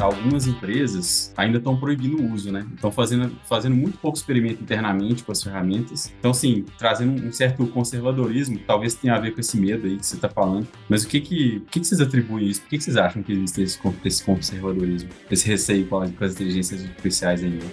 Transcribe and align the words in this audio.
algumas 0.00 0.46
empresas 0.46 1.32
ainda 1.36 1.58
estão 1.58 1.76
proibindo 1.76 2.20
o 2.20 2.32
uso, 2.32 2.50
né? 2.50 2.66
Estão 2.74 2.90
fazendo, 2.90 3.32
fazendo 3.48 3.74
muito 3.76 3.98
pouco 3.98 4.16
experimento 4.16 4.62
internamente 4.62 5.22
com 5.22 5.32
as 5.32 5.42
ferramentas. 5.42 6.12
Então, 6.18 6.30
assim, 6.30 6.64
trazendo 6.78 7.26
um 7.26 7.32
certo 7.32 7.66
conservadorismo, 7.66 8.58
talvez 8.66 8.94
tenha 8.94 9.14
a 9.14 9.18
ver 9.18 9.32
com 9.32 9.40
esse 9.40 9.58
medo 9.58 9.86
aí 9.86 9.96
que 9.96 10.06
você 10.06 10.16
está 10.16 10.28
falando. 10.28 10.66
Mas 10.88 11.04
o 11.04 11.08
que 11.08 11.20
que, 11.20 11.58
o 11.58 11.66
que 11.66 11.84
vocês 11.84 12.00
atribuem 12.00 12.46
isso? 12.46 12.60
Por 12.62 12.70
que 12.70 12.78
que 12.78 12.84
vocês 12.84 12.96
acham 12.96 13.22
que 13.22 13.32
existe 13.32 13.62
esse, 13.62 13.80
esse 14.04 14.24
conservadorismo, 14.24 15.10
esse 15.30 15.46
receio 15.46 15.86
com 15.86 15.98
as, 15.98 16.10
com 16.10 16.24
as 16.24 16.32
inteligências 16.32 16.84
artificiais 16.84 17.42
ainda? 17.42 17.64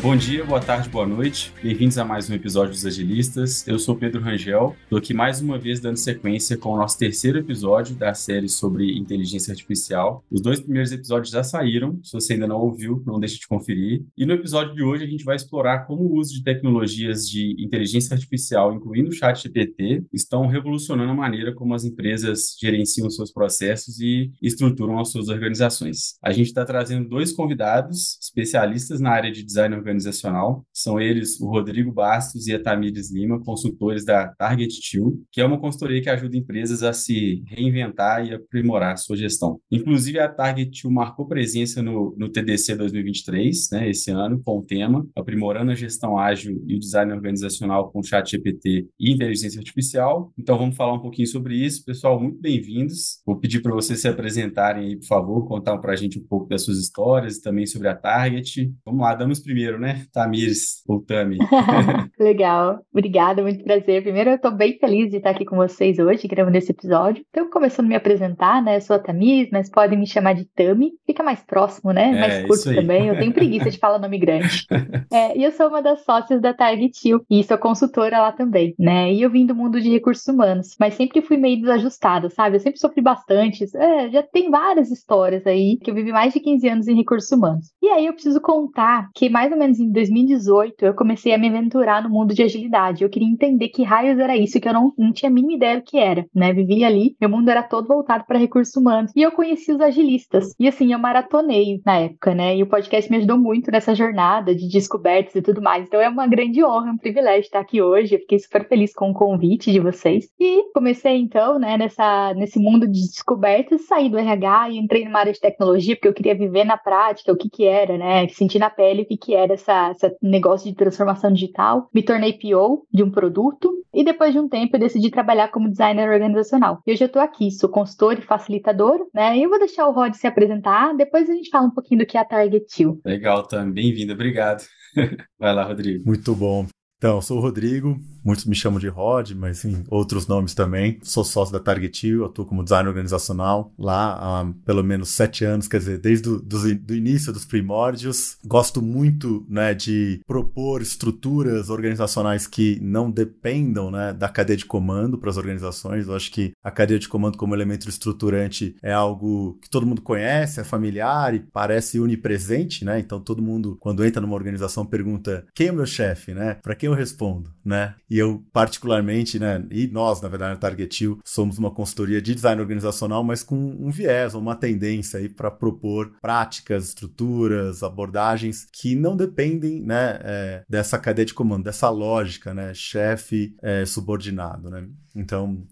Bom 0.00 0.14
dia, 0.16 0.44
boa 0.44 0.60
tarde, 0.60 0.88
boa 0.88 1.04
noite. 1.04 1.52
Bem-vindos 1.60 1.98
a 1.98 2.04
mais 2.04 2.30
um 2.30 2.34
episódio 2.34 2.70
dos 2.70 2.86
Agilistas. 2.86 3.66
Eu 3.66 3.80
sou 3.80 3.96
Pedro 3.96 4.22
Rangel. 4.22 4.76
Estou 4.84 4.96
aqui 4.96 5.12
mais 5.12 5.40
uma 5.40 5.58
vez 5.58 5.80
dando 5.80 5.96
sequência 5.96 6.56
com 6.56 6.70
o 6.70 6.76
nosso 6.76 6.96
terceiro 6.96 7.36
episódio 7.36 7.96
da 7.96 8.14
série 8.14 8.48
sobre 8.48 8.96
inteligência 8.96 9.50
artificial. 9.50 10.24
Os 10.30 10.40
dois 10.40 10.60
primeiros 10.60 10.92
episódios 10.92 11.32
já 11.32 11.42
saíram. 11.42 11.98
Se 12.04 12.12
você 12.12 12.34
ainda 12.34 12.46
não 12.46 12.60
ouviu, 12.60 13.02
não 13.04 13.18
deixe 13.18 13.40
de 13.40 13.48
conferir. 13.48 14.04
E 14.16 14.24
no 14.24 14.34
episódio 14.34 14.72
de 14.72 14.84
hoje 14.84 15.02
a 15.02 15.06
gente 15.08 15.24
vai 15.24 15.34
explorar 15.34 15.80
como 15.80 16.04
o 16.04 16.14
uso 16.14 16.32
de 16.32 16.44
tecnologias 16.44 17.28
de 17.28 17.56
inteligência 17.58 18.14
artificial, 18.14 18.72
incluindo 18.72 19.10
o 19.10 19.12
chat 19.12 19.42
GPT, 19.42 20.04
estão 20.12 20.46
revolucionando 20.46 21.10
a 21.10 21.16
maneira 21.16 21.52
como 21.52 21.74
as 21.74 21.82
empresas 21.82 22.56
gerenciam 22.60 23.10
seus 23.10 23.32
processos 23.32 23.98
e 23.98 24.30
estruturam 24.40 25.00
as 25.00 25.10
suas 25.10 25.28
organizações. 25.28 26.14
A 26.22 26.32
gente 26.32 26.46
está 26.46 26.64
trazendo 26.64 27.08
dois 27.08 27.32
convidados 27.32 28.16
especialistas 28.22 29.00
na 29.00 29.10
área 29.10 29.32
de 29.32 29.42
design 29.42 29.74
organizacional. 29.88 30.64
São 30.72 31.00
eles 31.00 31.40
o 31.40 31.46
Rodrigo 31.46 31.92
Bastos 31.92 32.46
e 32.46 32.54
a 32.54 32.62
Tamires 32.62 33.12
Lima, 33.12 33.42
consultores 33.42 34.04
da 34.04 34.28
Target 34.28 34.78
2, 34.98 35.14
que 35.32 35.40
é 35.40 35.44
uma 35.44 35.58
consultoria 35.58 36.00
que 36.02 36.10
ajuda 36.10 36.36
empresas 36.36 36.82
a 36.82 36.92
se 36.92 37.42
reinventar 37.46 38.26
e 38.26 38.34
aprimorar 38.34 38.92
a 38.92 38.96
sua 38.96 39.16
gestão. 39.16 39.60
Inclusive, 39.70 40.18
a 40.18 40.28
Target 40.28 40.82
2 40.82 40.94
marcou 40.94 41.26
presença 41.26 41.82
no, 41.82 42.14
no 42.18 42.28
TDC 42.28 42.76
2023, 42.76 43.70
né, 43.72 43.90
esse 43.90 44.10
ano, 44.10 44.40
com 44.44 44.58
o 44.58 44.62
tema 44.62 45.06
Aprimorando 45.16 45.72
a 45.72 45.74
Gestão 45.74 46.18
Ágil 46.18 46.62
e 46.66 46.76
o 46.76 46.78
Design 46.78 47.12
Organizacional 47.12 47.90
com 47.90 48.02
Chat 48.02 48.30
GPT 48.30 48.88
e 48.98 49.12
Inteligência 49.12 49.58
Artificial. 49.58 50.32
Então, 50.38 50.58
vamos 50.58 50.76
falar 50.76 50.94
um 50.94 51.00
pouquinho 51.00 51.26
sobre 51.26 51.56
isso. 51.56 51.84
Pessoal, 51.84 52.20
muito 52.20 52.40
bem-vindos. 52.40 53.20
Vou 53.24 53.36
pedir 53.36 53.60
para 53.62 53.72
vocês 53.72 54.00
se 54.00 54.08
apresentarem 54.08 54.84
aí, 54.84 54.96
por 54.96 55.06
favor, 55.06 55.46
contar 55.46 55.78
para 55.78 55.92
a 55.92 55.96
gente 55.96 56.18
um 56.18 56.24
pouco 56.24 56.48
das 56.48 56.62
suas 56.62 56.78
histórias 56.78 57.36
e 57.36 57.42
também 57.42 57.66
sobre 57.66 57.88
a 57.88 57.94
Target. 57.94 58.72
Vamos 58.84 59.00
lá, 59.00 59.14
damos 59.14 59.40
primeiro 59.40 59.77
né? 59.78 60.04
Tamires 60.12 60.82
ou 60.86 61.00
Tami. 61.00 61.38
Legal, 62.18 62.80
obrigada, 62.92 63.42
muito 63.42 63.64
prazer. 63.64 64.02
Primeiro, 64.02 64.30
eu 64.30 64.36
estou 64.36 64.50
bem 64.50 64.78
feliz 64.78 65.10
de 65.10 65.16
estar 65.18 65.30
aqui 65.30 65.44
com 65.44 65.56
vocês 65.56 65.98
hoje, 65.98 66.28
gravando 66.28 66.56
esse 66.56 66.72
episódio. 66.72 67.24
Então, 67.30 67.48
começando 67.50 67.86
a 67.86 67.88
me 67.88 67.96
apresentar, 67.96 68.62
né? 68.62 68.76
Eu 68.76 68.80
sou 68.80 68.96
a 68.96 68.98
Tamires, 68.98 69.48
mas 69.52 69.70
podem 69.70 69.98
me 69.98 70.06
chamar 70.06 70.34
de 70.34 70.44
Tami. 70.44 70.92
Fica 71.06 71.22
mais 71.22 71.40
próximo, 71.42 71.92
né? 71.92 72.10
É, 72.10 72.20
mais 72.20 72.46
curto 72.46 72.74
também. 72.74 73.08
Eu 73.08 73.18
tenho 73.18 73.32
preguiça 73.32 73.70
de 73.70 73.78
falar 73.78 73.98
nome 73.98 74.18
grande. 74.18 74.66
É, 75.10 75.36
e 75.38 75.42
eu 75.42 75.50
sou 75.52 75.68
uma 75.68 75.80
das 75.80 76.04
sócias 76.04 76.40
da 76.40 76.52
Target 76.52 77.14
U, 77.14 77.24
e 77.30 77.42
sou 77.42 77.56
consultora 77.56 78.18
lá 78.18 78.32
também, 78.32 78.74
né? 78.78 79.12
E 79.12 79.22
eu 79.22 79.30
vim 79.30 79.46
do 79.46 79.54
mundo 79.54 79.80
de 79.80 79.88
recursos 79.88 80.26
humanos, 80.26 80.76
mas 80.78 80.94
sempre 80.94 81.22
fui 81.22 81.36
meio 81.36 81.60
desajustada, 81.60 82.28
sabe? 82.28 82.56
Eu 82.56 82.60
sempre 82.60 82.78
sofri 82.78 83.00
bastante. 83.00 83.64
É, 83.74 84.10
já 84.10 84.22
tem 84.22 84.50
várias 84.50 84.90
histórias 84.90 85.46
aí 85.46 85.78
que 85.82 85.90
eu 85.90 85.94
vivi 85.94 86.12
mais 86.12 86.32
de 86.32 86.40
15 86.40 86.68
anos 86.68 86.88
em 86.88 86.96
recursos 86.96 87.30
humanos. 87.30 87.72
E 87.82 87.88
aí 87.88 88.06
eu 88.06 88.12
preciso 88.12 88.40
contar 88.40 89.08
que 89.14 89.28
mais 89.28 89.50
ou 89.50 89.58
menos 89.58 89.67
menos 89.68 89.78
em 89.78 89.92
2018, 89.92 90.84
eu 90.86 90.94
comecei 90.94 91.32
a 91.34 91.38
me 91.38 91.48
aventurar 91.48 92.02
no 92.02 92.08
mundo 92.08 92.34
de 92.34 92.42
agilidade. 92.42 93.04
Eu 93.04 93.10
queria 93.10 93.28
entender 93.28 93.68
que 93.68 93.82
raios 93.82 94.18
era 94.18 94.36
isso, 94.36 94.60
que 94.60 94.68
eu 94.68 94.72
não, 94.72 94.92
não 94.96 95.12
tinha 95.12 95.30
a 95.30 95.32
mínima 95.32 95.54
ideia 95.54 95.76
do 95.76 95.82
que 95.82 95.98
era, 95.98 96.26
né? 96.34 96.52
Vivia 96.52 96.86
ali, 96.86 97.16
meu 97.20 97.28
mundo 97.28 97.48
era 97.50 97.62
todo 97.62 97.86
voltado 97.86 98.24
para 98.26 98.38
recursos 98.38 98.74
humanos. 98.74 99.12
E 99.14 99.22
eu 99.22 99.30
conheci 99.30 99.72
os 99.72 99.80
agilistas. 99.80 100.54
E 100.58 100.66
assim, 100.66 100.92
eu 100.92 100.98
maratonei 100.98 101.80
na 101.84 101.98
época, 101.98 102.34
né? 102.34 102.56
E 102.56 102.62
o 102.62 102.66
podcast 102.66 103.10
me 103.10 103.18
ajudou 103.18 103.38
muito 103.38 103.70
nessa 103.70 103.94
jornada 103.94 104.54
de 104.54 104.68
descobertas 104.68 105.34
e 105.34 105.42
tudo 105.42 105.60
mais. 105.60 105.86
Então 105.86 106.00
é 106.00 106.08
uma 106.08 106.26
grande 106.26 106.64
honra, 106.64 106.90
um 106.90 106.98
privilégio 106.98 107.42
estar 107.42 107.60
aqui 107.60 107.82
hoje. 107.82 108.14
Eu 108.14 108.20
fiquei 108.20 108.38
super 108.38 108.66
feliz 108.66 108.94
com 108.94 109.10
o 109.10 109.14
convite 109.14 109.70
de 109.70 109.80
vocês. 109.80 110.28
E 110.40 110.70
comecei 110.72 111.16
então, 111.16 111.58
né, 111.58 111.76
nessa, 111.76 112.32
nesse 112.34 112.58
mundo 112.58 112.86
de 112.86 113.00
descobertas, 113.00 113.86
saí 113.86 114.08
do 114.08 114.18
RH 114.18 114.70
e 114.70 114.78
entrei 114.78 115.04
numa 115.04 115.18
área 115.18 115.32
de 115.32 115.40
tecnologia, 115.40 115.94
porque 115.94 116.08
eu 116.08 116.14
queria 116.14 116.34
viver 116.34 116.64
na 116.64 116.76
prática 116.76 117.32
o 117.32 117.36
que 117.36 117.50
que 117.50 117.64
era, 117.64 117.98
né? 117.98 118.28
Sentir 118.28 118.58
na 118.58 118.70
pele 118.70 119.02
o 119.02 119.06
que 119.06 119.16
que 119.16 119.34
era 119.34 119.56
essa, 119.58 120.06
esse 120.06 120.16
negócio 120.22 120.70
de 120.70 120.76
transformação 120.76 121.32
digital, 121.32 121.88
me 121.94 122.02
tornei 122.02 122.32
PO 122.32 122.86
de 122.92 123.02
um 123.02 123.10
produto 123.10 123.72
e 123.92 124.04
depois 124.04 124.32
de 124.32 124.38
um 124.38 124.48
tempo 124.48 124.76
eu 124.76 124.80
decidi 124.80 125.10
trabalhar 125.10 125.48
como 125.48 125.68
designer 125.68 126.08
organizacional. 126.08 126.80
E 126.86 126.92
hoje 126.92 127.04
eu 127.04 127.06
estou 127.06 127.22
aqui, 127.22 127.50
sou 127.50 127.68
consultor 127.68 128.18
e 128.18 128.22
facilitador, 128.22 129.06
né? 129.14 129.36
E 129.36 129.42
eu 129.42 129.50
vou 129.50 129.58
deixar 129.58 129.86
o 129.86 129.92
Rod 129.92 130.14
se 130.14 130.26
apresentar, 130.26 130.94
depois 130.94 131.28
a 131.28 131.34
gente 131.34 131.50
fala 131.50 131.66
um 131.66 131.74
pouquinho 131.74 132.00
do 132.00 132.06
que 132.06 132.16
é 132.16 132.20
a 132.20 132.24
Target. 132.24 132.68
Legal, 133.04 133.46
também 133.46 133.88
bem-vindo, 133.88 134.12
obrigado. 134.12 134.62
Vai 135.38 135.54
lá, 135.54 135.64
Rodrigo. 135.64 136.04
Muito 136.06 136.34
bom. 136.34 136.66
Então, 136.98 137.22
sou 137.22 137.38
o 137.38 137.40
Rodrigo, 137.40 137.96
muitos 138.24 138.44
me 138.44 138.56
chamam 138.56 138.80
de 138.80 138.88
Rod, 138.88 139.30
mas 139.30 139.58
sim, 139.58 139.84
outros 139.88 140.26
nomes 140.26 140.52
também. 140.52 140.98
Sou 141.04 141.22
sócio 141.22 141.52
da 141.52 141.60
Target 141.60 142.12
U, 142.12 142.24
atuo 142.24 142.44
como 142.44 142.64
designer 142.64 142.88
organizacional 142.88 143.72
lá 143.78 144.18
há 144.20 144.52
pelo 144.66 144.82
menos 144.82 145.10
sete 145.10 145.44
anos, 145.44 145.68
quer 145.68 145.78
dizer, 145.78 145.98
desde 145.98 146.28
o 146.28 146.40
do, 146.40 146.94
início 146.94 147.32
dos 147.32 147.44
primórdios. 147.44 148.36
Gosto 148.44 148.82
muito 148.82 149.46
né, 149.48 149.74
de 149.74 150.20
propor 150.26 150.82
estruturas 150.82 151.70
organizacionais 151.70 152.48
que 152.48 152.80
não 152.82 153.08
dependam 153.08 153.92
né, 153.92 154.12
da 154.12 154.28
cadeia 154.28 154.56
de 154.56 154.66
comando 154.66 155.16
para 155.16 155.30
as 155.30 155.36
organizações. 155.36 156.08
Eu 156.08 156.16
acho 156.16 156.32
que 156.32 156.52
a 156.64 156.70
cadeia 156.72 156.98
de 156.98 157.08
comando 157.08 157.38
como 157.38 157.54
elemento 157.54 157.88
estruturante 157.88 158.74
é 158.82 158.92
algo 158.92 159.56
que 159.62 159.70
todo 159.70 159.86
mundo 159.86 160.02
conhece, 160.02 160.58
é 160.58 160.64
familiar 160.64 161.32
e 161.32 161.38
parece 161.38 162.00
onipresente, 162.00 162.84
né? 162.84 162.98
Então 162.98 163.20
todo 163.20 163.40
mundo, 163.40 163.76
quando 163.78 164.04
entra 164.04 164.20
numa 164.20 164.34
organização, 164.34 164.84
pergunta 164.84 165.46
quem 165.54 165.68
é 165.68 165.72
o 165.72 165.76
meu 165.76 165.86
chefe, 165.86 166.34
né? 166.34 166.58
Para 166.60 166.74
quem 166.74 166.87
eu 166.88 166.94
respondo, 166.94 167.52
né? 167.64 167.94
E 168.08 168.18
eu, 168.18 168.44
particularmente, 168.52 169.38
né? 169.38 169.64
E 169.70 169.86
nós, 169.88 170.20
na 170.20 170.28
verdade, 170.28 170.54
na 170.54 170.58
Target 170.58 171.06
U, 171.06 171.18
somos 171.24 171.58
uma 171.58 171.70
consultoria 171.70 172.20
de 172.20 172.34
design 172.34 172.60
organizacional, 172.60 173.22
mas 173.22 173.42
com 173.42 173.56
um 173.56 173.90
viés, 173.90 174.34
uma 174.34 174.56
tendência 174.56 175.18
aí 175.18 175.28
para 175.28 175.50
propor 175.50 176.12
práticas, 176.20 176.88
estruturas, 176.88 177.82
abordagens 177.82 178.66
que 178.72 178.94
não 178.94 179.16
dependem, 179.16 179.82
né? 179.82 180.18
É, 180.22 180.62
dessa 180.68 180.98
cadeia 180.98 181.26
de 181.26 181.34
comando, 181.34 181.64
dessa 181.64 181.88
lógica, 181.90 182.52
né? 182.52 182.72
Chefe 182.74 183.54
é, 183.62 183.84
subordinado, 183.84 184.70
né? 184.70 184.88
Então, 185.18 185.62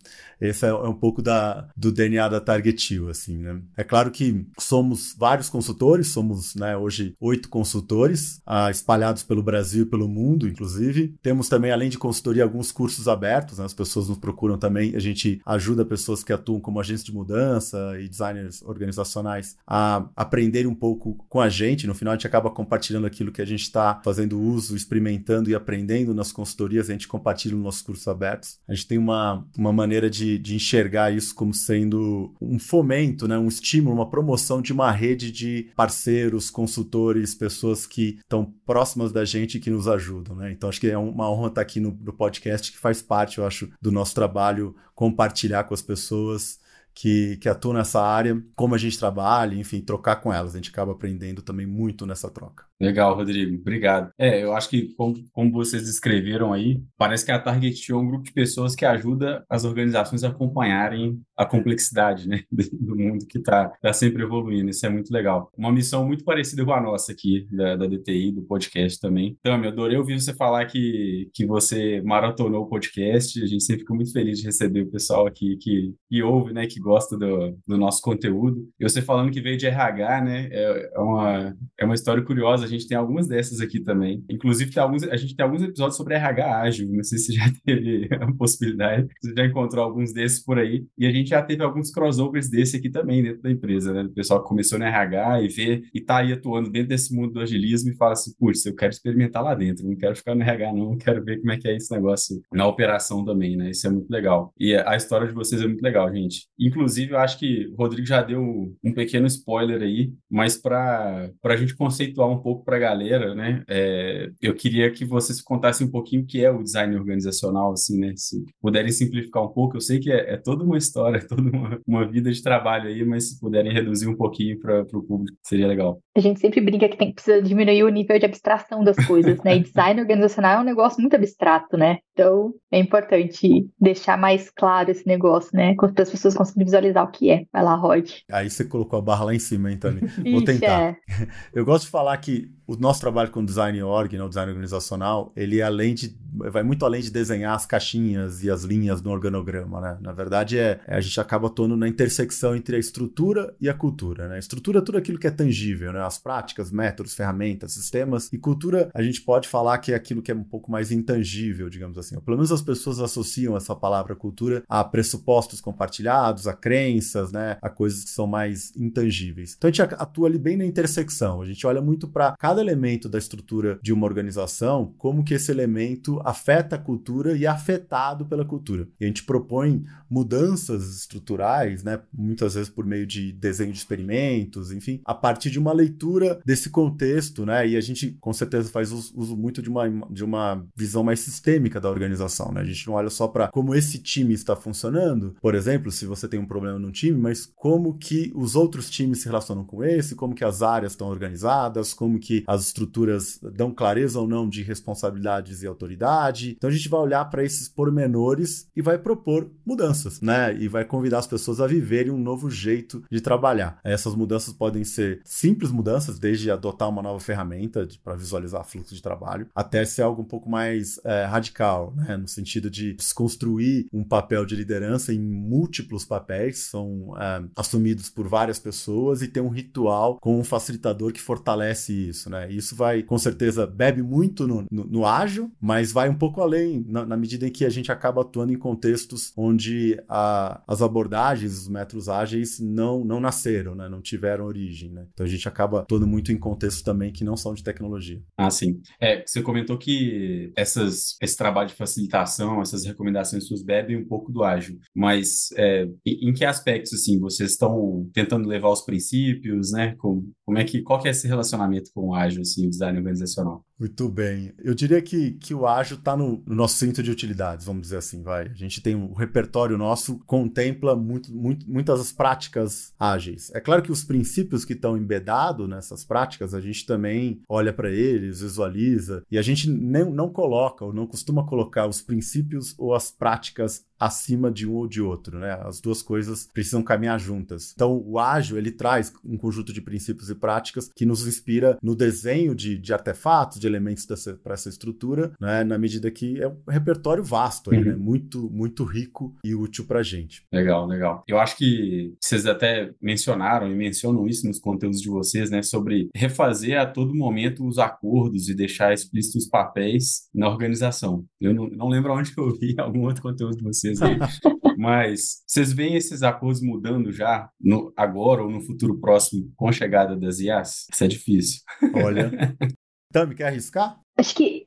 esse 0.40 0.66
é, 0.66 0.74
um 0.74 0.92
pouco 0.92 1.22
da, 1.22 1.68
do 1.76 1.90
DNA 1.90 2.28
da 2.28 2.40
Target 2.40 2.98
U, 2.98 3.08
assim, 3.08 3.38
né? 3.38 3.60
É 3.76 3.84
claro 3.84 4.10
que 4.10 4.46
somos 4.58 5.14
vários 5.16 5.48
consultores, 5.48 6.08
somos, 6.08 6.54
né, 6.54 6.76
hoje 6.76 7.14
oito 7.20 7.48
consultores, 7.48 8.40
ah, 8.44 8.70
espalhados 8.70 9.22
pelo 9.22 9.42
Brasil 9.42 9.84
e 9.84 9.88
pelo 9.88 10.08
mundo, 10.08 10.46
inclusive. 10.48 11.14
Temos 11.22 11.48
também, 11.48 11.70
além 11.70 11.88
de 11.88 11.96
consultoria, 11.96 12.42
alguns 12.42 12.70
cursos 12.70 13.08
abertos, 13.08 13.58
né? 13.58 13.64
As 13.64 13.74
pessoas 13.74 14.08
nos 14.08 14.18
procuram 14.18 14.58
também, 14.58 14.94
a 14.94 14.98
gente 14.98 15.40
ajuda 15.46 15.84
pessoas 15.84 16.22
que 16.22 16.32
atuam 16.32 16.60
como 16.60 16.80
agentes 16.80 17.04
de 17.04 17.12
mudança 17.12 17.98
e 18.00 18.08
designers 18.08 18.62
organizacionais 18.62 19.56
a 19.66 20.08
aprenderem 20.14 20.70
um 20.70 20.74
pouco 20.74 21.24
com 21.28 21.40
a 21.40 21.48
gente. 21.48 21.86
No 21.86 21.94
final, 21.94 22.12
a 22.12 22.16
gente 22.16 22.26
acaba 22.26 22.50
compartilhando 22.50 23.06
aquilo 23.06 23.32
que 23.32 23.40
a 23.40 23.46
gente 23.46 23.62
está 23.62 24.00
fazendo 24.04 24.38
uso, 24.38 24.76
experimentando 24.76 25.48
e 25.48 25.54
aprendendo 25.54 26.14
nas 26.14 26.32
consultorias, 26.32 26.88
a 26.88 26.92
gente 26.92 27.08
compartilha 27.08 27.54
nos 27.54 27.64
nossos 27.64 27.82
cursos 27.82 28.06
abertos. 28.08 28.58
A 28.68 28.74
gente 28.74 28.86
tem 28.86 28.98
uma 28.98 29.35
uma, 29.56 29.72
maneira 29.72 30.08
de, 30.08 30.38
de 30.38 30.54
enxergar 30.54 31.12
isso 31.12 31.34
como 31.34 31.52
sendo 31.52 32.34
um 32.40 32.58
fomento, 32.58 33.26
né, 33.26 33.38
um 33.38 33.48
estímulo, 33.48 33.94
uma 33.94 34.08
promoção 34.08 34.60
de 34.60 34.72
uma 34.72 34.90
rede 34.90 35.30
de 35.30 35.70
parceiros, 35.76 36.50
consultores, 36.50 37.34
pessoas 37.34 37.86
que 37.86 38.18
estão 38.20 38.52
próximas 38.64 39.12
da 39.12 39.24
gente 39.24 39.56
e 39.56 39.60
que 39.60 39.70
nos 39.70 39.88
ajudam. 39.88 40.36
Né? 40.36 40.52
Então, 40.52 40.68
acho 40.68 40.80
que 40.80 40.88
é 40.88 40.98
uma 40.98 41.30
honra 41.30 41.48
estar 41.48 41.60
aqui 41.60 41.80
no, 41.80 41.96
no 42.00 42.12
podcast, 42.12 42.70
que 42.72 42.78
faz 42.78 43.02
parte, 43.02 43.38
eu 43.38 43.46
acho, 43.46 43.70
do 43.80 43.90
nosso 43.90 44.14
trabalho 44.14 44.74
compartilhar 44.94 45.64
com 45.64 45.74
as 45.74 45.82
pessoas 45.82 46.58
que, 46.94 47.36
que 47.36 47.48
atuam 47.48 47.74
nessa 47.74 48.00
área, 48.00 48.42
como 48.54 48.74
a 48.74 48.78
gente 48.78 48.98
trabalha, 48.98 49.54
enfim, 49.54 49.80
trocar 49.82 50.16
com 50.16 50.32
elas. 50.32 50.54
A 50.54 50.56
gente 50.56 50.70
acaba 50.70 50.92
aprendendo 50.92 51.42
também 51.42 51.66
muito 51.66 52.06
nessa 52.06 52.30
troca. 52.30 52.65
Legal, 52.80 53.14
Rodrigo. 53.14 53.56
Obrigado. 53.56 54.10
É, 54.18 54.42
eu 54.42 54.54
acho 54.54 54.68
que, 54.68 54.94
como, 54.94 55.14
como 55.32 55.52
vocês 55.52 55.84
descreveram 55.84 56.52
aí, 56.52 56.82
parece 56.96 57.24
que 57.24 57.32
a 57.32 57.38
Target 57.38 57.90
é 57.90 57.96
um 57.96 58.06
grupo 58.06 58.24
de 58.24 58.32
pessoas 58.32 58.74
que 58.74 58.84
ajuda 58.84 59.44
as 59.48 59.64
organizações 59.64 60.22
a 60.22 60.28
acompanharem 60.28 61.20
a 61.36 61.46
complexidade 61.46 62.28
né, 62.28 62.42
do 62.52 62.96
mundo 62.96 63.26
que 63.26 63.38
está 63.38 63.68
tá 63.80 63.92
sempre 63.92 64.22
evoluindo. 64.22 64.70
Isso 64.70 64.84
é 64.84 64.88
muito 64.88 65.10
legal. 65.10 65.50
Uma 65.56 65.72
missão 65.72 66.06
muito 66.06 66.24
parecida 66.24 66.64
com 66.64 66.72
a 66.72 66.80
nossa 66.80 67.12
aqui, 67.12 67.46
da, 67.50 67.76
da 67.76 67.86
DTI, 67.86 68.32
do 68.32 68.42
podcast 68.42 69.00
também. 69.00 69.38
Eu 69.44 69.52
adorei 69.52 69.96
ouvir 69.96 70.20
você 70.20 70.34
falar 70.34 70.66
que, 70.66 71.30
que 71.34 71.46
você 71.46 72.00
maratonou 72.02 72.64
o 72.64 72.68
podcast. 72.68 73.42
A 73.42 73.46
gente 73.46 73.64
sempre 73.64 73.80
fica 73.80 73.94
muito 73.94 74.12
feliz 74.12 74.38
de 74.38 74.46
receber 74.46 74.82
o 74.82 74.90
pessoal 74.90 75.26
aqui 75.26 75.56
que, 75.56 75.94
que 76.08 76.22
ouve, 76.22 76.52
né, 76.52 76.66
que 76.66 76.78
gosta 76.78 77.16
do, 77.16 77.56
do 77.66 77.76
nosso 77.76 78.02
conteúdo. 78.02 78.68
E 78.78 78.84
você 78.88 79.00
falando 79.00 79.30
que 79.30 79.40
veio 79.40 79.56
de 79.56 79.66
RH, 79.66 80.20
né, 80.22 80.48
é, 80.50 80.90
é, 80.94 80.98
uma, 80.98 81.56
é 81.78 81.84
uma 81.84 81.94
história 81.94 82.22
curiosa. 82.22 82.65
A 82.66 82.70
gente 82.70 82.86
tem 82.86 82.96
algumas 82.96 83.28
dessas 83.28 83.60
aqui 83.60 83.80
também. 83.80 84.24
Inclusive, 84.30 84.70
tem 84.70 84.82
alguns, 84.82 85.02
a 85.04 85.16
gente 85.16 85.34
tem 85.34 85.44
alguns 85.44 85.62
episódios 85.62 85.96
sobre 85.96 86.14
RH 86.14 86.60
ágil. 86.60 86.88
Não 86.90 87.02
sei 87.02 87.18
se 87.18 87.32
já 87.32 87.44
teve 87.64 88.08
a 88.12 88.32
possibilidade. 88.32 89.08
Você 89.22 89.34
já 89.36 89.46
encontrou 89.46 89.84
alguns 89.84 90.12
desses 90.12 90.42
por 90.42 90.58
aí. 90.58 90.84
E 90.98 91.06
a 91.06 91.10
gente 91.10 91.30
já 91.30 91.42
teve 91.42 91.62
alguns 91.62 91.90
crossovers 91.90 92.48
desse 92.48 92.76
aqui 92.76 92.90
também 92.90 93.22
dentro 93.22 93.42
da 93.42 93.50
empresa, 93.50 93.92
né? 93.92 94.02
O 94.02 94.10
pessoal 94.10 94.42
que 94.42 94.48
começou 94.48 94.78
no 94.78 94.84
RH 94.84 95.42
e 95.42 95.48
vê 95.48 95.82
e 95.94 96.00
tá 96.00 96.18
aí 96.18 96.32
atuando 96.32 96.70
dentro 96.70 96.88
desse 96.88 97.14
mundo 97.14 97.34
do 97.34 97.40
agilismo 97.40 97.90
e 97.90 97.96
fala 97.96 98.12
assim, 98.12 98.32
putz, 98.38 98.64
eu 98.66 98.74
quero 98.74 98.92
experimentar 98.92 99.42
lá 99.42 99.54
dentro, 99.54 99.86
não 99.86 99.96
quero 99.96 100.16
ficar 100.16 100.34
no 100.34 100.42
RH 100.42 100.72
não, 100.72 100.96
quero 100.96 101.24
ver 101.24 101.38
como 101.38 101.52
é 101.52 101.56
que 101.56 101.68
é 101.68 101.76
esse 101.76 101.92
negócio 101.92 102.40
na 102.52 102.66
operação 102.66 103.24
também, 103.24 103.56
né? 103.56 103.70
Isso 103.70 103.86
é 103.86 103.90
muito 103.90 104.10
legal. 104.10 104.52
E 104.58 104.74
a 104.74 104.96
história 104.96 105.26
de 105.26 105.34
vocês 105.34 105.60
é 105.60 105.66
muito 105.66 105.82
legal, 105.82 106.12
gente. 106.12 106.46
Inclusive, 106.58 107.12
eu 107.12 107.18
acho 107.18 107.38
que 107.38 107.66
o 107.68 107.76
Rodrigo 107.76 108.06
já 108.06 108.22
deu 108.22 108.40
um 108.82 108.92
pequeno 108.92 109.26
spoiler 109.26 109.82
aí, 109.82 110.12
mas 110.30 110.56
para 110.56 111.30
a 111.44 111.56
gente 111.56 111.76
conceituar 111.76 112.28
um 112.28 112.38
pouco 112.38 112.55
para 112.64 112.76
a 112.76 112.80
galera, 112.80 113.34
né? 113.34 113.62
É, 113.68 114.30
eu 114.40 114.54
queria 114.54 114.90
que 114.90 115.04
vocês 115.04 115.40
contassem 115.40 115.86
um 115.86 115.90
pouquinho 115.90 116.22
o 116.22 116.26
que 116.26 116.44
é 116.44 116.50
o 116.50 116.62
design 116.62 116.96
organizacional, 116.96 117.72
assim, 117.72 117.98
né? 117.98 118.12
Se 118.16 118.44
puderem 118.60 118.90
simplificar 118.90 119.42
um 119.42 119.48
pouco, 119.48 119.76
eu 119.76 119.80
sei 119.80 119.98
que 119.98 120.10
é, 120.10 120.34
é 120.34 120.36
toda 120.36 120.64
uma 120.64 120.78
história, 120.78 121.20
toda 121.26 121.42
uma, 121.42 121.80
uma 121.86 122.06
vida 122.06 122.30
de 122.30 122.42
trabalho 122.42 122.88
aí, 122.88 123.04
mas 123.04 123.30
se 123.30 123.40
puderem 123.40 123.72
reduzir 123.72 124.08
um 124.08 124.16
pouquinho 124.16 124.58
para 124.58 124.82
o 124.82 125.02
público, 125.02 125.36
seria 125.42 125.66
legal. 125.66 126.00
A 126.16 126.20
gente 126.20 126.40
sempre 126.40 126.60
brinca 126.60 126.88
que 126.88 126.96
tem 126.96 127.12
que 127.12 127.42
diminuir 127.42 127.84
o 127.84 127.88
nível 127.88 128.18
de 128.18 128.26
abstração 128.26 128.82
das 128.82 128.96
coisas, 129.06 129.42
né? 129.42 129.56
E 129.56 129.60
design 129.60 130.00
organizacional 130.00 130.58
é 130.58 130.60
um 130.60 130.64
negócio 130.64 131.00
muito 131.00 131.16
abstrato, 131.16 131.76
né? 131.76 131.98
Então 132.16 132.54
é 132.72 132.78
importante 132.78 133.68
deixar 133.78 134.16
mais 134.16 134.48
claro 134.48 134.90
esse 134.90 135.06
negócio, 135.06 135.50
né? 135.52 135.74
Para 135.74 136.02
as 136.02 136.10
pessoas 136.10 136.34
conseguirem 136.34 136.64
visualizar 136.64 137.04
o 137.04 137.10
que 137.10 137.30
é. 137.30 137.44
Vai 137.52 137.62
lá, 137.62 137.74
Rod. 137.74 138.10
Aí 138.32 138.48
você 138.48 138.64
colocou 138.64 138.98
a 138.98 139.02
barra 139.02 139.26
lá 139.26 139.34
em 139.34 139.38
cima, 139.38 139.70
hein, 139.70 139.76
Tami? 139.76 140.00
Vou 140.32 140.42
tentar. 140.42 140.80
É. 140.80 140.96
Eu 141.52 141.66
gosto 141.66 141.84
de 141.84 141.90
falar 141.90 142.16
que 142.16 142.50
o 142.66 142.74
nosso 142.74 143.00
trabalho 143.00 143.30
com 143.30 143.44
design 143.44 143.80
org, 143.82 144.16
né, 144.16 144.24
o 144.24 144.28
design 144.28 144.50
organizacional, 144.50 145.30
ele 145.36 145.60
é 145.60 145.62
além 145.62 145.94
de 145.94 146.16
vai 146.38 146.62
muito 146.62 146.84
além 146.84 147.00
de 147.00 147.10
desenhar 147.10 147.54
as 147.54 147.64
caixinhas 147.64 148.42
e 148.42 148.50
as 148.50 148.62
linhas 148.62 149.00
no 149.00 149.10
organograma, 149.10 149.80
né? 149.80 149.98
Na 150.00 150.12
verdade 150.12 150.58
é, 150.58 150.80
é 150.86 150.96
a 150.96 151.00
gente 151.00 151.18
acaba 151.20 151.46
atuando 151.46 151.76
na 151.76 151.88
intersecção 151.88 152.54
entre 152.54 152.76
a 152.76 152.78
estrutura 152.78 153.54
e 153.60 153.68
a 153.68 153.74
cultura, 153.74 154.28
né? 154.28 154.36
A 154.36 154.38
estrutura 154.38 154.78
é 154.78 154.82
tudo 154.82 154.98
aquilo 154.98 155.18
que 155.18 155.26
é 155.26 155.30
tangível, 155.30 155.92
né? 155.92 156.02
As 156.02 156.18
práticas, 156.18 156.70
métodos, 156.70 157.14
ferramentas, 157.14 157.72
sistemas 157.72 158.32
e 158.32 158.38
cultura 158.38 158.90
a 158.94 159.02
gente 159.02 159.22
pode 159.22 159.48
falar 159.48 159.78
que 159.78 159.92
é 159.92 159.94
aquilo 159.94 160.22
que 160.22 160.30
é 160.30 160.34
um 160.34 160.44
pouco 160.44 160.70
mais 160.70 160.90
intangível, 160.90 161.68
digamos 161.68 161.96
assim. 161.96 162.05
Ou 162.14 162.22
pelo 162.22 162.36
menos 162.36 162.52
as 162.52 162.62
pessoas 162.62 162.98
associam 162.98 163.56
essa 163.56 163.74
palavra 163.74 164.16
cultura 164.16 164.64
a 164.68 164.82
pressupostos 164.82 165.60
compartilhados, 165.60 166.46
a 166.46 166.52
crenças, 166.52 167.32
né? 167.32 167.58
A 167.62 167.70
coisas 167.70 168.04
que 168.04 168.10
são 168.10 168.26
mais 168.26 168.72
intangíveis. 168.76 169.54
Então 169.56 169.68
a 169.68 169.72
gente 169.72 169.82
atua 169.82 170.28
ali 170.28 170.38
bem 170.38 170.56
na 170.56 170.64
intersecção. 170.64 171.40
A 171.40 171.46
gente 171.46 171.66
olha 171.66 171.80
muito 171.80 172.08
para 172.08 172.36
cada 172.36 172.56
cada 172.56 172.62
elemento 172.62 173.06
da 173.06 173.18
estrutura 173.18 173.78
de 173.82 173.92
uma 173.92 174.06
organização, 174.06 174.94
como 174.96 175.22
que 175.22 175.34
esse 175.34 175.50
elemento 175.50 176.20
afeta 176.24 176.76
a 176.76 176.78
cultura 176.78 177.36
e 177.36 177.44
é 177.44 177.48
afetado 177.48 178.24
pela 178.24 178.46
cultura. 178.46 178.88
E 178.98 179.04
a 179.04 179.06
gente 179.06 179.24
propõe 179.24 179.84
mudanças 180.08 180.96
estruturais, 180.96 181.84
né, 181.84 182.00
muitas 182.12 182.54
vezes 182.54 182.70
por 182.70 182.86
meio 182.86 183.06
de 183.06 183.32
desenho 183.32 183.72
de 183.72 183.78
experimentos, 183.78 184.72
enfim, 184.72 185.02
a 185.04 185.14
partir 185.14 185.50
de 185.50 185.58
uma 185.58 185.72
leitura 185.72 186.40
desse 186.46 186.70
contexto, 186.70 187.44
né, 187.44 187.68
e 187.68 187.76
a 187.76 187.80
gente 187.80 188.16
com 188.20 188.32
certeza 188.32 188.70
faz 188.70 188.90
uso 188.90 189.36
muito 189.36 189.60
de 189.60 189.68
uma, 189.68 189.88
de 190.10 190.24
uma 190.24 190.66
visão 190.74 191.04
mais 191.04 191.20
sistêmica 191.20 191.78
da 191.78 191.90
organização, 191.96 192.52
né, 192.52 192.60
a 192.60 192.64
gente 192.64 192.86
não 192.86 192.94
olha 192.94 193.10
só 193.10 193.26
para 193.26 193.48
como 193.48 193.74
esse 193.74 193.98
time 193.98 194.34
está 194.34 194.54
funcionando, 194.54 195.34
por 195.40 195.54
exemplo, 195.54 195.90
se 195.90 196.06
você 196.06 196.28
tem 196.28 196.38
um 196.38 196.46
problema 196.46 196.78
num 196.78 196.90
time, 196.90 197.18
mas 197.18 197.50
como 197.56 197.96
que 197.98 198.32
os 198.34 198.54
outros 198.54 198.90
times 198.90 199.22
se 199.22 199.26
relacionam 199.26 199.64
com 199.64 199.82
esse, 199.82 200.14
como 200.14 200.34
que 200.34 200.44
as 200.44 200.62
áreas 200.62 200.92
estão 200.92 201.08
organizadas, 201.08 201.94
como 201.94 202.18
que 202.18 202.44
as 202.46 202.66
estruturas 202.66 203.38
dão 203.54 203.72
clareza 203.72 204.20
ou 204.20 204.28
não 204.28 204.48
de 204.48 204.62
responsabilidades 204.62 205.62
e 205.62 205.66
autoridade. 205.66 206.54
Então 206.56 206.68
a 206.68 206.72
gente 206.72 206.88
vai 206.88 207.00
olhar 207.00 207.24
para 207.26 207.44
esses 207.44 207.68
pormenores 207.68 208.68
e 208.74 208.82
vai 208.82 208.98
propor 208.98 209.50
mudanças, 209.64 210.20
né? 210.20 210.56
E 210.56 210.68
vai 210.68 210.84
convidar 210.84 211.18
as 211.18 211.26
pessoas 211.26 211.60
a 211.60 211.66
viverem 211.66 212.12
um 212.12 212.18
novo 212.18 212.50
jeito 212.50 213.02
de 213.10 213.20
trabalhar. 213.20 213.78
Essas 213.84 214.14
mudanças 214.14 214.52
podem 214.52 214.84
ser 214.84 215.20
simples 215.24 215.70
mudanças, 215.70 216.18
desde 216.18 216.50
adotar 216.50 216.88
uma 216.88 217.02
nova 217.02 217.20
ferramenta 217.20 217.86
para 218.02 218.14
visualizar 218.14 218.64
fluxo 218.64 218.94
de 218.94 219.02
trabalho, 219.02 219.48
até 219.54 219.84
ser 219.84 220.02
algo 220.02 220.22
um 220.22 220.26
pouco 220.26 220.48
mais 220.48 221.00
é, 221.04 221.24
radical, 221.24 221.85
né? 221.94 222.16
No 222.16 222.28
sentido 222.28 222.70
de 222.70 222.94
desconstruir 222.94 223.86
um 223.92 224.04
papel 224.04 224.44
de 224.44 224.56
liderança 224.56 225.12
em 225.12 225.18
múltiplos 225.18 226.04
papéis, 226.04 226.58
são 226.58 227.14
é, 227.18 227.44
assumidos 227.56 228.10
por 228.10 228.28
várias 228.28 228.58
pessoas 228.58 229.22
e 229.22 229.28
ter 229.28 229.40
um 229.40 229.48
ritual 229.48 230.18
com 230.20 230.38
um 230.38 230.44
facilitador 230.44 231.12
que 231.12 231.20
fortalece 231.20 231.92
isso, 231.92 232.30
né? 232.30 232.50
Isso 232.50 232.74
vai, 232.74 233.02
com 233.02 233.18
certeza, 233.18 233.66
bebe 233.66 234.02
muito 234.02 234.46
no, 234.46 234.66
no, 234.70 234.84
no 234.84 235.06
ágil, 235.06 235.50
mas 235.60 235.92
vai 235.92 236.08
um 236.08 236.14
pouco 236.14 236.40
além, 236.40 236.84
na, 236.88 237.04
na, 237.04 237.16
medida 237.16 237.46
em 237.46 237.50
que 237.50 237.64
a 237.64 237.70
gente 237.70 237.92
acaba 237.92 238.22
atuando 238.22 238.52
em 238.52 238.58
contextos 238.58 239.32
onde 239.36 240.00
a, 240.08 240.62
as 240.66 240.82
abordagens, 240.82 241.58
os 241.58 241.68
métodos 241.68 242.08
ágeis 242.08 242.58
não, 242.60 243.04
não 243.04 243.20
nasceram, 243.20 243.74
né? 243.74 243.88
Não 243.88 244.00
tiveram 244.00 244.44
origem, 244.44 244.90
né? 244.90 245.06
Então 245.12 245.26
a 245.26 245.28
gente 245.28 245.48
acaba 245.48 245.80
atuando 245.80 246.06
muito 246.06 246.32
em 246.32 246.38
contextos 246.38 246.82
também 246.82 247.12
que 247.12 247.24
não 247.24 247.36
são 247.36 247.54
de 247.54 247.62
tecnologia. 247.62 248.20
Ah, 248.36 248.50
sim. 248.50 248.80
É, 249.00 249.24
você 249.24 249.42
comentou 249.42 249.78
que 249.78 250.52
essas, 250.56 251.16
esse 251.20 251.36
trabalho 251.36 251.68
de 251.68 251.74
facilitação, 251.76 252.60
essas 252.62 252.84
recomendações 252.84 253.46
suas 253.46 253.62
bebem 253.62 253.96
um 253.96 254.06
pouco 254.06 254.32
do 254.32 254.42
ágil, 254.42 254.78
mas 254.94 255.50
é, 255.56 255.84
em, 256.04 256.30
em 256.30 256.32
que 256.32 256.44
aspectos, 256.44 256.94
assim, 256.94 257.18
vocês 257.18 257.52
estão 257.52 258.08
tentando 258.12 258.48
levar 258.48 258.70
os 258.70 258.82
princípios, 258.82 259.72
né? 259.72 259.94
Como, 259.96 260.32
como 260.44 260.58
é 260.58 260.64
que, 260.64 260.82
qual 260.82 261.00
que 261.00 261.08
é 261.08 261.10
esse 261.10 261.26
relacionamento 261.26 261.90
com 261.94 262.08
o 262.08 262.14
ágil? 262.14 262.42
assim, 262.42 262.66
o 262.66 262.70
design 262.70 262.98
organizacional? 262.98 263.64
Muito 263.78 264.08
bem. 264.08 264.54
Eu 264.58 264.74
diria 264.74 265.02
que, 265.02 265.32
que 265.32 265.52
o 265.52 265.66
ágil 265.66 265.98
está 265.98 266.16
no, 266.16 266.42
no, 266.46 266.54
nosso 266.54 266.76
centro 266.76 267.02
de 267.02 267.10
utilidades, 267.10 267.66
vamos 267.66 267.82
dizer 267.82 267.98
assim, 267.98 268.22
vai. 268.22 268.48
A 268.48 268.54
gente 268.54 268.80
tem 268.80 268.94
um 268.94 269.12
repertório 269.12 269.76
nosso 269.76 270.18
contempla 270.20 270.96
muito, 270.96 271.34
muito, 271.34 271.70
muitas 271.70 272.10
práticas 272.10 272.94
ágeis. 272.98 273.50
É 273.54 273.60
claro 273.60 273.82
que 273.82 273.92
os 273.92 274.02
princípios 274.02 274.64
que 274.64 274.72
estão 274.72 274.96
embedados 274.96 275.68
nessas 275.68 276.06
práticas, 276.06 276.54
a 276.54 276.60
gente 276.60 276.86
também 276.86 277.42
olha 277.46 277.70
para 277.70 277.90
eles, 277.90 278.40
visualiza, 278.40 279.22
e 279.30 279.36
a 279.36 279.42
gente 279.42 279.68
nem, 279.70 280.10
não 280.10 280.30
coloca 280.30 280.82
ou 280.82 280.92
não 280.94 281.06
costuma 281.06 281.44
colocar 281.44 281.86
os 281.86 282.00
princípios 282.00 282.74
ou 282.78 282.94
as 282.94 283.10
práticas 283.10 283.84
acima 283.98 284.50
de 284.50 284.66
um 284.66 284.74
ou 284.74 284.86
de 284.86 285.00
outro, 285.00 285.38
né? 285.38 285.58
As 285.62 285.80
duas 285.80 286.02
coisas 286.02 286.48
precisam 286.52 286.82
caminhar 286.82 287.18
juntas. 287.18 287.72
Então, 287.74 288.02
o 288.04 288.18
ágil, 288.18 288.58
ele 288.58 288.70
traz 288.70 289.12
um 289.24 289.36
conjunto 289.36 289.72
de 289.72 289.80
princípios 289.80 290.30
e 290.30 290.34
práticas 290.34 290.90
que 290.94 291.06
nos 291.06 291.26
inspira 291.26 291.78
no 291.82 291.94
desenho 291.94 292.54
de, 292.54 292.78
de 292.78 292.92
artefatos, 292.92 293.58
de 293.58 293.65
elementos 293.66 294.06
para 294.42 294.54
essa 294.54 294.68
estrutura, 294.68 295.32
né? 295.40 295.64
Na 295.64 295.78
medida 295.78 296.10
que 296.10 296.40
é 296.40 296.48
um 296.48 296.56
repertório 296.68 297.24
vasto, 297.24 297.70
uhum. 297.70 297.80
né? 297.80 297.96
Muito, 297.96 298.50
muito 298.50 298.84
rico 298.84 299.34
e 299.44 299.54
útil 299.54 299.86
para 299.86 300.02
gente. 300.02 300.42
Legal, 300.52 300.86
legal. 300.86 301.24
Eu 301.26 301.38
acho 301.38 301.56
que 301.56 302.14
vocês 302.20 302.46
até 302.46 302.92
mencionaram 303.00 303.70
e 303.70 303.74
mencionam 303.74 304.26
isso 304.26 304.46
nos 304.46 304.58
conteúdos 304.58 305.00
de 305.00 305.08
vocês, 305.08 305.50
né? 305.50 305.62
Sobre 305.62 306.08
refazer 306.14 306.78
a 306.78 306.86
todo 306.86 307.14
momento 307.14 307.66
os 307.66 307.78
acordos 307.78 308.48
e 308.48 308.54
deixar 308.54 308.92
explícitos 308.92 309.44
os 309.44 309.48
papéis 309.48 310.28
na 310.34 310.48
organização. 310.48 311.24
Eu 311.40 311.54
não, 311.54 311.68
não 311.68 311.88
lembro 311.88 312.12
onde 312.12 312.34
que 312.34 312.40
eu 312.40 312.54
vi 312.56 312.74
algum 312.78 313.02
outro 313.02 313.22
conteúdo 313.22 313.56
de 313.56 313.62
vocês 313.62 313.76
vocês 313.76 314.02
aí. 314.02 314.18
Mas 314.78 315.42
vocês 315.46 315.72
veem 315.72 315.96
esses 315.96 316.22
acordos 316.22 316.60
mudando 316.60 317.12
já 317.12 317.48
no, 317.60 317.92
agora 317.96 318.42
ou 318.42 318.50
no 318.50 318.60
futuro 318.60 318.98
próximo 318.98 319.50
com 319.56 319.68
a 319.68 319.72
chegada 319.72 320.16
das 320.16 320.38
IAs? 320.40 320.86
Isso 320.92 321.04
é 321.04 321.08
difícil. 321.08 321.60
Olha. 321.94 322.30
Tami, 323.12 323.34
quer 323.34 323.46
arriscar? 323.48 324.00
Acho 324.18 324.34
que 324.34 324.65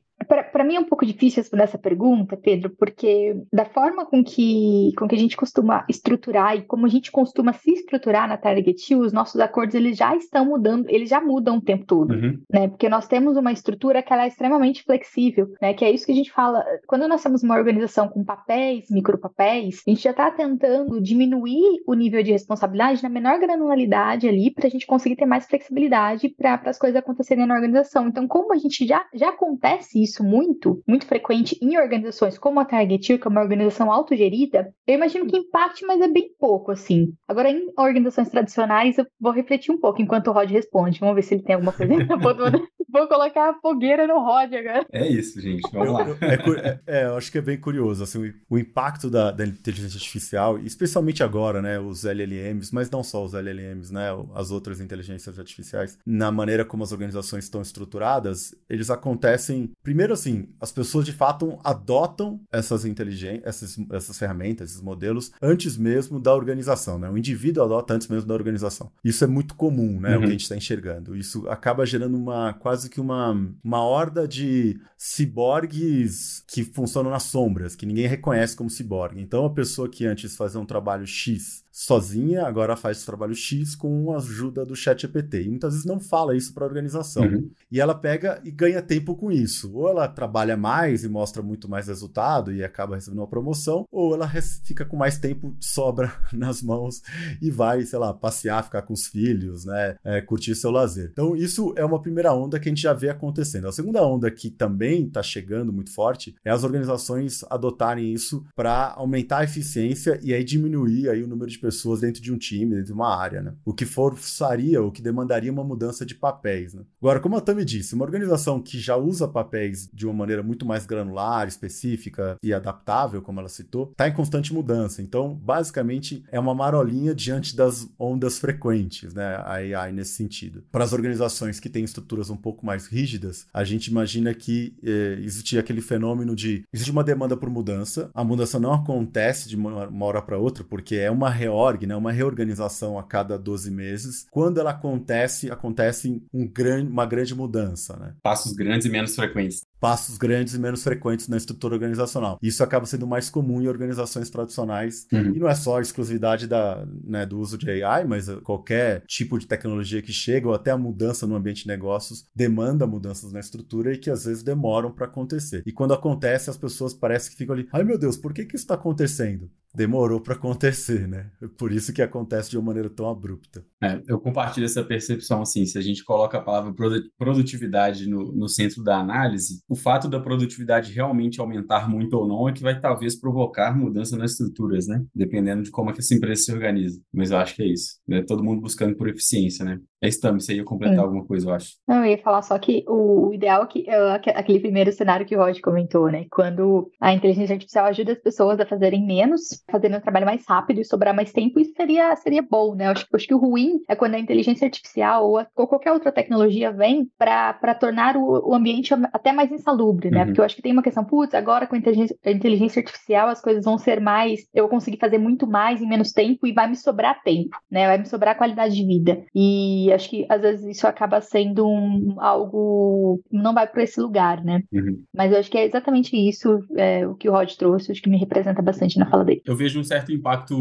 mim 0.70 0.76
é 0.76 0.80
um 0.80 0.84
pouco 0.84 1.04
difícil 1.04 1.42
responder 1.42 1.64
essa 1.64 1.78
pergunta, 1.78 2.36
Pedro, 2.36 2.70
porque 2.70 3.36
da 3.52 3.64
forma 3.64 4.06
com 4.06 4.22
que, 4.22 4.92
com 4.96 5.08
que 5.08 5.14
a 5.14 5.18
gente 5.18 5.36
costuma 5.36 5.84
estruturar 5.88 6.56
e 6.56 6.62
como 6.62 6.86
a 6.86 6.88
gente 6.88 7.10
costuma 7.10 7.52
se 7.52 7.72
estruturar 7.72 8.28
na 8.28 8.36
Target 8.36 8.94
os 8.94 9.12
nossos 9.12 9.40
acordos 9.40 9.74
eles 9.74 9.96
já 9.96 10.14
estão 10.16 10.44
mudando, 10.44 10.88
eles 10.88 11.08
já 11.08 11.20
mudam 11.20 11.58
o 11.58 11.60
tempo 11.60 11.84
todo, 11.84 12.12
uhum. 12.12 12.38
né? 12.50 12.68
Porque 12.68 12.88
nós 12.88 13.08
temos 13.08 13.36
uma 13.36 13.52
estrutura 13.52 14.02
que 14.02 14.12
ela 14.12 14.24
é 14.24 14.28
extremamente 14.28 14.82
flexível, 14.84 15.52
né? 15.60 15.74
Que 15.74 15.84
é 15.84 15.90
isso 15.90 16.06
que 16.06 16.12
a 16.12 16.14
gente 16.14 16.30
fala. 16.30 16.64
Quando 16.86 17.08
nós 17.08 17.22
temos 17.22 17.42
uma 17.42 17.56
organização 17.56 18.08
com 18.08 18.24
papéis, 18.24 18.86
micropapéis, 18.90 19.82
a 19.86 19.90
gente 19.90 20.02
já 20.02 20.10
está 20.10 20.30
tentando 20.30 21.00
diminuir 21.00 21.82
o 21.86 21.94
nível 21.94 22.22
de 22.22 22.32
responsabilidade 22.32 23.02
na 23.02 23.08
menor 23.08 23.38
granularidade 23.38 24.28
ali 24.28 24.50
para 24.50 24.66
a 24.66 24.70
gente 24.70 24.86
conseguir 24.86 25.16
ter 25.16 25.26
mais 25.26 25.46
flexibilidade 25.46 26.28
para 26.28 26.60
as 26.66 26.78
coisas 26.78 26.96
acontecerem 26.96 27.46
na 27.46 27.54
organização. 27.54 28.06
Então, 28.06 28.28
como 28.28 28.52
a 28.52 28.56
gente 28.56 28.86
já, 28.86 29.04
já 29.14 29.30
acontece 29.30 30.02
isso 30.02 30.22
muito 30.22 30.59
muito, 30.60 30.82
muito 30.86 31.06
frequente 31.06 31.58
em 31.62 31.78
organizações 31.78 32.38
como 32.38 32.60
a 32.60 32.64
Target, 32.64 33.18
que 33.18 33.26
é 33.26 33.30
uma 33.30 33.40
organização 33.40 33.90
autogerida, 33.90 34.72
eu 34.86 34.94
imagino 34.94 35.26
que 35.26 35.36
impacte, 35.36 35.86
mas 35.86 36.00
é 36.00 36.08
bem 36.08 36.30
pouco, 36.38 36.70
assim. 36.70 37.14
Agora, 37.26 37.50
em 37.50 37.72
organizações 37.78 38.28
tradicionais, 38.28 38.98
eu 38.98 39.06
vou 39.18 39.32
refletir 39.32 39.72
um 39.72 39.78
pouco 39.78 40.02
enquanto 40.02 40.28
o 40.28 40.32
Rod 40.32 40.50
responde. 40.50 41.00
Vamos 41.00 41.14
ver 41.14 41.22
se 41.22 41.34
ele 41.34 41.42
tem 41.42 41.54
alguma 41.54 41.72
coisa. 41.72 41.92
vou 42.92 43.06
colocar 43.08 43.50
a 43.50 43.54
fogueira 43.60 44.06
no 44.06 44.18
Rod 44.18 44.52
agora. 44.52 44.86
É 44.92 45.08
isso, 45.08 45.40
gente. 45.40 45.62
Vamos 45.72 45.92
lá. 45.92 46.00
É, 46.20 46.80
é, 46.86 47.04
eu 47.06 47.16
acho 47.16 47.30
que 47.30 47.38
é 47.38 47.40
bem 47.40 47.58
curioso, 47.58 48.02
assim, 48.02 48.32
o, 48.48 48.58
impacto 48.58 49.08
da, 49.08 49.30
da, 49.30 49.46
inteligência 49.46 49.96
artificial, 49.96 50.58
especialmente 50.58 51.22
agora, 51.22 51.62
né, 51.62 51.78
os 51.78 52.04
LLMs, 52.04 52.72
mas 52.72 52.90
não 52.90 53.02
só 53.02 53.24
os 53.24 53.34
LLMs, 53.34 53.92
né, 53.92 54.08
as 54.34 54.50
outras 54.50 54.80
inteligências 54.80 55.38
artificiais, 55.38 55.98
na 56.04 56.30
maneira 56.30 56.64
como 56.64 56.82
as 56.82 56.92
organizações 56.92 57.44
estão 57.44 57.62
estruturadas, 57.62 58.54
eles 58.68 58.90
acontecem, 58.90 59.70
primeiro 59.82 60.12
assim, 60.12 60.39
as 60.60 60.72
pessoas 60.72 61.04
de 61.04 61.12
fato 61.12 61.58
adotam 61.64 62.40
essas 62.52 62.84
inteligências, 62.84 63.42
essas, 63.44 63.78
essas 63.92 64.18
ferramentas, 64.18 64.70
esses 64.70 64.82
modelos, 64.82 65.32
antes 65.40 65.76
mesmo 65.76 66.20
da 66.20 66.34
organização, 66.34 66.98
né, 66.98 67.10
o 67.10 67.18
indivíduo 67.18 67.64
adota 67.64 67.94
antes 67.94 68.08
mesmo 68.08 68.28
da 68.28 68.34
organização. 68.34 68.90
Isso 69.04 69.24
é 69.24 69.26
muito 69.26 69.54
comum, 69.54 70.00
né, 70.00 70.10
uhum. 70.10 70.16
o 70.16 70.20
que 70.20 70.26
a 70.26 70.30
gente 70.32 70.42
está 70.42 70.56
enxergando. 70.56 71.16
Isso 71.16 71.48
acaba 71.48 71.86
gerando 71.86 72.16
uma, 72.16 72.52
quase 72.54 72.88
que 72.88 73.00
uma, 73.00 73.32
uma 73.62 73.82
horda 73.82 74.26
de 74.26 74.80
ciborgues 74.96 76.44
que 76.46 76.64
funcionam 76.64 77.10
nas 77.10 77.24
sombras, 77.24 77.74
que 77.74 77.86
ninguém 77.86 78.06
reconhece 78.06 78.56
como 78.56 78.70
ciborgue. 78.70 79.20
Então, 79.20 79.44
a 79.44 79.50
pessoa 79.50 79.88
que 79.88 80.06
antes 80.06 80.36
fazia 80.36 80.60
um 80.60 80.66
trabalho 80.66 81.06
X 81.06 81.64
sozinha, 81.70 82.44
agora 82.46 82.76
faz 82.76 83.02
o 83.02 83.06
trabalho 83.06 83.34
X 83.34 83.74
com 83.74 84.12
a 84.12 84.16
ajuda 84.16 84.64
do 84.66 84.74
chat 84.74 85.04
EPT. 85.04 85.42
E 85.42 85.48
muitas 85.48 85.72
vezes 85.72 85.86
não 85.86 86.00
fala 86.00 86.36
isso 86.36 86.52
para 86.52 86.64
a 86.64 86.68
organização. 86.68 87.22
Uhum. 87.22 87.50
E 87.70 87.80
ela 87.80 87.94
pega 87.94 88.40
e 88.44 88.50
ganha 88.50 88.82
tempo 88.82 89.14
com 89.14 89.30
isso. 89.30 89.72
Ou 89.74 89.88
ela 89.88 90.08
trabalha 90.08 90.56
mais 90.56 91.04
e 91.04 91.08
mostra 91.08 91.42
muito 91.42 91.68
mais 91.68 91.86
resultado 91.86 92.52
e 92.52 92.64
acaba 92.64 92.96
recebendo 92.96 93.20
uma 93.20 93.26
promoção, 93.26 93.86
ou 93.90 94.14
ela 94.14 94.28
fica 94.64 94.84
com 94.84 94.96
mais 94.96 95.18
tempo, 95.18 95.54
sobra 95.60 96.12
nas 96.32 96.62
mãos 96.62 97.02
e 97.40 97.50
vai, 97.50 97.82
sei 97.82 97.98
lá, 97.98 98.12
passear, 98.12 98.64
ficar 98.64 98.82
com 98.82 98.92
os 98.92 99.06
filhos, 99.06 99.64
né? 99.64 99.96
É, 100.04 100.20
curtir 100.20 100.54
seu 100.54 100.70
lazer. 100.70 101.10
Então, 101.12 101.36
isso 101.36 101.72
é 101.76 101.84
uma 101.84 102.00
primeira 102.00 102.32
onda 102.34 102.58
que 102.58 102.68
a 102.68 102.70
gente 102.70 102.82
já 102.82 102.92
vê 102.92 103.08
acontecendo. 103.08 103.68
A 103.68 103.72
segunda 103.72 104.02
onda 104.02 104.30
que 104.30 104.50
também 104.50 105.06
está 105.06 105.22
chegando 105.22 105.72
muito 105.72 105.92
forte 105.92 106.34
é 106.44 106.50
as 106.50 106.64
organizações 106.64 107.44
adotarem 107.48 108.12
isso 108.12 108.44
para 108.56 108.92
aumentar 108.96 109.38
a 109.38 109.44
eficiência 109.44 110.18
e 110.22 110.34
aí 110.34 110.42
diminuir 110.42 111.08
aí 111.08 111.22
o 111.22 111.28
número 111.28 111.50
de 111.50 111.59
pessoas 111.60 112.00
dentro 112.00 112.22
de 112.22 112.32
um 112.32 112.38
time, 112.38 112.70
dentro 112.70 112.86
de 112.86 112.92
uma 112.92 113.14
área, 113.14 113.42
né? 113.42 113.54
O 113.64 113.72
que 113.72 113.84
forçaria, 113.84 114.82
o 114.82 114.90
que 114.90 115.02
demandaria 115.02 115.52
uma 115.52 115.64
mudança 115.64 116.04
de 116.04 116.14
papéis, 116.14 116.74
né? 116.74 116.82
Agora, 117.00 117.20
como 117.20 117.36
a 117.36 117.40
Tami 117.40 117.64
disse, 117.64 117.94
uma 117.94 118.04
organização 118.04 118.60
que 118.60 118.78
já 118.78 118.96
usa 118.96 119.28
papéis 119.28 119.88
de 119.92 120.06
uma 120.06 120.14
maneira 120.14 120.42
muito 120.42 120.66
mais 120.66 120.86
granular, 120.86 121.46
específica 121.46 122.36
e 122.42 122.52
adaptável, 122.52 123.22
como 123.22 123.40
ela 123.40 123.48
citou, 123.48 123.90
está 123.90 124.08
em 124.08 124.12
constante 124.12 124.52
mudança. 124.52 125.02
Então, 125.02 125.34
basicamente, 125.34 126.24
é 126.30 126.38
uma 126.38 126.54
marolinha 126.54 127.14
diante 127.14 127.54
das 127.54 127.88
ondas 127.98 128.38
frequentes, 128.38 129.14
né? 129.14 129.36
A 129.36 129.54
AI 129.54 129.92
nesse 129.92 130.14
sentido. 130.14 130.62
Para 130.70 130.84
as 130.84 130.92
organizações 130.92 131.60
que 131.60 131.68
têm 131.68 131.84
estruturas 131.84 132.30
um 132.30 132.36
pouco 132.36 132.64
mais 132.64 132.86
rígidas, 132.86 133.46
a 133.52 133.64
gente 133.64 133.88
imagina 133.88 134.32
que 134.34 134.74
eh, 134.82 135.18
existe 135.20 135.58
aquele 135.58 135.80
fenômeno 135.80 136.34
de 136.34 136.64
existe 136.72 136.90
uma 136.90 137.04
demanda 137.04 137.36
por 137.36 137.50
mudança, 137.50 138.10
a 138.14 138.24
mudança 138.24 138.58
não 138.58 138.72
acontece 138.72 139.48
de 139.48 139.56
uma, 139.56 140.04
hora 140.04 140.22
para 140.22 140.38
outra, 140.38 140.64
porque 140.64 140.96
é 140.96 141.10
uma 141.10 141.30
reorg, 141.50 141.86
né, 141.86 141.96
uma 141.96 142.12
reorganização 142.12 142.98
a 142.98 143.02
cada 143.02 143.38
12 143.38 143.70
meses. 143.70 144.26
Quando 144.30 144.60
ela 144.60 144.70
acontece, 144.70 145.50
acontece 145.50 146.22
um 146.32 146.46
grande, 146.46 146.90
uma 146.90 147.04
grande 147.04 147.34
mudança. 147.34 147.96
Né? 147.96 148.14
Passos 148.22 148.52
grandes 148.52 148.86
e 148.86 148.90
menos 148.90 149.14
frequentes 149.14 149.69
passos 149.80 150.18
grandes 150.18 150.54
e 150.54 150.58
menos 150.58 150.82
frequentes 150.82 151.26
na 151.26 151.36
estrutura 151.36 151.74
organizacional. 151.74 152.38
Isso 152.42 152.62
acaba 152.62 152.86
sendo 152.86 153.06
mais 153.06 153.30
comum 153.30 153.62
em 153.62 153.66
organizações 153.66 154.28
tradicionais. 154.28 155.06
Uhum. 155.12 155.34
E 155.34 155.38
não 155.38 155.48
é 155.48 155.54
só 155.54 155.78
a 155.78 155.80
exclusividade 155.80 156.46
da, 156.46 156.86
né, 157.02 157.24
do 157.24 157.38
uso 157.38 157.56
de 157.56 157.70
AI, 157.70 158.04
mas 158.04 158.28
qualquer 158.44 159.02
tipo 159.06 159.38
de 159.38 159.46
tecnologia 159.46 160.02
que 160.02 160.12
chega, 160.12 160.46
ou 160.46 160.54
até 160.54 160.70
a 160.70 160.78
mudança 160.78 161.26
no 161.26 161.34
ambiente 161.34 161.62
de 161.62 161.68
negócios, 161.68 162.26
demanda 162.34 162.86
mudanças 162.86 163.32
na 163.32 163.40
estrutura 163.40 163.94
e 163.94 163.98
que 163.98 164.10
às 164.10 164.24
vezes 164.26 164.42
demoram 164.42 164.92
para 164.92 165.06
acontecer. 165.06 165.62
E 165.66 165.72
quando 165.72 165.94
acontece, 165.94 166.50
as 166.50 166.58
pessoas 166.58 166.92
parecem 166.92 167.32
que 167.32 167.38
ficam 167.38 167.54
ali: 167.54 167.66
ai 167.72 167.82
meu 167.82 167.98
Deus, 167.98 168.16
por 168.16 168.34
que, 168.34 168.44
que 168.44 168.56
isso 168.56 168.64
está 168.64 168.74
acontecendo? 168.74 169.50
demorou 169.74 170.20
para 170.20 170.34
acontecer, 170.34 171.06
né? 171.06 171.30
Por 171.56 171.72
isso 171.72 171.92
que 171.92 172.02
acontece 172.02 172.50
de 172.50 172.58
uma 172.58 172.66
maneira 172.66 172.90
tão 172.90 173.08
abrupta. 173.08 173.64
É, 173.82 174.02
eu 174.06 174.18
compartilho 174.18 174.64
essa 174.64 174.82
percepção, 174.82 175.42
assim, 175.42 175.64
se 175.64 175.78
a 175.78 175.80
gente 175.80 176.04
coloca 176.04 176.38
a 176.38 176.42
palavra 176.42 176.74
produtividade 177.16 178.08
no, 178.08 178.32
no 178.32 178.48
centro 178.48 178.82
da 178.82 178.98
análise, 178.98 179.62
o 179.70 179.76
fato 179.76 180.08
da 180.08 180.18
produtividade 180.18 180.92
realmente 180.92 181.40
aumentar 181.40 181.88
muito 181.88 182.14
ou 182.14 182.26
não 182.26 182.48
é 182.48 182.52
que 182.52 182.60
vai 182.60 182.80
talvez 182.80 183.14
provocar 183.14 183.72
mudança 183.72 184.16
nas 184.16 184.32
estruturas, 184.32 184.88
né? 184.88 185.00
Dependendo 185.14 185.62
de 185.62 185.70
como 185.70 185.90
é 185.90 185.92
que 185.92 186.00
essa 186.00 186.12
empresa 186.12 186.42
se 186.42 186.52
organiza. 186.52 187.00
Mas 187.14 187.30
eu 187.30 187.38
acho 187.38 187.54
que 187.54 187.62
é 187.62 187.66
isso, 187.66 188.00
né? 188.04 188.20
Todo 188.24 188.42
mundo 188.42 188.60
buscando 188.60 188.96
por 188.96 189.08
eficiência, 189.08 189.64
né? 189.64 189.78
É 190.02 190.08
isso 190.08 190.20
também, 190.20 190.40
você 190.40 190.54
ia 190.54 190.64
completar 190.64 190.96
Sim. 190.96 191.02
alguma 191.02 191.24
coisa, 191.24 191.48
eu 191.48 191.54
acho. 191.54 191.76
Não, 191.86 192.04
eu 192.04 192.12
ia 192.12 192.18
falar 192.18 192.40
só 192.42 192.58
que 192.58 192.84
o 192.88 193.32
ideal 193.34 193.64
é 193.64 194.18
que 194.18 194.30
aquele 194.30 194.60
primeiro 194.60 194.90
cenário 194.92 195.26
que 195.26 195.36
o 195.36 195.38
Rod 195.38 195.60
comentou, 195.60 196.10
né? 196.10 196.24
Quando 196.30 196.90
a 196.98 197.12
inteligência 197.12 197.52
artificial 197.52 197.86
ajuda 197.86 198.12
as 198.12 198.18
pessoas 198.18 198.58
a 198.58 198.66
fazerem 198.66 199.04
menos 199.04 199.62
fazendo 199.70 199.98
um 199.98 200.00
trabalho 200.00 200.24
mais 200.24 200.44
rápido 200.46 200.80
e 200.80 200.84
sobrar 200.84 201.14
mais 201.14 201.32
tempo, 201.32 201.60
isso 201.60 201.72
seria, 201.76 202.16
seria 202.16 202.42
bom, 202.42 202.74
né? 202.74 202.86
Eu 202.86 202.92
acho, 202.92 203.06
acho 203.12 203.26
que 203.26 203.34
o 203.34 203.38
ruim 203.38 203.80
é 203.88 203.94
quando 203.94 204.14
a 204.14 204.18
inteligência 204.18 204.64
artificial 204.64 205.28
ou, 205.28 205.38
a, 205.38 205.46
ou 205.54 205.66
qualquer 205.66 205.92
outra 205.92 206.10
tecnologia 206.10 206.72
vem 206.72 207.10
para 207.18 207.74
tornar 207.74 208.16
o, 208.16 208.50
o, 208.50 208.54
ambiente 208.54 208.94
até 209.12 209.32
mais 209.32 209.52
insalubre, 209.52 210.10
né? 210.10 210.20
Uhum. 210.20 210.26
Porque 210.26 210.40
eu 210.40 210.44
acho 210.44 210.56
que 210.56 210.62
tem 210.62 210.72
uma 210.72 210.82
questão, 210.82 211.04
putz, 211.04 211.34
agora 211.34 211.66
com 211.66 211.74
a 211.74 211.78
inteligência, 211.78 212.16
a 212.24 212.30
inteligência 212.30 212.80
artificial 212.80 213.28
as 213.28 213.40
coisas 213.40 213.64
vão 213.64 213.76
ser 213.76 214.00
mais, 214.00 214.46
eu 214.54 214.64
vou 214.64 214.70
conseguir 214.70 214.98
fazer 214.98 215.18
muito 215.18 215.46
mais 215.46 215.82
em 215.82 215.88
menos 215.88 216.12
tempo 216.12 216.46
e 216.46 216.52
vai 216.52 216.68
me 216.68 216.76
sobrar 216.76 217.22
tempo, 217.22 217.56
né? 217.70 217.86
Vai 217.86 217.98
me 217.98 218.06
sobrar 218.06 218.36
qualidade 218.36 218.74
de 218.74 218.86
vida. 218.86 219.22
E 219.34 219.89
acho 219.92 220.08
que 220.08 220.26
às 220.28 220.40
vezes 220.40 220.76
isso 220.76 220.86
acaba 220.86 221.20
sendo 221.20 221.66
um, 221.66 222.16
algo, 222.18 223.22
não 223.30 223.54
vai 223.54 223.66
para 223.66 223.82
esse 223.82 224.00
lugar, 224.00 224.42
né? 224.44 224.62
Uhum. 224.72 225.02
Mas 225.14 225.32
eu 225.32 225.38
acho 225.38 225.50
que 225.50 225.58
é 225.58 225.66
exatamente 225.66 226.16
isso 226.16 226.58
é, 226.76 227.06
o 227.06 227.14
que 227.14 227.28
o 227.28 227.32
Rod 227.32 227.50
trouxe, 227.54 227.92
acho 227.92 228.02
que 228.02 228.10
me 228.10 228.18
representa 228.18 228.62
bastante 228.62 228.98
na 228.98 229.08
fala 229.08 229.24
dele. 229.24 229.42
Eu 229.44 229.56
vejo 229.56 229.80
um 229.80 229.84
certo 229.84 230.12
impacto, 230.12 230.54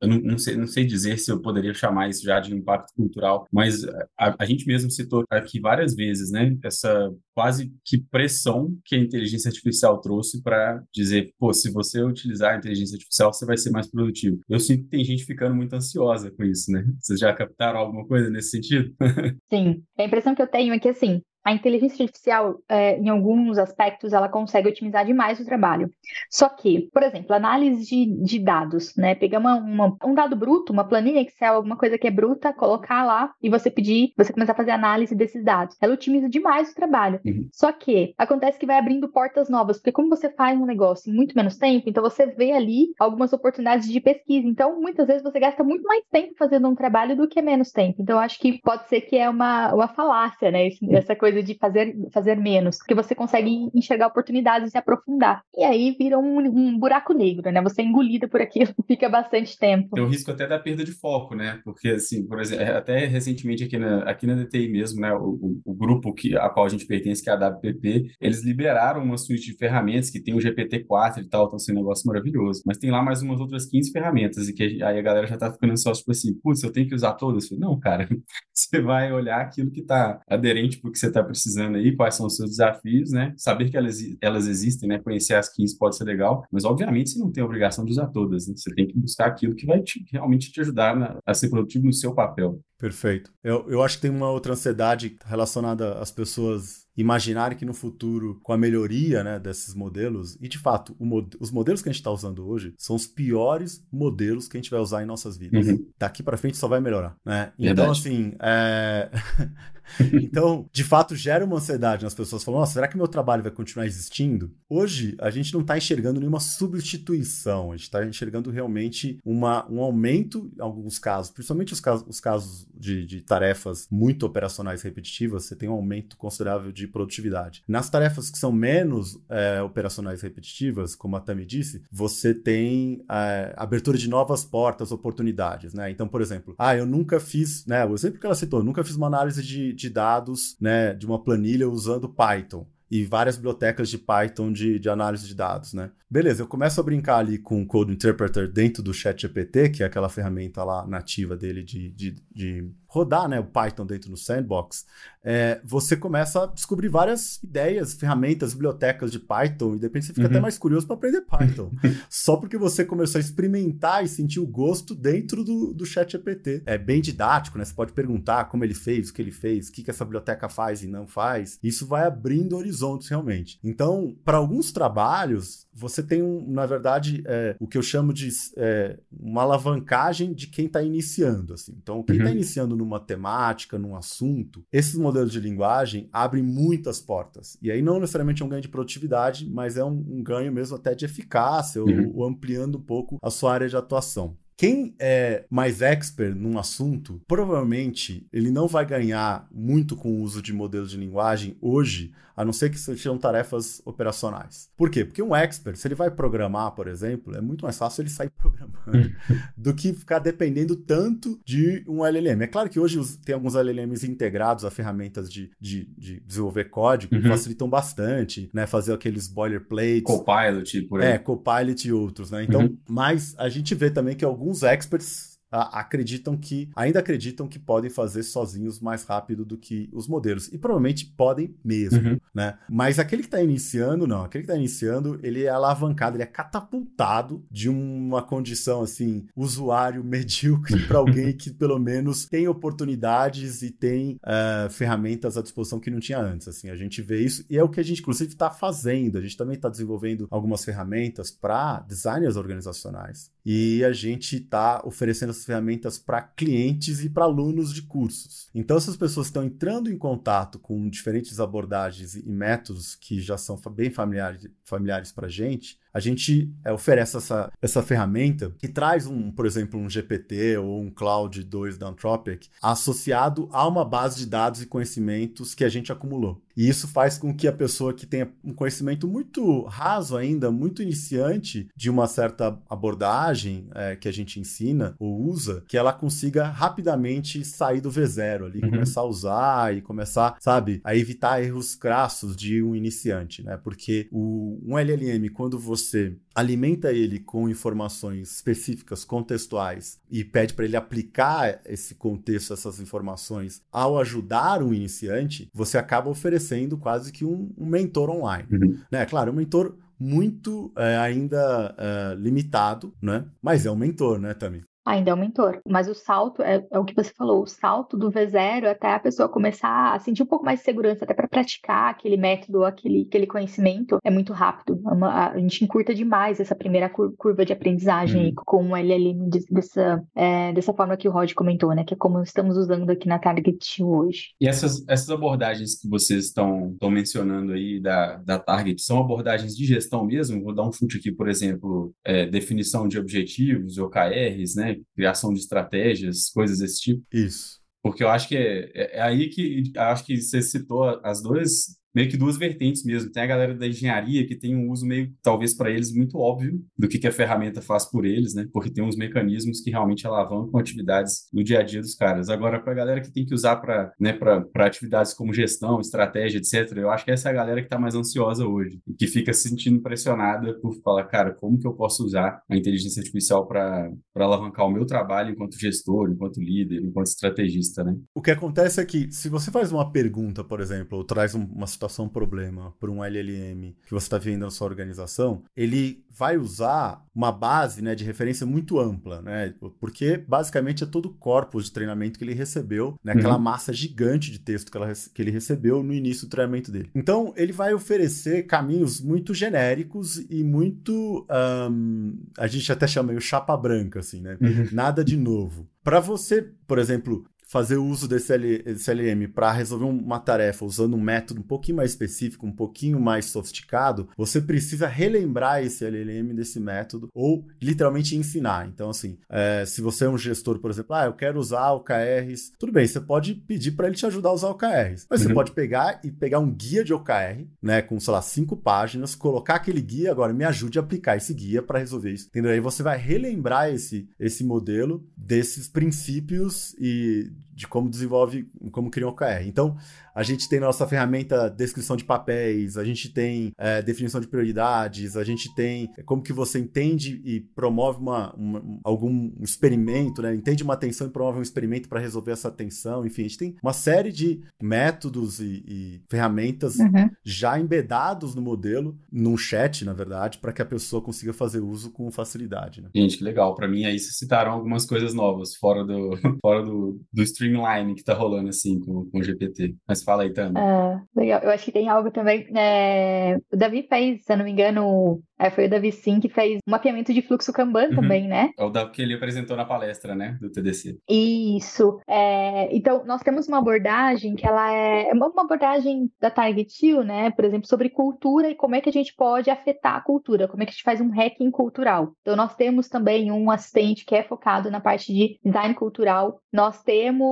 eu 0.00 0.08
não, 0.08 0.18
não, 0.20 0.38
sei, 0.38 0.56
não 0.56 0.66
sei 0.66 0.84
dizer 0.84 1.18
se 1.18 1.30
eu 1.30 1.40
poderia 1.40 1.74
chamar 1.74 2.08
isso 2.08 2.24
já 2.24 2.40
de 2.40 2.54
impacto 2.54 2.92
cultural, 2.94 3.46
mas 3.52 3.84
a, 4.18 4.34
a 4.38 4.44
gente 4.44 4.66
mesmo 4.66 4.90
citou 4.90 5.24
aqui 5.30 5.60
várias 5.60 5.94
vezes, 5.94 6.30
né? 6.30 6.56
Essa 6.64 7.10
quase 7.34 7.72
que 7.84 7.98
pressão 8.10 8.76
que 8.84 8.94
a 8.94 8.98
inteligência 8.98 9.48
artificial 9.48 9.98
trouxe 10.00 10.42
para 10.42 10.82
dizer, 10.92 11.32
pô, 11.38 11.52
se 11.52 11.70
você 11.70 12.02
utilizar 12.02 12.54
a 12.54 12.58
inteligência 12.58 12.96
artificial, 12.96 13.32
você 13.32 13.46
vai 13.46 13.56
ser 13.56 13.70
mais 13.70 13.86
produtivo. 13.86 14.40
Eu 14.48 14.60
sinto 14.60 14.84
que 14.84 14.90
tem 14.90 15.04
gente 15.04 15.24
ficando 15.24 15.54
muito 15.54 15.74
ansiosa 15.74 16.30
com 16.30 16.44
isso, 16.44 16.70
né? 16.70 16.84
Vocês 17.00 17.18
já 17.18 17.32
captaram 17.32 17.78
alguma 17.78 18.06
coisa 18.06 18.28
nesse 18.28 18.50
sentido? 18.50 18.69
Sim. 19.50 19.84
A 19.98 20.04
impressão 20.04 20.34
que 20.34 20.42
eu 20.42 20.46
tenho 20.46 20.72
é 20.74 20.78
que, 20.78 20.88
assim, 20.88 21.22
a 21.44 21.52
inteligência 21.52 22.04
artificial, 22.04 22.60
é, 22.68 22.98
em 22.98 23.08
alguns 23.08 23.58
aspectos, 23.58 24.12
ela 24.12 24.28
consegue 24.28 24.68
otimizar 24.68 25.04
demais 25.04 25.40
o 25.40 25.44
trabalho. 25.44 25.90
Só 26.28 26.48
que, 26.48 26.90
por 26.92 27.02
exemplo, 27.02 27.34
análise 27.34 27.84
de, 27.84 28.06
de 28.22 28.38
dados, 28.38 28.94
né? 28.96 29.14
Pegar 29.14 29.38
uma, 29.38 29.56
uma, 29.56 29.96
um 30.04 30.14
dado 30.14 30.36
bruto, 30.36 30.72
uma 30.72 30.84
planilha 30.84 31.20
Excel, 31.20 31.54
alguma 31.54 31.76
coisa 31.76 31.96
que 31.96 32.06
é 32.06 32.10
bruta, 32.10 32.52
colocar 32.52 33.04
lá 33.04 33.32
e 33.42 33.48
você 33.48 33.70
pedir, 33.70 34.12
você 34.16 34.32
começar 34.32 34.52
a 34.52 34.56
fazer 34.56 34.70
análise 34.70 35.14
desses 35.14 35.42
dados. 35.42 35.76
Ela 35.80 35.94
otimiza 35.94 36.28
demais 36.28 36.70
o 36.70 36.74
trabalho. 36.74 37.20
Uhum. 37.24 37.48
Só 37.52 37.72
que 37.72 38.14
acontece 38.18 38.58
que 38.58 38.66
vai 38.66 38.78
abrindo 38.78 39.08
portas 39.08 39.48
novas, 39.48 39.78
porque 39.78 39.92
como 39.92 40.08
você 40.08 40.28
faz 40.30 40.58
um 40.60 40.66
negócio 40.66 41.10
em 41.10 41.14
muito 41.14 41.34
menos 41.34 41.56
tempo, 41.56 41.88
então 41.88 42.02
você 42.02 42.26
vê 42.26 42.52
ali 42.52 42.88
algumas 42.98 43.32
oportunidades 43.32 43.88
de 43.88 44.00
pesquisa. 44.00 44.46
Então, 44.46 44.80
muitas 44.80 45.06
vezes 45.06 45.22
você 45.22 45.40
gasta 45.40 45.64
muito 45.64 45.84
mais 45.84 46.04
tempo 46.10 46.34
fazendo 46.38 46.68
um 46.68 46.74
trabalho 46.74 47.16
do 47.16 47.28
que 47.28 47.40
menos 47.40 47.72
tempo. 47.72 48.02
Então, 48.02 48.18
acho 48.18 48.38
que 48.38 48.60
pode 48.60 48.88
ser 48.88 49.00
que 49.02 49.16
é 49.16 49.28
uma, 49.28 49.72
uma 49.74 49.88
falácia, 49.88 50.50
né? 50.50 50.68
Essa 50.90 51.16
coisa 51.16 51.29
coisa 51.30 51.42
de 51.42 51.54
fazer, 51.54 51.96
fazer 52.12 52.36
menos, 52.36 52.78
porque 52.78 52.94
você 52.94 53.14
consegue 53.14 53.70
enxergar 53.74 54.08
oportunidades 54.08 54.74
e 54.74 54.78
aprofundar. 54.78 55.42
E 55.56 55.64
aí 55.64 55.96
vira 55.98 56.18
um, 56.18 56.38
um 56.38 56.78
buraco 56.78 57.12
negro, 57.12 57.50
né? 57.50 57.60
Você 57.62 57.82
é 57.82 57.84
engolida 57.84 58.28
por 58.28 58.40
aquilo, 58.40 58.70
fica 58.86 59.08
bastante 59.08 59.58
tempo. 59.58 59.94
Tem 59.94 60.04
o 60.04 60.08
risco 60.08 60.30
até 60.30 60.46
da 60.46 60.58
perda 60.58 60.84
de 60.84 60.92
foco, 60.92 61.34
né? 61.34 61.60
Porque, 61.64 61.88
assim, 61.88 62.26
por 62.26 62.40
exemplo, 62.40 62.64
é, 62.64 62.76
até 62.76 63.06
recentemente 63.06 63.64
aqui 63.64 63.78
na, 63.78 64.02
aqui 64.02 64.26
na 64.26 64.34
DTI 64.34 64.68
mesmo, 64.68 65.00
né? 65.00 65.12
O, 65.14 65.60
o, 65.64 65.74
grupo 65.74 66.12
que, 66.12 66.36
a 66.36 66.48
qual 66.48 66.66
a 66.66 66.68
gente 66.68 66.86
pertence, 66.86 67.22
que 67.22 67.30
é 67.30 67.32
a 67.32 67.48
WPP, 67.48 68.12
eles 68.20 68.44
liberaram 68.44 69.02
uma 69.02 69.16
suíte 69.16 69.52
de 69.52 69.56
ferramentas 69.56 70.10
que 70.10 70.22
tem 70.22 70.34
o 70.34 70.38
GPT-4 70.38 71.18
e 71.18 71.28
tal, 71.28 71.46
então, 71.46 71.56
assim, 71.56 71.72
um 71.72 71.76
negócio 71.76 72.06
maravilhoso. 72.06 72.62
Mas 72.66 72.78
tem 72.78 72.90
lá 72.90 73.02
mais 73.02 73.22
umas 73.22 73.40
outras 73.40 73.66
15 73.66 73.90
ferramentas 73.90 74.48
e 74.48 74.52
que 74.52 74.82
aí 74.82 74.98
a 74.98 75.02
galera 75.02 75.26
já 75.26 75.36
tá 75.36 75.50
ficando 75.52 75.76
só, 75.76 75.92
tipo 75.92 76.10
assim, 76.10 76.34
putz, 76.42 76.62
eu 76.62 76.72
tenho 76.72 76.88
que 76.88 76.94
usar 76.94 77.14
todas? 77.14 77.50
Não, 77.52 77.78
cara, 77.78 78.08
você 78.52 78.80
vai 78.80 79.12
olhar 79.12 79.40
aquilo 79.40 79.70
que 79.70 79.82
tá 79.82 80.20
aderente 80.28 80.80
porque 80.80 80.98
você 80.98 81.10
tá 81.10 81.19
precisando 81.22 81.76
aí, 81.76 81.94
quais 81.94 82.14
são 82.14 82.26
os 82.26 82.36
seus 82.36 82.50
desafios, 82.50 83.10
né? 83.10 83.34
Saber 83.36 83.70
que 83.70 83.76
elas, 83.76 83.98
elas 84.20 84.46
existem, 84.46 84.88
né? 84.88 84.98
Conhecer 84.98 85.34
as 85.34 85.48
15 85.52 85.78
pode 85.78 85.96
ser 85.96 86.04
legal, 86.04 86.44
mas 86.50 86.64
obviamente 86.64 87.10
você 87.10 87.18
não 87.18 87.30
tem 87.30 87.42
a 87.42 87.46
obrigação 87.46 87.84
de 87.84 87.92
usar 87.92 88.06
todas, 88.08 88.46
né? 88.46 88.54
Você 88.56 88.74
tem 88.74 88.86
que 88.86 88.98
buscar 88.98 89.26
aquilo 89.26 89.54
que 89.54 89.66
vai 89.66 89.80
te, 89.82 90.04
realmente 90.12 90.50
te 90.50 90.60
ajudar 90.60 90.96
na, 90.96 91.18
a 91.24 91.34
ser 91.34 91.48
produtivo 91.48 91.86
no 91.86 91.92
seu 91.92 92.14
papel. 92.14 92.60
Perfeito. 92.78 93.30
Eu, 93.44 93.66
eu 93.68 93.82
acho 93.82 93.96
que 93.96 94.02
tem 94.02 94.10
uma 94.10 94.30
outra 94.30 94.54
ansiedade 94.54 95.16
relacionada 95.26 95.98
às 95.98 96.10
pessoas 96.10 96.88
imaginarem 96.96 97.56
que 97.56 97.64
no 97.64 97.74
futuro, 97.74 98.40
com 98.42 98.52
a 98.52 98.58
melhoria 98.58 99.22
né, 99.22 99.38
desses 99.38 99.74
modelos, 99.74 100.36
e 100.40 100.48
de 100.48 100.58
fato, 100.58 100.94
mod 100.98 101.36
os 101.38 101.50
modelos 101.50 101.82
que 101.82 101.88
a 101.88 101.92
gente 101.92 102.00
está 102.00 102.10
usando 102.10 102.46
hoje 102.46 102.74
são 102.78 102.96
os 102.96 103.06
piores 103.06 103.84
modelos 103.92 104.48
que 104.48 104.56
a 104.56 104.60
gente 104.60 104.70
vai 104.70 104.80
usar 104.80 105.02
em 105.02 105.06
nossas 105.06 105.36
vidas. 105.36 105.66
Uhum. 105.66 105.86
Daqui 105.98 106.22
para 106.22 106.36
frente 106.36 106.56
só 106.56 106.68
vai 106.68 106.80
melhorar. 106.80 107.16
Né? 107.24 107.52
Então, 107.58 107.90
assim, 107.90 108.32
é... 108.40 109.10
então, 110.12 110.68
de 110.72 110.84
fato, 110.84 111.14
gera 111.16 111.44
uma 111.44 111.56
ansiedade 111.56 112.04
nas 112.04 112.14
pessoas. 112.14 112.44
Falam, 112.44 112.60
nossa, 112.60 112.74
será 112.74 112.88
que 112.88 112.96
meu 112.96 113.08
trabalho 113.08 113.42
vai 113.42 113.52
continuar 113.52 113.86
existindo? 113.86 114.52
Hoje, 114.68 115.16
a 115.20 115.30
gente 115.30 115.52
não 115.52 115.60
está 115.60 115.76
enxergando 115.76 116.20
nenhuma 116.20 116.40
substituição. 116.40 117.72
A 117.72 117.76
gente 117.76 117.84
está 117.84 118.04
enxergando 118.04 118.50
realmente 118.50 119.18
uma, 119.24 119.70
um 119.70 119.80
aumento 119.80 120.50
em 120.56 120.60
alguns 120.60 120.98
casos, 120.98 121.30
principalmente 121.30 121.72
os 121.72 121.80
casos, 121.80 122.04
os 122.08 122.20
casos 122.20 122.66
de, 122.74 123.04
de 123.06 123.20
tarefas 123.20 123.86
muito 123.90 124.24
operacionais 124.26 124.82
repetitivas, 124.82 125.44
você 125.44 125.56
tem 125.56 125.68
um 125.68 125.72
aumento 125.72 126.16
considerável 126.16 126.72
de 126.72 126.86
produtividade. 126.86 127.62
Nas 127.66 127.90
tarefas 127.90 128.30
que 128.30 128.38
são 128.38 128.52
menos 128.52 129.18
é, 129.28 129.62
operacionais 129.62 130.22
repetitivas, 130.22 130.94
como 130.94 131.16
a 131.16 131.20
Tami 131.20 131.44
disse, 131.44 131.82
você 131.90 132.34
tem 132.34 133.04
é, 133.10 133.52
abertura 133.56 133.98
de 133.98 134.08
novas 134.08 134.44
portas, 134.44 134.92
oportunidades, 134.92 135.74
né? 135.74 135.90
Então, 135.90 136.08
por 136.08 136.20
exemplo, 136.20 136.54
ah, 136.58 136.76
eu 136.76 136.86
nunca 136.86 137.20
fiz, 137.20 137.64
né? 137.66 137.84
O 137.84 137.94
exemplo 137.94 138.18
que 138.18 138.26
ela 138.26 138.34
citou, 138.34 138.62
nunca 138.62 138.84
fiz 138.84 138.96
uma 138.96 139.06
análise 139.06 139.42
de, 139.42 139.72
de 139.80 139.90
dados, 139.90 140.56
né, 140.60 140.94
de 140.94 141.06
uma 141.06 141.22
planilha 141.22 141.68
usando 141.68 142.08
Python 142.08 142.66
e 142.90 143.04
várias 143.04 143.36
bibliotecas 143.36 143.88
de 143.88 143.98
Python 143.98 144.52
de, 144.52 144.78
de 144.78 144.88
análise 144.88 145.26
de 145.26 145.34
dados, 145.34 145.72
né? 145.72 145.92
Beleza, 146.10 146.42
eu 146.42 146.46
começo 146.46 146.80
a 146.80 146.82
brincar 146.82 147.18
ali 147.18 147.38
com 147.38 147.62
o 147.62 147.66
Code 147.66 147.92
Interpreter 147.92 148.50
dentro 148.50 148.82
do 148.82 148.92
ChatGPT, 148.92 149.68
que 149.68 149.84
é 149.84 149.86
aquela 149.86 150.08
ferramenta 150.08 150.64
lá 150.64 150.84
nativa 150.84 151.36
dele 151.36 151.62
de, 151.62 151.90
de, 151.92 152.16
de 152.34 152.68
rodar 152.90 153.28
né, 153.28 153.38
o 153.38 153.44
Python 153.44 153.86
dentro 153.86 154.10
do 154.10 154.16
sandbox, 154.16 154.84
é, 155.22 155.60
você 155.64 155.96
começa 155.96 156.42
a 156.42 156.46
descobrir 156.46 156.88
várias 156.88 157.40
ideias, 157.42 157.94
ferramentas, 157.94 158.52
bibliotecas 158.52 159.12
de 159.12 159.20
Python, 159.20 159.76
e 159.76 159.78
de 159.78 159.86
repente 159.86 160.06
você 160.06 160.12
fica 160.12 160.26
uhum. 160.26 160.32
até 160.32 160.40
mais 160.40 160.58
curioso 160.58 160.86
para 160.86 160.96
aprender 160.96 161.20
Python. 161.20 161.70
só 162.10 162.36
porque 162.36 162.58
você 162.58 162.84
começou 162.84 163.18
a 163.18 163.20
experimentar 163.20 164.04
e 164.04 164.08
sentir 164.08 164.40
o 164.40 164.46
gosto 164.46 164.92
dentro 164.94 165.44
do, 165.44 165.72
do 165.72 165.86
chat 165.86 166.10
GPT. 166.10 166.62
É 166.66 166.76
bem 166.76 167.00
didático, 167.00 167.58
né? 167.58 167.64
Você 167.64 167.74
pode 167.74 167.92
perguntar 167.92 168.46
como 168.46 168.64
ele 168.64 168.74
fez, 168.74 169.10
o 169.10 169.14
que 169.14 169.22
ele 169.22 169.30
fez, 169.30 169.68
o 169.68 169.72
que, 169.72 169.84
que 169.84 169.90
essa 169.90 170.04
biblioteca 170.04 170.48
faz 170.48 170.82
e 170.82 170.88
não 170.88 171.06
faz. 171.06 171.60
Isso 171.62 171.86
vai 171.86 172.04
abrindo 172.04 172.56
horizontes 172.56 173.08
realmente. 173.08 173.60
Então, 173.62 174.16
para 174.24 174.38
alguns 174.38 174.72
trabalhos, 174.72 175.68
você 175.72 176.02
tem, 176.02 176.22
um, 176.22 176.50
na 176.50 176.66
verdade, 176.66 177.22
é, 177.26 177.54
o 177.60 177.68
que 177.68 177.78
eu 177.78 177.82
chamo 177.82 178.12
de 178.12 178.28
é, 178.56 178.98
uma 179.12 179.42
alavancagem 179.42 180.32
de 180.32 180.48
quem 180.48 180.66
está 180.66 180.82
iniciando. 180.82 181.54
Assim. 181.54 181.76
Então, 181.80 182.02
quem 182.02 182.16
está 182.16 182.28
uhum. 182.28 182.34
iniciando 182.34 182.79
numa 182.80 182.98
temática, 182.98 183.78
num 183.78 183.94
assunto, 183.94 184.64
esses 184.72 184.96
modelos 184.96 185.32
de 185.32 185.40
linguagem 185.40 186.08
abrem 186.12 186.42
muitas 186.42 187.00
portas. 187.00 187.56
E 187.62 187.70
aí 187.70 187.80
não 187.80 188.00
necessariamente 188.00 188.42
é 188.42 188.44
um 188.44 188.48
ganho 188.48 188.62
de 188.62 188.68
produtividade, 188.68 189.48
mas 189.48 189.76
é 189.76 189.84
um, 189.84 190.04
um 190.08 190.22
ganho 190.22 190.52
mesmo 190.52 190.76
até 190.76 190.94
de 190.94 191.04
eficácia, 191.04 191.82
uhum. 191.82 192.08
ou, 192.08 192.22
ou 192.22 192.28
ampliando 192.28 192.78
um 192.78 192.82
pouco 192.82 193.18
a 193.22 193.30
sua 193.30 193.52
área 193.52 193.68
de 193.68 193.76
atuação. 193.76 194.36
Quem 194.60 194.94
é 194.98 195.46
mais 195.48 195.80
expert 195.80 196.34
num 196.34 196.58
assunto, 196.58 197.18
provavelmente 197.26 198.26
ele 198.30 198.50
não 198.50 198.68
vai 198.68 198.84
ganhar 198.84 199.48
muito 199.50 199.96
com 199.96 200.10
o 200.10 200.20
uso 200.20 200.42
de 200.42 200.52
modelos 200.52 200.90
de 200.90 200.98
linguagem 200.98 201.56
hoje, 201.62 202.12
a 202.36 202.44
não 202.44 202.52
ser 202.52 202.70
que 202.70 202.78
sejam 202.78 203.18
tarefas 203.18 203.82
operacionais. 203.84 204.70
Por 204.76 204.90
quê? 204.90 205.04
Porque 205.04 205.22
um 205.22 205.34
expert, 205.36 205.76
se 205.76 205.86
ele 205.86 205.94
vai 205.94 206.10
programar, 206.10 206.72
por 206.72 206.88
exemplo, 206.88 207.36
é 207.36 207.40
muito 207.40 207.64
mais 207.64 207.76
fácil 207.76 208.02
ele 208.02 208.10
sair 208.10 208.30
programando 208.36 209.12
do 209.56 209.74
que 209.74 209.92
ficar 209.92 210.18
dependendo 210.18 210.74
tanto 210.74 211.38
de 211.44 211.84
um 211.86 212.04
LLM. 212.04 212.42
É 212.42 212.46
claro 212.46 212.68
que 212.70 212.80
hoje 212.80 212.98
tem 213.24 213.34
alguns 213.34 213.54
LLMs 213.54 214.04
integrados 214.04 214.64
a 214.64 214.70
ferramentas 214.70 215.30
de, 215.30 215.50
de, 215.60 215.86
de 215.98 216.20
desenvolver 216.20 216.70
código 216.70 217.14
uhum. 217.14 217.22
que 217.22 217.28
facilitam 217.28 217.68
bastante, 217.68 218.50
né? 218.54 218.66
Fazer 218.66 218.94
aqueles 218.94 219.28
boilerplates. 219.28 220.04
Copilot, 220.04 220.82
por 220.82 221.02
aí. 221.02 221.12
É, 221.12 221.18
Copilot 221.18 221.88
e 221.88 221.92
outros, 221.92 222.30
né? 222.30 222.44
Então, 222.44 222.62
uhum. 222.62 222.78
mas 222.88 223.34
a 223.36 223.48
gente 223.48 223.74
vê 223.74 223.90
também 223.90 224.16
que 224.16 224.24
alguns 224.24 224.49
experts 224.62 225.29
acreditam 225.50 226.36
que, 226.36 226.70
ainda 226.74 227.00
acreditam 227.00 227.48
que 227.48 227.58
podem 227.58 227.90
fazer 227.90 228.22
sozinhos 228.22 228.80
mais 228.80 229.04
rápido 229.04 229.44
do 229.44 229.56
que 229.56 229.88
os 229.92 230.06
modelos. 230.06 230.48
E 230.52 230.58
provavelmente 230.58 231.06
podem 231.06 231.54
mesmo, 231.64 232.10
uhum. 232.10 232.20
né? 232.34 232.58
Mas 232.68 232.98
aquele 232.98 233.22
que 233.22 233.28
está 233.28 233.42
iniciando, 233.42 234.06
não. 234.06 234.24
Aquele 234.24 234.44
que 234.44 234.50
está 234.50 234.58
iniciando, 234.58 235.18
ele 235.22 235.44
é 235.44 235.48
alavancado, 235.48 236.16
ele 236.16 236.22
é 236.22 236.26
catapultado 236.26 237.44
de 237.50 237.68
uma 237.68 238.22
condição, 238.22 238.82
assim, 238.82 239.26
usuário 239.34 240.02
medíocre 240.04 240.86
para 240.86 240.98
alguém 240.98 241.32
que 241.32 241.50
pelo 241.50 241.78
menos 241.78 242.26
tem 242.26 242.46
oportunidades 242.46 243.62
e 243.62 243.70
tem 243.70 244.18
uh, 244.24 244.70
ferramentas 244.70 245.36
à 245.36 245.42
disposição 245.42 245.80
que 245.80 245.90
não 245.90 246.00
tinha 246.00 246.18
antes, 246.18 246.46
assim. 246.48 246.70
A 246.70 246.76
gente 246.76 247.02
vê 247.02 247.22
isso 247.22 247.44
e 247.50 247.58
é 247.58 247.62
o 247.62 247.68
que 247.68 247.80
a 247.80 247.84
gente, 247.84 248.00
inclusive, 248.00 248.30
está 248.30 248.50
fazendo. 248.50 249.18
A 249.18 249.20
gente 249.20 249.36
também 249.36 249.56
está 249.56 249.68
desenvolvendo 249.68 250.28
algumas 250.30 250.64
ferramentas 250.64 251.30
para 251.30 251.80
designers 251.80 252.36
organizacionais 252.36 253.30
e 253.44 253.82
a 253.84 253.92
gente 253.92 254.36
está 254.36 254.82
oferecendo 254.84 255.32
essas 255.40 255.44
ferramentas 255.44 255.98
para 255.98 256.22
clientes 256.22 257.02
e 257.02 257.08
para 257.08 257.24
alunos 257.24 257.72
de 257.72 257.82
cursos. 257.82 258.48
Então, 258.54 258.76
essas 258.76 258.96
pessoas 258.96 259.26
estão 259.26 259.42
entrando 259.42 259.90
em 259.90 259.98
contato 259.98 260.58
com 260.58 260.88
diferentes 260.88 261.40
abordagens 261.40 262.14
e 262.14 262.28
métodos 262.28 262.94
que 262.94 263.20
já 263.20 263.36
são 263.36 263.58
bem 263.74 263.90
familiares, 263.90 264.46
familiares 264.64 265.12
para 265.12 265.26
a 265.26 265.30
gente, 265.30 265.78
a 265.92 266.00
gente 266.00 266.52
é, 266.64 266.72
oferece 266.72 267.16
essa, 267.16 267.50
essa 267.60 267.82
ferramenta 267.82 268.54
que 268.58 268.68
traz, 268.68 269.06
um, 269.06 269.30
por 269.30 269.46
exemplo, 269.46 269.78
um 269.78 269.88
GPT 269.88 270.58
ou 270.58 270.80
um 270.80 270.90
Cloud 270.90 271.42
2 271.42 271.78
da 271.78 271.88
Anthropic 271.88 272.48
associado 272.62 273.48
a 273.52 273.66
uma 273.66 273.84
base 273.84 274.18
de 274.18 274.26
dados 274.26 274.62
e 274.62 274.66
conhecimentos 274.66 275.54
que 275.54 275.64
a 275.64 275.68
gente 275.68 275.92
acumulou. 275.92 276.42
E 276.56 276.68
isso 276.68 276.88
faz 276.88 277.16
com 277.16 277.34
que 277.34 277.48
a 277.48 277.52
pessoa 277.52 277.94
que 277.94 278.06
tenha 278.06 278.30
um 278.44 278.52
conhecimento 278.52 279.08
muito 279.08 279.62
raso 279.62 280.16
ainda, 280.16 280.50
muito 280.50 280.82
iniciante 280.82 281.68
de 281.74 281.88
uma 281.88 282.06
certa 282.06 282.58
abordagem 282.68 283.68
é, 283.74 283.96
que 283.96 284.08
a 284.08 284.12
gente 284.12 284.38
ensina 284.38 284.94
ou 284.98 285.22
usa, 285.22 285.64
que 285.66 285.76
ela 285.76 285.92
consiga 285.92 286.44
rapidamente 286.44 287.44
sair 287.44 287.80
do 287.80 287.90
V0 287.90 288.44
ali, 288.44 288.60
uhum. 288.62 288.70
começar 288.70 289.00
a 289.00 289.06
usar 289.06 289.76
e 289.76 289.80
começar, 289.80 290.36
sabe, 290.40 290.80
a 290.84 290.94
evitar 290.94 291.42
erros 291.42 291.74
crassos 291.74 292.36
de 292.36 292.62
um 292.62 292.74
iniciante, 292.74 293.42
né? 293.42 293.56
Porque 293.56 294.08
o, 294.12 294.60
um 294.66 294.78
LLM, 294.78 295.30
quando 295.32 295.58
você 295.58 295.79
você 295.80 296.16
alimenta 296.34 296.92
ele 296.92 297.18
com 297.18 297.48
informações 297.48 298.30
específicas, 298.32 299.04
contextuais, 299.04 299.98
e 300.10 300.24
pede 300.24 300.54
para 300.54 300.64
ele 300.64 300.76
aplicar 300.76 301.60
esse 301.66 301.94
contexto, 301.94 302.52
essas 302.52 302.80
informações, 302.80 303.62
ao 303.70 303.98
ajudar 303.98 304.62
um 304.62 304.72
iniciante, 304.72 305.48
você 305.52 305.76
acaba 305.76 306.08
oferecendo 306.08 306.76
quase 306.78 307.12
que 307.12 307.24
um, 307.24 307.50
um 307.58 307.66
mentor 307.66 308.10
online. 308.10 308.46
Uhum. 308.50 308.78
Né? 308.90 309.04
Claro, 309.06 309.32
um 309.32 309.36
mentor 309.36 309.76
muito 309.98 310.72
é, 310.76 310.96
ainda 310.96 311.74
é, 311.76 312.14
limitado, 312.14 312.94
né? 313.02 313.26
Mas 313.42 313.66
é 313.66 313.70
um 313.70 313.76
mentor, 313.76 314.18
né, 314.18 314.32
Tami? 314.32 314.62
Ainda 314.84 315.10
é 315.10 315.14
um 315.14 315.18
mentor. 315.18 315.60
Mas 315.68 315.88
o 315.88 315.94
salto 315.94 316.42
é, 316.42 316.64
é, 316.70 316.78
o 316.78 316.84
que 316.84 316.94
você 316.94 317.12
falou, 317.16 317.42
o 317.42 317.46
salto 317.46 317.96
do 317.96 318.10
V0 318.10 318.66
até 318.66 318.94
a 318.94 319.00
pessoa 319.00 319.28
começar 319.28 319.94
a 319.94 319.98
sentir 319.98 320.22
um 320.22 320.26
pouco 320.26 320.44
mais 320.44 320.60
de 320.60 320.64
segurança, 320.64 321.04
até 321.04 321.14
para 321.14 321.28
praticar 321.28 321.90
aquele 321.90 322.16
método, 322.16 322.64
aquele, 322.64 323.06
aquele 323.08 323.26
conhecimento, 323.26 323.98
é 324.04 324.10
muito 324.10 324.32
rápido. 324.32 324.80
É 324.86 324.92
uma, 324.92 325.30
a 325.30 325.38
gente 325.38 325.64
encurta 325.64 325.94
demais 325.94 326.40
essa 326.40 326.54
primeira 326.54 326.88
curva 326.88 327.44
de 327.44 327.52
aprendizagem 327.52 328.28
uhum. 328.28 328.32
com 328.44 328.68
o 328.70 328.76
LLM 328.76 329.28
dessa, 329.50 330.02
é, 330.14 330.52
dessa 330.52 330.72
forma 330.72 330.96
que 330.96 331.08
o 331.08 331.12
Rod 331.12 331.32
comentou, 331.34 331.74
né? 331.74 331.84
Que 331.84 331.94
é 331.94 331.96
como 331.96 332.22
estamos 332.22 332.56
usando 332.56 332.90
aqui 332.90 333.08
na 333.08 333.18
Target 333.18 333.82
hoje. 333.82 334.34
E 334.40 334.48
essas, 334.48 334.84
essas 334.88 335.10
abordagens 335.10 335.80
que 335.80 335.88
vocês 335.88 336.26
estão, 336.26 336.70
estão 336.72 336.90
mencionando 336.90 337.52
aí 337.52 337.80
da, 337.80 338.16
da 338.16 338.38
Target 338.38 338.82
são 338.82 339.00
abordagens 339.00 339.56
de 339.56 339.64
gestão 339.64 340.04
mesmo? 340.04 340.42
Vou 340.42 340.54
dar 340.54 340.66
um 340.66 340.72
chute 340.72 340.98
aqui, 340.98 341.12
por 341.12 341.28
exemplo, 341.28 341.92
é, 342.04 342.26
definição 342.26 342.88
de 342.88 342.98
objetivos, 342.98 343.78
OKRs, 343.78 344.56
né? 344.56 344.69
Criação 344.94 345.32
de 345.32 345.40
estratégias, 345.40 346.30
coisas 346.30 346.58
desse 346.58 346.80
tipo. 346.80 347.02
Isso. 347.12 347.60
Porque 347.82 348.04
eu 348.04 348.08
acho 348.10 348.28
que 348.28 348.36
é, 348.36 348.70
é, 348.74 348.98
é 348.98 349.02
aí 349.02 349.28
que 349.28 349.72
acho 349.76 350.04
que 350.04 350.20
você 350.20 350.42
citou 350.42 351.00
as 351.02 351.22
duas 351.22 351.79
meio 351.94 352.08
que 352.08 352.16
duas 352.16 352.36
vertentes 352.36 352.84
mesmo. 352.84 353.10
Tem 353.10 353.22
a 353.22 353.26
galera 353.26 353.54
da 353.54 353.66
engenharia 353.66 354.26
que 354.26 354.36
tem 354.36 354.56
um 354.56 354.70
uso 354.70 354.86
meio, 354.86 355.12
talvez 355.22 355.54
para 355.54 355.70
eles, 355.70 355.92
muito 355.92 356.18
óbvio 356.18 356.62
do 356.76 356.88
que, 356.88 356.98
que 356.98 357.06
a 357.06 357.12
ferramenta 357.12 357.60
faz 357.60 357.84
por 357.84 358.04
eles, 358.04 358.34
né? 358.34 358.46
Porque 358.52 358.70
tem 358.70 358.84
uns 358.84 358.96
mecanismos 358.96 359.60
que 359.60 359.70
realmente 359.70 360.06
alavancam 360.06 360.58
atividades 360.58 361.28
no 361.32 361.42
dia 361.42 361.60
a 361.60 361.62
dia 361.62 361.80
dos 361.80 361.94
caras. 361.94 362.28
Agora, 362.28 362.60
para 362.60 362.72
a 362.72 362.76
galera 362.76 363.00
que 363.00 363.12
tem 363.12 363.24
que 363.24 363.34
usar 363.34 363.56
para 363.56 363.92
né, 363.98 364.18
atividades 364.56 365.14
como 365.14 365.34
gestão, 365.34 365.80
estratégia, 365.80 366.38
etc., 366.38 366.76
eu 366.76 366.90
acho 366.90 367.04
que 367.04 367.10
essa 367.10 367.28
é 367.28 367.32
a 367.32 367.34
galera 367.34 367.60
que 367.60 367.66
está 367.66 367.78
mais 367.78 367.94
ansiosa 367.94 368.46
hoje 368.46 368.80
e 368.86 368.94
que 368.94 369.06
fica 369.06 369.32
se 369.32 369.48
sentindo 369.48 369.80
pressionada 369.80 370.54
por 370.60 370.74
falar, 370.82 371.04
cara, 371.04 371.34
como 371.34 371.58
que 371.58 371.66
eu 371.66 371.72
posso 371.72 372.04
usar 372.04 372.40
a 372.48 372.56
inteligência 372.56 373.00
artificial 373.00 373.46
para 373.46 373.90
alavancar 374.16 374.66
o 374.66 374.70
meu 374.70 374.86
trabalho 374.86 375.30
enquanto 375.30 375.58
gestor, 375.58 376.10
enquanto 376.10 376.40
líder, 376.40 376.82
enquanto 376.82 377.06
estrategista, 377.06 377.82
né? 377.82 377.96
O 378.14 378.22
que 378.22 378.30
acontece 378.30 378.80
é 378.80 378.84
que, 378.84 379.10
se 379.10 379.28
você 379.28 379.50
faz 379.50 379.72
uma 379.72 379.90
pergunta, 379.90 380.44
por 380.44 380.60
exemplo, 380.60 380.98
ou 380.98 381.04
traz 381.04 381.34
uma 381.34 381.66
situação 381.80 382.08
problema 382.08 382.74
para 382.78 382.90
um 382.90 383.02
LLM 383.02 383.74
que 383.86 383.90
você 383.90 384.06
está 384.06 384.18
vendo 384.18 384.40
na 384.42 384.50
sua 384.50 384.66
organização, 384.66 385.42
ele 385.56 386.04
vai 386.10 386.36
usar 386.36 387.02
uma 387.14 387.32
base 387.32 387.80
né, 387.80 387.94
de 387.94 388.04
referência 388.04 388.46
muito 388.46 388.78
ampla, 388.78 389.22
né? 389.22 389.54
Porque 389.80 390.18
basicamente 390.18 390.84
é 390.84 390.86
todo 390.86 391.06
o 391.06 391.14
corpus 391.14 391.64
de 391.66 391.72
treinamento 391.72 392.18
que 392.18 392.24
ele 392.24 392.34
recebeu, 392.34 392.98
né, 393.02 393.12
aquela 393.12 393.36
uhum. 393.36 393.42
massa 393.42 393.72
gigante 393.72 394.30
de 394.30 394.38
texto 394.38 394.70
que, 394.70 394.76
ela, 394.76 394.92
que 394.92 395.22
ele 395.22 395.30
recebeu 395.30 395.82
no 395.82 395.94
início 395.94 396.26
do 396.26 396.30
treinamento 396.30 396.70
dele. 396.70 396.90
Então, 396.94 397.32
ele 397.36 397.52
vai 397.52 397.72
oferecer 397.72 398.42
caminhos 398.46 399.00
muito 399.00 399.32
genéricos 399.32 400.18
e 400.28 400.44
muito. 400.44 401.26
Um, 401.70 402.18
a 402.36 402.46
gente 402.46 402.70
até 402.70 402.86
chama 402.86 403.12
o 403.14 403.20
chapa 403.20 403.56
branca, 403.56 404.00
assim, 404.00 404.20
né? 404.20 404.36
Uhum. 404.40 404.68
Nada 404.72 405.02
de 405.02 405.16
novo. 405.16 405.66
Para 405.82 406.00
você, 406.00 406.46
por 406.66 406.78
exemplo, 406.78 407.24
fazer 407.50 407.78
uso 407.78 408.06
desse, 408.06 408.32
L, 408.32 408.62
desse 408.62 408.92
LM 408.92 409.26
para 409.26 409.50
resolver 409.50 409.84
uma 409.84 410.20
tarefa 410.20 410.64
usando 410.64 410.94
um 410.94 411.00
método 411.00 411.40
um 411.40 411.44
pouquinho 411.44 411.78
mais 411.78 411.90
específico, 411.90 412.46
um 412.46 412.52
pouquinho 412.52 413.00
mais 413.00 413.24
sofisticado, 413.24 414.08
você 414.16 414.40
precisa 414.40 414.86
relembrar 414.86 415.60
esse 415.60 415.84
LLM 415.84 416.32
desse 416.32 416.60
método 416.60 417.08
ou 417.12 417.44
literalmente 417.60 418.14
ensinar. 418.14 418.68
Então, 418.68 418.88
assim, 418.88 419.18
é, 419.28 419.64
se 419.66 419.82
você 419.82 420.04
é 420.04 420.08
um 420.08 420.16
gestor, 420.16 420.60
por 420.60 420.70
exemplo, 420.70 420.94
ah, 420.94 421.06
eu 421.06 421.12
quero 421.12 421.40
usar 421.40 421.72
OKRs, 421.72 422.52
tudo 422.56 422.72
bem, 422.72 422.86
você 422.86 423.00
pode 423.00 423.34
pedir 423.34 423.72
para 423.72 423.88
ele 423.88 423.96
te 423.96 424.06
ajudar 424.06 424.28
a 424.28 424.34
usar 424.34 424.50
OKRs, 424.50 425.06
mas 425.10 425.20
uhum. 425.20 425.26
você 425.26 425.34
pode 425.34 425.50
pegar 425.50 426.00
e 426.04 426.10
pegar 426.12 426.38
um 426.38 426.54
guia 426.54 426.84
de 426.84 426.94
OKR, 426.94 427.48
né, 427.60 427.82
com, 427.82 427.98
sei 427.98 428.12
lá, 428.12 428.22
cinco 428.22 428.56
páginas, 428.56 429.16
colocar 429.16 429.56
aquele 429.56 429.82
guia, 429.82 430.12
agora 430.12 430.32
me 430.32 430.44
ajude 430.44 430.78
a 430.78 430.82
aplicar 430.82 431.16
esse 431.16 431.34
guia 431.34 431.60
para 431.60 431.80
resolver 431.80 432.12
isso, 432.12 432.28
entendeu? 432.28 432.52
Aí 432.52 432.60
você 432.60 432.80
vai 432.80 432.96
relembrar 432.96 433.74
esse, 433.74 434.08
esse 434.20 434.44
modelo 434.44 435.04
desses 435.16 435.66
princípios 435.66 436.76
e 436.78 437.39
de 437.60 437.68
como 437.68 437.90
desenvolve, 437.90 438.48
como 438.72 438.90
cria 438.90 439.06
um 439.06 439.10
OKR. 439.10 439.46
Então, 439.46 439.76
a 440.14 440.22
gente 440.22 440.48
tem 440.48 440.58
na 440.58 440.66
nossa 440.66 440.86
ferramenta 440.86 441.50
descrição 441.50 441.94
de 441.94 442.04
papéis, 442.04 442.78
a 442.78 442.84
gente 442.84 443.12
tem 443.12 443.52
é, 443.58 443.82
definição 443.82 444.18
de 444.18 444.26
prioridades, 444.26 445.14
a 445.14 445.22
gente 445.22 445.54
tem 445.54 445.90
como 446.06 446.22
que 446.22 446.32
você 446.32 446.58
entende 446.58 447.20
e 447.22 447.40
promove 447.40 448.00
uma, 448.00 448.34
uma 448.34 448.62
algum 448.82 449.30
experimento, 449.42 450.22
né? 450.22 450.34
Entende 450.34 450.62
uma 450.62 450.74
tensão 450.74 451.06
e 451.06 451.10
promove 451.10 451.38
um 451.38 451.42
experimento 451.42 451.86
para 451.86 452.00
resolver 452.00 452.32
essa 452.32 452.50
tensão. 452.50 453.04
Enfim, 453.04 453.22
a 453.22 453.28
gente 453.28 453.38
tem 453.38 453.56
uma 453.62 453.74
série 453.74 454.10
de 454.10 454.40
métodos 454.62 455.38
e, 455.38 455.62
e 455.68 456.02
ferramentas 456.08 456.76
uhum. 456.76 457.10
já 457.22 457.60
embedados 457.60 458.34
no 458.34 458.40
modelo, 458.40 458.98
num 459.12 459.36
chat, 459.36 459.84
na 459.84 459.92
verdade, 459.92 460.38
para 460.38 460.52
que 460.52 460.62
a 460.62 460.66
pessoa 460.66 461.02
consiga 461.02 461.34
fazer 461.34 461.60
uso 461.60 461.90
com 461.90 462.10
facilidade. 462.10 462.80
Né? 462.80 462.88
Gente, 462.94 463.18
que 463.18 463.24
legal. 463.24 463.54
Para 463.54 463.68
mim, 463.68 463.84
aí 463.84 463.98
vocês 463.98 464.16
citaram 464.16 464.52
algumas 464.52 464.86
coisas 464.86 465.12
novas, 465.12 465.54
fora 465.54 465.84
do, 465.84 466.18
fora 466.40 466.62
do, 466.62 466.98
do 467.12 467.22
streamline 467.50 467.94
que 467.94 468.00
está 468.00 468.14
rolando 468.14 468.48
assim 468.48 468.78
com, 468.80 469.06
com 469.10 469.18
o 469.18 469.22
GPT. 469.22 469.74
Mas 469.86 470.02
fala 470.02 470.22
aí, 470.22 470.32
Tana. 470.32 470.58
Ah, 470.58 471.02
legal. 471.14 471.40
Eu 471.42 471.50
acho 471.50 471.64
que 471.64 471.72
tem 471.72 471.88
algo 471.88 472.10
também. 472.10 472.46
É... 472.56 473.36
O 473.52 473.56
Davi 473.56 473.86
fez, 473.88 474.24
se 474.24 474.32
eu 474.32 474.36
não 474.36 474.44
me 474.44 474.52
engano, 474.52 475.20
é, 475.40 475.48
foi 475.50 475.66
o 475.66 475.70
Davi 475.70 475.90
Sim 475.90 476.20
que 476.20 476.28
fez 476.28 476.56
um 476.56 476.70
mapeamento 476.70 477.14
de 477.14 477.22
fluxo 477.22 477.52
Kanban 477.52 477.88
uhum. 477.88 477.94
também, 477.96 478.28
né? 478.28 478.50
É 478.58 478.64
o 478.64 478.68
da, 478.68 478.86
que 478.88 479.00
ele 479.00 479.14
apresentou 479.14 479.56
na 479.56 479.64
palestra, 479.64 480.14
né? 480.14 480.36
Do 480.40 480.50
TDC. 480.50 480.98
Isso. 481.08 481.98
É... 482.06 482.74
Então, 482.76 483.04
nós 483.06 483.22
temos 483.22 483.48
uma 483.48 483.58
abordagem 483.58 484.34
que 484.34 484.46
ela 484.46 484.70
é, 484.72 485.08
é 485.08 485.12
uma 485.14 485.28
abordagem 485.28 486.10
da 486.20 486.30
Target 486.30 486.86
You, 486.86 487.02
né? 487.02 487.30
Por 487.30 487.44
exemplo, 487.46 487.66
sobre 487.66 487.88
cultura 487.88 488.50
e 488.50 488.54
como 488.54 488.74
é 488.74 488.80
que 488.82 488.90
a 488.90 488.92
gente 488.92 489.14
pode 489.16 489.50
afetar 489.50 489.96
a 489.96 490.02
cultura, 490.02 490.46
como 490.46 490.62
é 490.62 490.66
que 490.66 490.70
a 490.70 490.72
gente 490.72 490.84
faz 490.84 491.00
um 491.00 491.10
hacking 491.10 491.50
cultural. 491.50 492.12
Então, 492.20 492.36
nós 492.36 492.54
temos 492.54 492.88
também 492.88 493.32
um 493.32 493.50
assistente 493.50 494.04
que 494.04 494.14
é 494.14 494.22
focado 494.22 494.70
na 494.70 494.80
parte 494.80 495.12
de 495.12 495.38
design 495.42 495.74
cultural. 495.74 496.38
Nós 496.52 496.82
temos, 496.82 497.29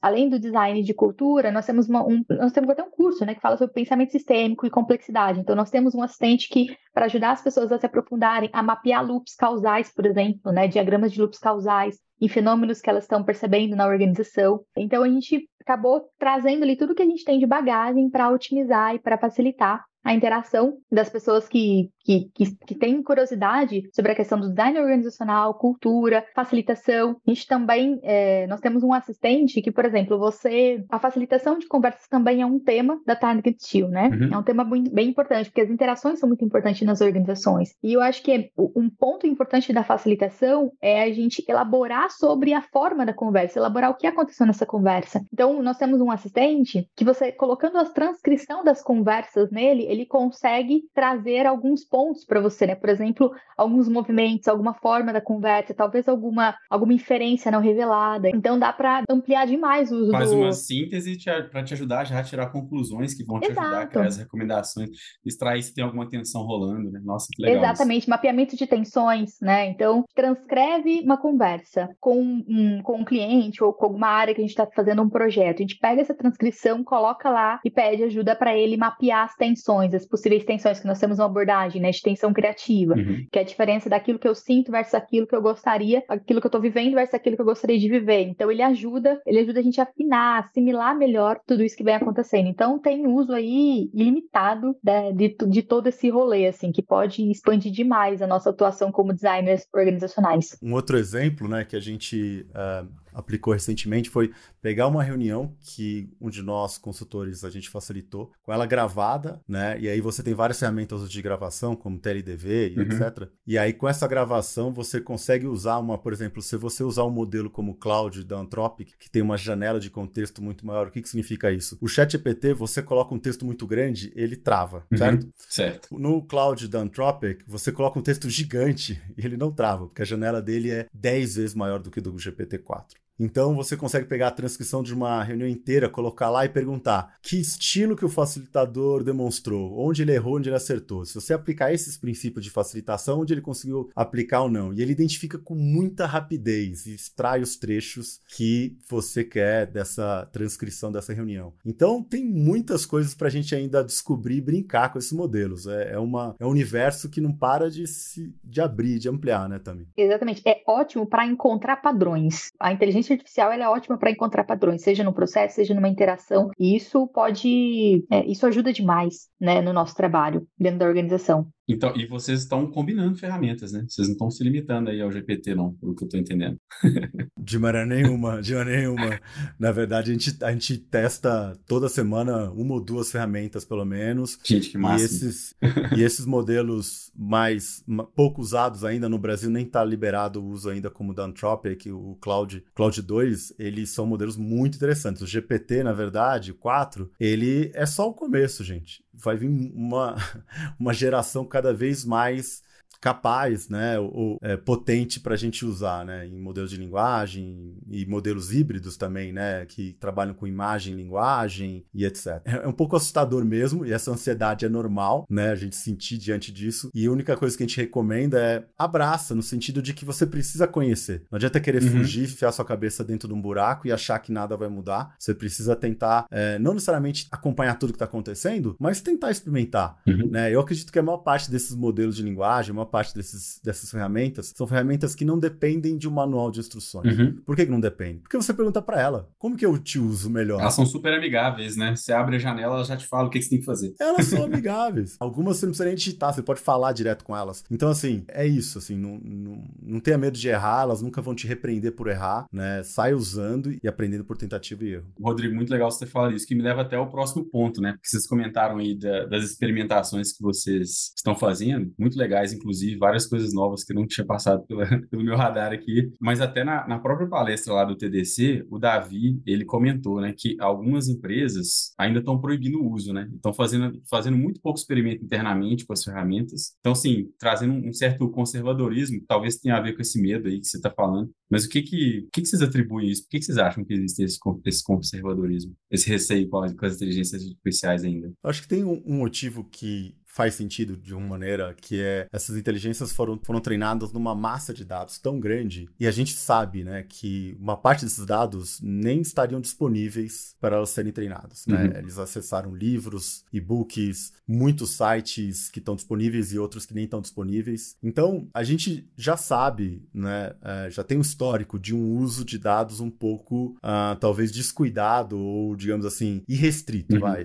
além 0.00 0.28
do 0.28 0.38
design 0.38 0.82
de 0.82 0.94
cultura, 0.94 1.50
nós 1.50 1.66
temos 1.66 1.88
uma, 1.88 2.02
um, 2.06 2.24
nós 2.30 2.52
temos 2.52 2.70
até 2.70 2.82
um 2.82 2.90
curso, 2.90 3.24
né, 3.24 3.34
que 3.34 3.40
fala 3.40 3.56
sobre 3.56 3.74
pensamento 3.74 4.12
sistêmico 4.12 4.66
e 4.66 4.70
complexidade. 4.70 5.40
Então, 5.40 5.56
nós 5.56 5.70
temos 5.70 5.94
um 5.94 6.02
assistente 6.02 6.48
que, 6.48 6.76
para 6.92 7.06
ajudar 7.06 7.32
as 7.32 7.42
pessoas 7.42 7.72
a 7.72 7.78
se 7.78 7.86
aprofundarem, 7.86 8.50
a 8.52 8.62
mapear 8.62 9.04
loops 9.06 9.34
causais, 9.34 9.92
por 9.92 10.06
exemplo, 10.06 10.52
né, 10.52 10.68
diagramas 10.68 11.12
de 11.12 11.20
loops 11.20 11.38
causais, 11.38 11.98
em 12.20 12.28
fenômenos 12.28 12.80
que 12.80 12.90
elas 12.90 13.04
estão 13.04 13.22
percebendo 13.22 13.76
na 13.76 13.86
organização. 13.86 14.60
Então, 14.76 15.02
a 15.02 15.08
gente 15.08 15.48
acabou 15.68 16.08
trazendo 16.18 16.62
ali 16.62 16.76
tudo 16.76 16.94
que 16.94 17.02
a 17.02 17.06
gente 17.06 17.24
tem 17.24 17.38
de 17.38 17.46
bagagem 17.46 18.08
para 18.08 18.30
otimizar 18.30 18.94
e 18.94 18.98
para 18.98 19.18
facilitar 19.18 19.84
a 20.08 20.14
interação 20.14 20.78
das 20.90 21.10
pessoas 21.10 21.46
que, 21.46 21.90
que, 22.02 22.30
que, 22.34 22.56
que, 22.66 22.74
têm 22.74 23.02
curiosidade 23.02 23.82
sobre 23.92 24.12
a 24.12 24.14
questão 24.14 24.40
do 24.40 24.48
design 24.48 24.78
organizacional, 24.78 25.52
cultura, 25.54 26.24
facilitação. 26.34 27.16
A 27.26 27.30
gente 27.30 27.46
também, 27.46 28.00
é, 28.02 28.46
nós 28.46 28.60
temos 28.60 28.82
um 28.82 28.94
assistente 28.94 29.60
que, 29.60 29.70
por 29.70 29.84
exemplo, 29.84 30.18
você, 30.18 30.82
a 30.88 30.98
facilitação 30.98 31.58
de 31.58 31.66
conversas 31.66 32.08
também 32.08 32.40
é 32.40 32.46
um 32.46 32.58
tema 32.58 32.98
da 33.04 33.14
Target 33.14 33.62
Steel, 33.62 33.88
né? 33.88 34.08
Uhum. 34.08 34.34
É 34.34 34.38
um 34.38 34.42
tema 34.42 34.64
bem, 34.64 34.84
bem 34.84 35.08
importante, 35.08 35.50
porque 35.50 35.60
as 35.60 35.70
interações 35.70 36.18
são 36.18 36.28
muito 36.28 36.44
importantes 36.44 36.86
nas 36.86 37.02
organizações. 37.02 37.74
E 37.82 37.92
eu 37.92 38.00
acho 38.00 38.22
que 38.22 38.50
um 38.56 38.88
ponto 38.88 39.26
importante 39.26 39.72
da 39.74 39.84
facilitação 39.84 40.72
é 40.80 41.02
a 41.02 41.12
gente 41.12 41.44
elaborar 41.46 42.10
sobre 42.10 42.54
a 42.54 42.62
forma 42.62 43.04
da 43.04 43.12
conversa, 43.12 43.58
elaborar 43.58 43.90
o 43.90 43.94
que 43.94 44.06
aconteceu 44.06 44.46
nessa 44.46 44.64
conversa. 44.64 45.20
Então, 45.58 45.64
nós 45.64 45.76
temos 45.76 46.00
um 46.00 46.10
assistente 46.10 46.88
que 46.94 47.04
você, 47.04 47.32
colocando 47.32 47.78
a 47.78 47.84
transcrição 47.84 48.62
das 48.62 48.80
conversas 48.80 49.50
nele, 49.50 49.82
ele 49.88 50.06
consegue 50.06 50.84
trazer 50.94 51.46
alguns 51.46 51.84
pontos 51.84 52.24
para 52.24 52.40
você, 52.40 52.64
né? 52.64 52.76
Por 52.76 52.88
exemplo, 52.88 53.32
alguns 53.56 53.88
movimentos, 53.88 54.46
alguma 54.46 54.72
forma 54.74 55.12
da 55.12 55.20
conversa, 55.20 55.74
talvez 55.74 56.08
alguma, 56.08 56.54
alguma 56.70 56.92
inferência 56.92 57.50
não 57.50 57.60
revelada. 57.60 58.28
Então 58.28 58.56
dá 58.56 58.72
para 58.72 59.02
ampliar 59.10 59.46
demais 59.46 59.90
o 59.90 59.96
uso 59.96 60.12
Faz 60.12 60.30
do... 60.30 60.36
uma 60.36 60.52
síntese 60.52 61.18
para 61.50 61.64
te 61.64 61.74
ajudar 61.74 62.04
já 62.04 62.20
a 62.20 62.22
tirar 62.22 62.52
conclusões 62.52 63.14
que 63.14 63.24
vão 63.24 63.40
te 63.40 63.50
Exato. 63.50 63.66
ajudar 63.66 63.82
a 63.82 63.86
criar 63.86 64.06
as 64.06 64.16
recomendações, 64.16 64.90
extrair 65.26 65.62
se 65.62 65.74
tem 65.74 65.82
alguma 65.82 66.08
tensão 66.08 66.42
rolando, 66.42 66.92
né? 66.92 67.00
Nossa, 67.02 67.26
que 67.32 67.42
legal. 67.42 67.64
Exatamente, 67.64 68.02
isso. 68.02 68.10
mapeamento 68.10 68.56
de 68.56 68.66
tensões, 68.66 69.32
né? 69.42 69.66
Então, 69.66 70.04
transcreve 70.14 71.00
uma 71.00 71.16
conversa 71.16 71.88
com 71.98 72.22
um, 72.22 72.80
com 72.80 72.98
um 73.00 73.04
cliente 73.04 73.64
ou 73.64 73.72
com 73.72 73.86
alguma 73.86 74.08
área 74.08 74.32
que 74.32 74.40
a 74.40 74.44
gente 74.44 74.50
está 74.50 74.66
fazendo 74.66 75.02
um 75.02 75.08
projeto. 75.08 75.47
A 75.48 75.56
gente 75.56 75.78
pega 75.78 76.00
essa 76.00 76.14
transcrição, 76.14 76.82
coloca 76.82 77.28
lá 77.30 77.60
e 77.64 77.70
pede 77.70 78.04
ajuda 78.04 78.34
para 78.34 78.56
ele 78.56 78.76
mapear 78.76 79.24
as 79.24 79.34
tensões 79.34 79.58
tensões, 79.58 79.94
as 79.94 80.06
possíveis 80.06 80.44
tensões, 80.44 80.80
que 80.80 80.86
nós 80.86 80.98
temos 80.98 81.18
uma 81.18 81.26
abordagem 81.26 81.80
né, 81.80 81.90
de 81.90 82.00
tensão 82.00 82.32
criativa, 82.32 82.94
uhum. 82.94 83.26
que 83.30 83.38
é 83.38 83.42
a 83.42 83.44
diferença 83.44 83.88
daquilo 83.88 84.18
que 84.18 84.28
eu 84.28 84.34
sinto 84.34 84.70
versus 84.70 84.94
aquilo 84.94 85.26
que 85.26 85.34
eu 85.34 85.42
gostaria, 85.42 86.02
aquilo 86.08 86.40
que 86.40 86.46
eu 86.46 86.48
estou 86.48 86.60
vivendo 86.60 86.94
versus 86.94 87.14
aquilo 87.14 87.36
que 87.36 87.42
eu 87.42 87.46
gostaria 87.46 87.78
de 87.78 87.88
viver. 87.88 88.22
Então 88.28 88.50
ele 88.50 88.62
ajuda, 88.62 89.20
ele 89.26 89.40
ajuda 89.40 89.60
a 89.60 89.62
gente 89.62 89.80
a 89.80 89.84
afinar, 89.84 90.40
assimilar 90.40 90.96
melhor 90.96 91.38
tudo 91.46 91.62
isso 91.62 91.76
que 91.76 91.84
vem 91.84 91.94
acontecendo. 91.94 92.48
Então 92.48 92.78
tem 92.78 93.06
uso 93.06 93.32
aí 93.32 93.90
ilimitado 93.92 94.76
né, 94.82 95.12
de, 95.12 95.36
de 95.48 95.62
todo 95.62 95.88
esse 95.88 96.08
rolê, 96.08 96.46
assim, 96.46 96.72
que 96.72 96.82
pode 96.82 97.28
expandir 97.30 97.72
demais 97.72 98.22
a 98.22 98.26
nossa 98.26 98.50
atuação 98.50 98.90
como 98.90 99.12
designers 99.12 99.66
organizacionais. 99.74 100.56
Um 100.62 100.74
outro 100.74 100.96
exemplo, 100.96 101.48
né, 101.48 101.64
que 101.64 101.76
a 101.76 101.80
gente 101.80 102.46
uh, 102.50 102.88
aplicou 103.18 103.52
recentemente 103.52 104.08
foi 104.08 104.32
pegar 104.62 104.86
uma 104.86 105.02
reunião 105.02 105.56
que 105.60 106.10
um 106.20 106.30
de 106.30 106.42
nós, 106.42 106.78
consultores, 106.78 107.44
a 107.44 107.50
gente 107.50 107.68
facilitou, 107.68 108.32
com 108.42 108.52
ela 108.52 108.66
gravada, 108.66 109.40
né? 109.46 109.78
E 109.80 109.88
aí 109.88 110.00
você 110.00 110.22
tem 110.22 110.34
várias 110.34 110.58
ferramentas 110.58 111.10
de 111.10 111.22
gravação, 111.22 111.74
como 111.74 111.98
TLDV 111.98 112.70
e 112.70 112.78
uhum. 112.78 112.82
etc. 112.82 113.28
E 113.46 113.58
aí 113.58 113.72
com 113.72 113.88
essa 113.88 114.06
gravação 114.06 114.72
você 114.72 115.00
consegue 115.00 115.46
usar 115.46 115.78
uma, 115.78 115.98
por 115.98 116.12
exemplo, 116.12 116.40
se 116.40 116.56
você 116.56 116.84
usar 116.84 117.04
um 117.04 117.10
modelo 117.10 117.50
como 117.50 117.72
o 117.72 117.74
Cloud 117.74 118.22
da 118.24 118.38
Anthropic, 118.38 118.92
que 118.98 119.10
tem 119.10 119.22
uma 119.22 119.36
janela 119.36 119.80
de 119.80 119.90
contexto 119.90 120.42
muito 120.42 120.64
maior, 120.64 120.86
o 120.86 120.90
que, 120.90 121.02
que 121.02 121.08
significa 121.08 121.50
isso? 121.50 121.76
O 121.80 121.88
chat 121.88 122.12
GPT, 122.12 122.54
você 122.54 122.82
coloca 122.82 123.14
um 123.14 123.18
texto 123.18 123.44
muito 123.44 123.66
grande, 123.66 124.12
ele 124.14 124.36
trava, 124.36 124.86
uhum. 124.90 124.98
certo? 124.98 125.28
Certo. 125.48 125.98
No 125.98 126.22
Cloud 126.22 126.68
da 126.68 126.80
Anthropic, 126.80 127.42
você 127.46 127.72
coloca 127.72 127.98
um 127.98 128.02
texto 128.02 128.28
gigante 128.30 129.00
e 129.16 129.24
ele 129.26 129.36
não 129.36 129.52
trava, 129.52 129.86
porque 129.86 130.02
a 130.02 130.04
janela 130.04 130.40
dele 130.40 130.70
é 130.70 130.86
10 130.92 131.36
vezes 131.36 131.54
maior 131.54 131.80
do 131.80 131.90
que 131.90 132.00
do 132.00 132.12
GPT-4. 132.12 132.94
Então 133.18 133.54
você 133.54 133.76
consegue 133.76 134.06
pegar 134.06 134.28
a 134.28 134.32
transcrição 134.32 134.82
de 134.82 134.94
uma 134.94 135.22
reunião 135.22 135.48
inteira, 135.48 135.88
colocar 135.88 136.30
lá 136.30 136.44
e 136.44 136.48
perguntar 136.48 137.16
que 137.22 137.36
estilo 137.36 137.96
que 137.96 138.04
o 138.04 138.08
facilitador 138.08 139.02
demonstrou, 139.02 139.78
onde 139.78 140.02
ele 140.02 140.12
errou, 140.12 140.36
onde 140.36 140.48
ele 140.48 140.56
acertou. 140.56 141.04
Se 141.04 141.14
você 141.14 141.34
aplicar 141.34 141.72
esses 141.72 141.96
princípios 141.96 142.44
de 142.44 142.50
facilitação, 142.50 143.20
onde 143.20 143.34
ele 143.34 143.40
conseguiu 143.40 143.90
aplicar 143.94 144.42
ou 144.42 144.50
não. 144.50 144.72
E 144.72 144.80
ele 144.80 144.92
identifica 144.92 145.38
com 145.38 145.54
muita 145.54 146.06
rapidez 146.06 146.86
e 146.86 146.94
extrai 146.94 147.40
os 147.40 147.56
trechos 147.56 148.20
que 148.36 148.76
você 148.88 149.24
quer 149.24 149.66
dessa 149.66 150.28
transcrição 150.32 150.92
dessa 150.92 151.12
reunião. 151.12 151.52
Então 151.64 152.02
tem 152.02 152.24
muitas 152.24 152.86
coisas 152.86 153.14
para 153.14 153.28
a 153.28 153.30
gente 153.30 153.54
ainda 153.54 153.82
descobrir 153.82 154.36
e 154.36 154.40
brincar 154.40 154.92
com 154.92 154.98
esses 154.98 155.12
modelos. 155.12 155.66
É, 155.66 155.94
é, 155.94 155.98
uma, 155.98 156.36
é 156.38 156.46
um 156.46 156.50
universo 156.50 157.08
que 157.08 157.20
não 157.20 157.32
para 157.32 157.70
de 157.70 157.86
se 157.86 158.32
de 158.44 158.60
abrir, 158.60 158.98
de 158.98 159.08
ampliar, 159.08 159.48
né, 159.48 159.58
também. 159.58 159.86
Exatamente. 159.96 160.42
É 160.46 160.62
ótimo 160.66 161.06
para 161.06 161.26
encontrar 161.26 161.76
padrões. 161.76 162.48
A 162.58 162.72
inteligência 162.72 163.07
inteligência 163.08 163.14
artificial 163.14 163.52
é 163.52 163.68
ótima 163.68 163.98
para 163.98 164.10
encontrar 164.10 164.44
padrões, 164.44 164.82
seja 164.82 165.02
no 165.02 165.12
processo, 165.12 165.56
seja 165.56 165.74
numa 165.74 165.88
interação, 165.88 166.50
e 166.58 166.76
isso 166.76 167.06
pode, 167.08 168.04
é, 168.10 168.24
isso 168.26 168.46
ajuda 168.46 168.72
demais, 168.72 169.28
né, 169.40 169.60
no 169.60 169.72
nosso 169.72 169.94
trabalho 169.94 170.46
dentro 170.58 170.80
da 170.80 170.86
organização. 170.86 171.48
Então, 171.68 171.92
e 171.94 172.06
vocês 172.06 172.40
estão 172.40 172.66
combinando 172.66 173.18
ferramentas, 173.18 173.72
né? 173.72 173.84
Vocês 173.86 174.08
não 174.08 174.12
estão 174.12 174.30
se 174.30 174.42
limitando 174.42 174.88
aí 174.88 175.02
ao 175.02 175.12
GPT, 175.12 175.54
não, 175.54 175.74
pelo 175.74 175.94
que 175.94 176.02
eu 176.02 176.06
estou 176.06 176.18
entendendo. 176.18 176.58
de 177.38 177.58
maneira 177.58 177.86
nenhuma, 177.86 178.40
de 178.40 178.54
maneira 178.54 178.80
nenhuma. 178.80 179.20
Na 179.58 179.70
verdade, 179.70 180.10
a 180.10 180.14
gente, 180.14 180.42
a 180.42 180.50
gente 180.50 180.78
testa 180.78 181.58
toda 181.66 181.88
semana 181.88 182.50
uma 182.52 182.74
ou 182.74 182.80
duas 182.80 183.12
ferramentas, 183.12 183.66
pelo 183.66 183.84
menos. 183.84 184.38
Gente, 184.42 184.70
que 184.70 184.78
massa. 184.78 185.02
E 185.02 185.04
esses, 185.04 185.54
e 185.96 186.02
esses 186.02 186.24
modelos 186.24 187.12
mais 187.14 187.84
pouco 188.14 188.40
usados 188.40 188.82
ainda 188.82 189.08
no 189.08 189.18
Brasil, 189.18 189.50
nem 189.50 189.66
está 189.66 189.84
liberado 189.84 190.42
o 190.42 190.48
uso 190.48 190.70
ainda 190.70 190.88
como 190.88 191.12
o 191.12 191.14
da 191.14 191.24
Anthropic, 191.24 191.86
o 191.86 192.16
Cloud, 192.20 192.64
Cloud 192.74 193.02
2, 193.02 193.54
eles 193.58 193.90
são 193.90 194.06
modelos 194.06 194.38
muito 194.38 194.76
interessantes. 194.76 195.20
O 195.20 195.26
GPT, 195.26 195.82
na 195.82 195.92
verdade, 195.92 196.52
o 196.52 196.54
4, 196.54 197.10
ele 197.20 197.70
é 197.74 197.84
só 197.84 198.08
o 198.08 198.14
começo, 198.14 198.64
gente. 198.64 199.02
Vai 199.18 199.36
vir 199.36 199.48
uma, 199.48 200.16
uma 200.78 200.92
geração 200.94 201.44
cada 201.44 201.72
vez 201.74 202.04
mais 202.04 202.62
capaz, 203.00 203.68
né, 203.68 203.98
ou 203.98 204.38
é, 204.42 204.56
potente 204.56 205.20
para 205.20 205.34
a 205.34 205.36
gente 205.36 205.64
usar, 205.64 206.04
né, 206.04 206.26
em 206.26 206.38
modelos 206.38 206.70
de 206.70 206.76
linguagem 206.76 207.76
e 207.88 208.04
modelos 208.06 208.52
híbridos 208.52 208.96
também, 208.96 209.32
né, 209.32 209.64
que 209.66 209.92
trabalham 209.94 210.34
com 210.34 210.46
imagem, 210.46 210.94
linguagem 210.94 211.84
e 211.94 212.04
etc. 212.04 212.40
É, 212.44 212.64
é 212.64 212.68
um 212.68 212.72
pouco 212.72 212.96
assustador 212.96 213.44
mesmo 213.44 213.86
e 213.86 213.92
essa 213.92 214.10
ansiedade 214.10 214.64
é 214.64 214.68
normal, 214.68 215.26
né, 215.30 215.50
a 215.50 215.54
gente 215.54 215.76
sentir 215.76 216.18
diante 216.18 216.52
disso. 216.52 216.90
E 216.94 217.06
a 217.06 217.10
única 217.10 217.36
coisa 217.36 217.56
que 217.56 217.62
a 217.62 217.66
gente 217.66 217.80
recomenda 217.80 218.40
é 218.40 218.64
abraça 218.76 219.34
no 219.34 219.42
sentido 219.42 219.80
de 219.80 219.94
que 219.94 220.04
você 220.04 220.26
precisa 220.26 220.66
conhecer. 220.66 221.24
Não 221.30 221.36
adianta 221.36 221.60
querer 221.60 221.82
uhum. 221.82 221.90
fugir, 221.90 222.24
enfiar 222.24 222.52
sua 222.52 222.64
cabeça 222.64 223.04
dentro 223.04 223.28
de 223.28 223.34
um 223.34 223.40
buraco 223.40 223.86
e 223.86 223.92
achar 223.92 224.18
que 224.18 224.32
nada 224.32 224.56
vai 224.56 224.68
mudar. 224.68 225.14
Você 225.18 225.34
precisa 225.34 225.76
tentar, 225.76 226.26
é, 226.30 226.58
não 226.58 226.74
necessariamente 226.74 227.28
acompanhar 227.30 227.78
tudo 227.78 227.92
que 227.92 227.96
está 227.96 228.04
acontecendo, 228.06 228.76
mas 228.78 229.00
tentar 229.00 229.30
experimentar, 229.30 229.98
uhum. 230.06 230.28
né? 230.30 230.52
Eu 230.52 230.60
acredito 230.60 230.92
que 230.92 230.98
a 230.98 231.02
maior 231.02 231.18
parte 231.18 231.50
desses 231.50 231.74
modelos 231.74 232.16
de 232.16 232.22
linguagem, 232.22 232.72
a 232.72 232.74
maior 232.74 232.87
parte 232.88 233.14
desses, 233.14 233.60
dessas 233.62 233.90
ferramentas 233.90 234.52
são 234.56 234.66
ferramentas 234.66 235.14
que 235.14 235.24
não 235.24 235.38
dependem 235.38 235.96
de 235.96 236.08
um 236.08 236.10
manual 236.10 236.50
de 236.50 236.60
instruções. 236.60 237.18
Uhum. 237.18 237.36
Por 237.44 237.54
que, 237.54 237.64
que 237.64 237.70
não 237.70 237.80
depende? 237.80 238.20
Porque 238.20 238.36
você 238.36 238.52
pergunta 238.52 238.82
para 238.82 239.00
ela, 239.00 239.28
como 239.38 239.56
que 239.56 239.66
eu 239.66 239.78
te 239.78 239.98
uso 239.98 240.30
melhor? 240.30 240.60
Elas 240.60 240.74
são 240.74 240.86
super 240.86 241.12
amigáveis, 241.12 241.76
né? 241.76 241.94
Você 241.94 242.12
abre 242.12 242.36
a 242.36 242.38
janela, 242.38 242.76
ela 242.76 242.84
já 242.84 242.96
te 242.96 243.06
fala 243.06 243.28
o 243.28 243.30
que, 243.30 243.38
que 243.38 243.44
você 243.44 243.50
tem 243.50 243.60
que 243.60 243.64
fazer. 243.64 243.94
Elas 244.00 244.26
são 244.26 244.42
amigáveis. 244.44 245.16
Algumas 245.20 245.58
você 245.58 245.66
não 245.66 245.70
precisa 245.72 245.86
nem 245.86 245.94
digitar, 245.94 246.32
você 246.32 246.42
pode 246.42 246.60
falar 246.60 246.92
direto 246.92 247.24
com 247.24 247.36
elas. 247.36 247.64
Então, 247.70 247.90
assim, 247.90 248.24
é 248.28 248.46
isso, 248.46 248.78
assim, 248.78 248.96
não, 248.96 249.18
não, 249.22 249.64
não 249.82 250.00
tenha 250.00 250.18
medo 250.18 250.36
de 250.36 250.48
errar, 250.48 250.82
elas 250.82 251.02
nunca 251.02 251.20
vão 251.20 251.34
te 251.34 251.46
repreender 251.46 251.92
por 251.92 252.08
errar, 252.08 252.46
né? 252.52 252.82
Sai 252.82 253.14
usando 253.14 253.72
e 253.82 253.88
aprendendo 253.88 254.24
por 254.24 254.36
tentativa 254.36 254.84
e 254.84 254.94
erro. 254.94 255.06
Rodrigo, 255.20 255.54
muito 255.54 255.70
legal 255.70 255.90
você 255.90 256.04
ter 256.04 256.10
falado 256.10 256.34
isso, 256.34 256.46
que 256.46 256.54
me 256.54 256.62
leva 256.62 256.82
até 256.82 256.98
o 256.98 257.06
próximo 257.06 257.44
ponto, 257.44 257.80
né? 257.80 257.92
Porque 257.92 258.08
vocês 258.08 258.26
comentaram 258.26 258.78
aí 258.78 258.96
da, 258.96 259.26
das 259.26 259.44
experimentações 259.44 260.32
que 260.32 260.42
vocês 260.42 261.12
estão 261.16 261.34
fazendo, 261.36 261.92
muito 261.98 262.18
legais, 262.18 262.52
inclusive, 262.52 262.77
várias 262.96 263.26
coisas 263.26 263.52
novas 263.52 263.84
que 263.84 263.94
não 263.94 264.06
tinha 264.06 264.26
passado 264.26 264.64
pela, 264.66 264.86
pelo 265.08 265.24
meu 265.24 265.36
radar 265.36 265.72
aqui. 265.72 266.10
Mas 266.20 266.40
até 266.40 266.64
na, 266.64 266.86
na, 266.86 266.98
própria 266.98 267.28
palestra 267.28 267.72
lá 267.72 267.84
do 267.84 267.96
TDC, 267.96 268.66
o 268.70 268.78
Davi, 268.78 269.40
ele 269.46 269.64
comentou, 269.64 270.20
né, 270.20 270.34
que 270.36 270.56
algumas 270.60 271.08
empresas 271.08 271.92
ainda 271.98 272.18
estão 272.20 272.40
proibindo 272.40 272.80
o 272.80 272.92
uso, 272.92 273.12
né? 273.12 273.28
Estão 273.34 273.52
fazendo, 273.52 274.00
fazendo 274.08 274.36
muito 274.36 274.60
pouco 274.60 274.78
experimento 274.78 275.24
internamente 275.24 275.86
com 275.86 275.92
as 275.92 276.04
ferramentas. 276.04 276.74
Então, 276.80 276.92
assim, 276.92 277.28
trazendo 277.38 277.72
um, 277.72 277.92
certo 277.92 278.28
conservadorismo, 278.30 279.22
talvez 279.26 279.56
tenha 279.56 279.76
a 279.76 279.80
ver 279.80 279.94
com 279.94 280.02
esse 280.02 280.20
medo 280.20 280.48
aí 280.48 280.60
que 280.60 280.66
você 280.66 280.76
está 280.76 280.90
falando. 280.90 281.30
Mas 281.50 281.64
o 281.64 281.68
que 281.68 281.82
que, 281.82 282.24
o 282.26 282.30
que 282.30 282.42
que 282.42 282.48
vocês 282.48 282.62
atribuem 282.62 283.10
isso? 283.10 283.22
Por 283.22 283.30
que 283.30 283.38
que 283.38 283.44
vocês 283.44 283.58
acham 283.58 283.84
que 283.84 283.94
existe 283.94 284.22
esse, 284.22 284.38
esse 284.64 284.84
conservadorismo, 284.84 285.74
esse 285.90 286.08
receio 286.08 286.48
com 286.48 286.62
as, 286.62 286.72
com 286.72 286.86
as 286.86 286.96
inteligências 286.96 287.42
artificiais 287.42 288.04
ainda? 288.04 288.32
Acho 288.44 288.62
que 288.62 288.68
tem 288.68 288.84
um, 288.84 289.02
um 289.06 289.16
motivo 289.16 289.64
que 289.64 290.14
faz 290.38 290.54
sentido 290.54 290.96
de 290.96 291.12
uma 291.12 291.26
maneira 291.26 291.74
que 291.74 292.00
é 292.00 292.28
essas 292.32 292.56
inteligências 292.56 293.10
foram, 293.10 293.40
foram 293.42 293.60
treinadas 293.60 294.12
numa 294.12 294.36
massa 294.36 294.72
de 294.72 294.84
dados 294.84 295.18
tão 295.18 295.40
grande 295.40 295.88
e 295.98 296.06
a 296.06 296.12
gente 296.12 296.32
sabe, 296.32 296.84
né, 296.84 297.04
que 297.08 297.56
uma 297.58 297.76
parte 297.76 298.04
desses 298.04 298.24
dados 298.24 298.78
nem 298.80 299.20
estariam 299.20 299.60
disponíveis 299.60 300.54
para 300.60 300.76
elas 300.76 300.90
serem 300.90 301.10
treinadas, 301.10 301.66
né? 301.66 301.86
Uhum. 301.86 301.98
Eles 301.98 302.18
acessaram 302.18 302.72
livros, 302.72 303.44
e-books, 303.52 304.32
muitos 304.46 304.90
sites 304.90 305.68
que 305.70 305.80
estão 305.80 305.96
disponíveis 305.96 306.52
e 306.52 306.58
outros 306.58 306.86
que 306.86 306.94
nem 306.94 307.02
estão 307.02 307.20
disponíveis. 307.20 307.96
Então, 308.00 308.48
a 308.54 308.62
gente 308.62 309.10
já 309.16 309.36
sabe, 309.36 310.06
né, 310.14 310.52
é, 310.62 310.88
já 310.88 311.02
tem 311.02 311.18
um 311.18 311.22
histórico 311.22 311.80
de 311.80 311.92
um 311.92 312.16
uso 312.16 312.44
de 312.44 312.58
dados 312.58 313.00
um 313.00 313.10
pouco, 313.10 313.76
uh, 313.78 314.14
talvez 314.20 314.52
descuidado 314.52 315.36
ou, 315.36 315.74
digamos 315.74 316.06
assim, 316.06 316.44
irrestrito, 316.46 317.16
uhum. 317.16 317.20
vai. 317.20 317.44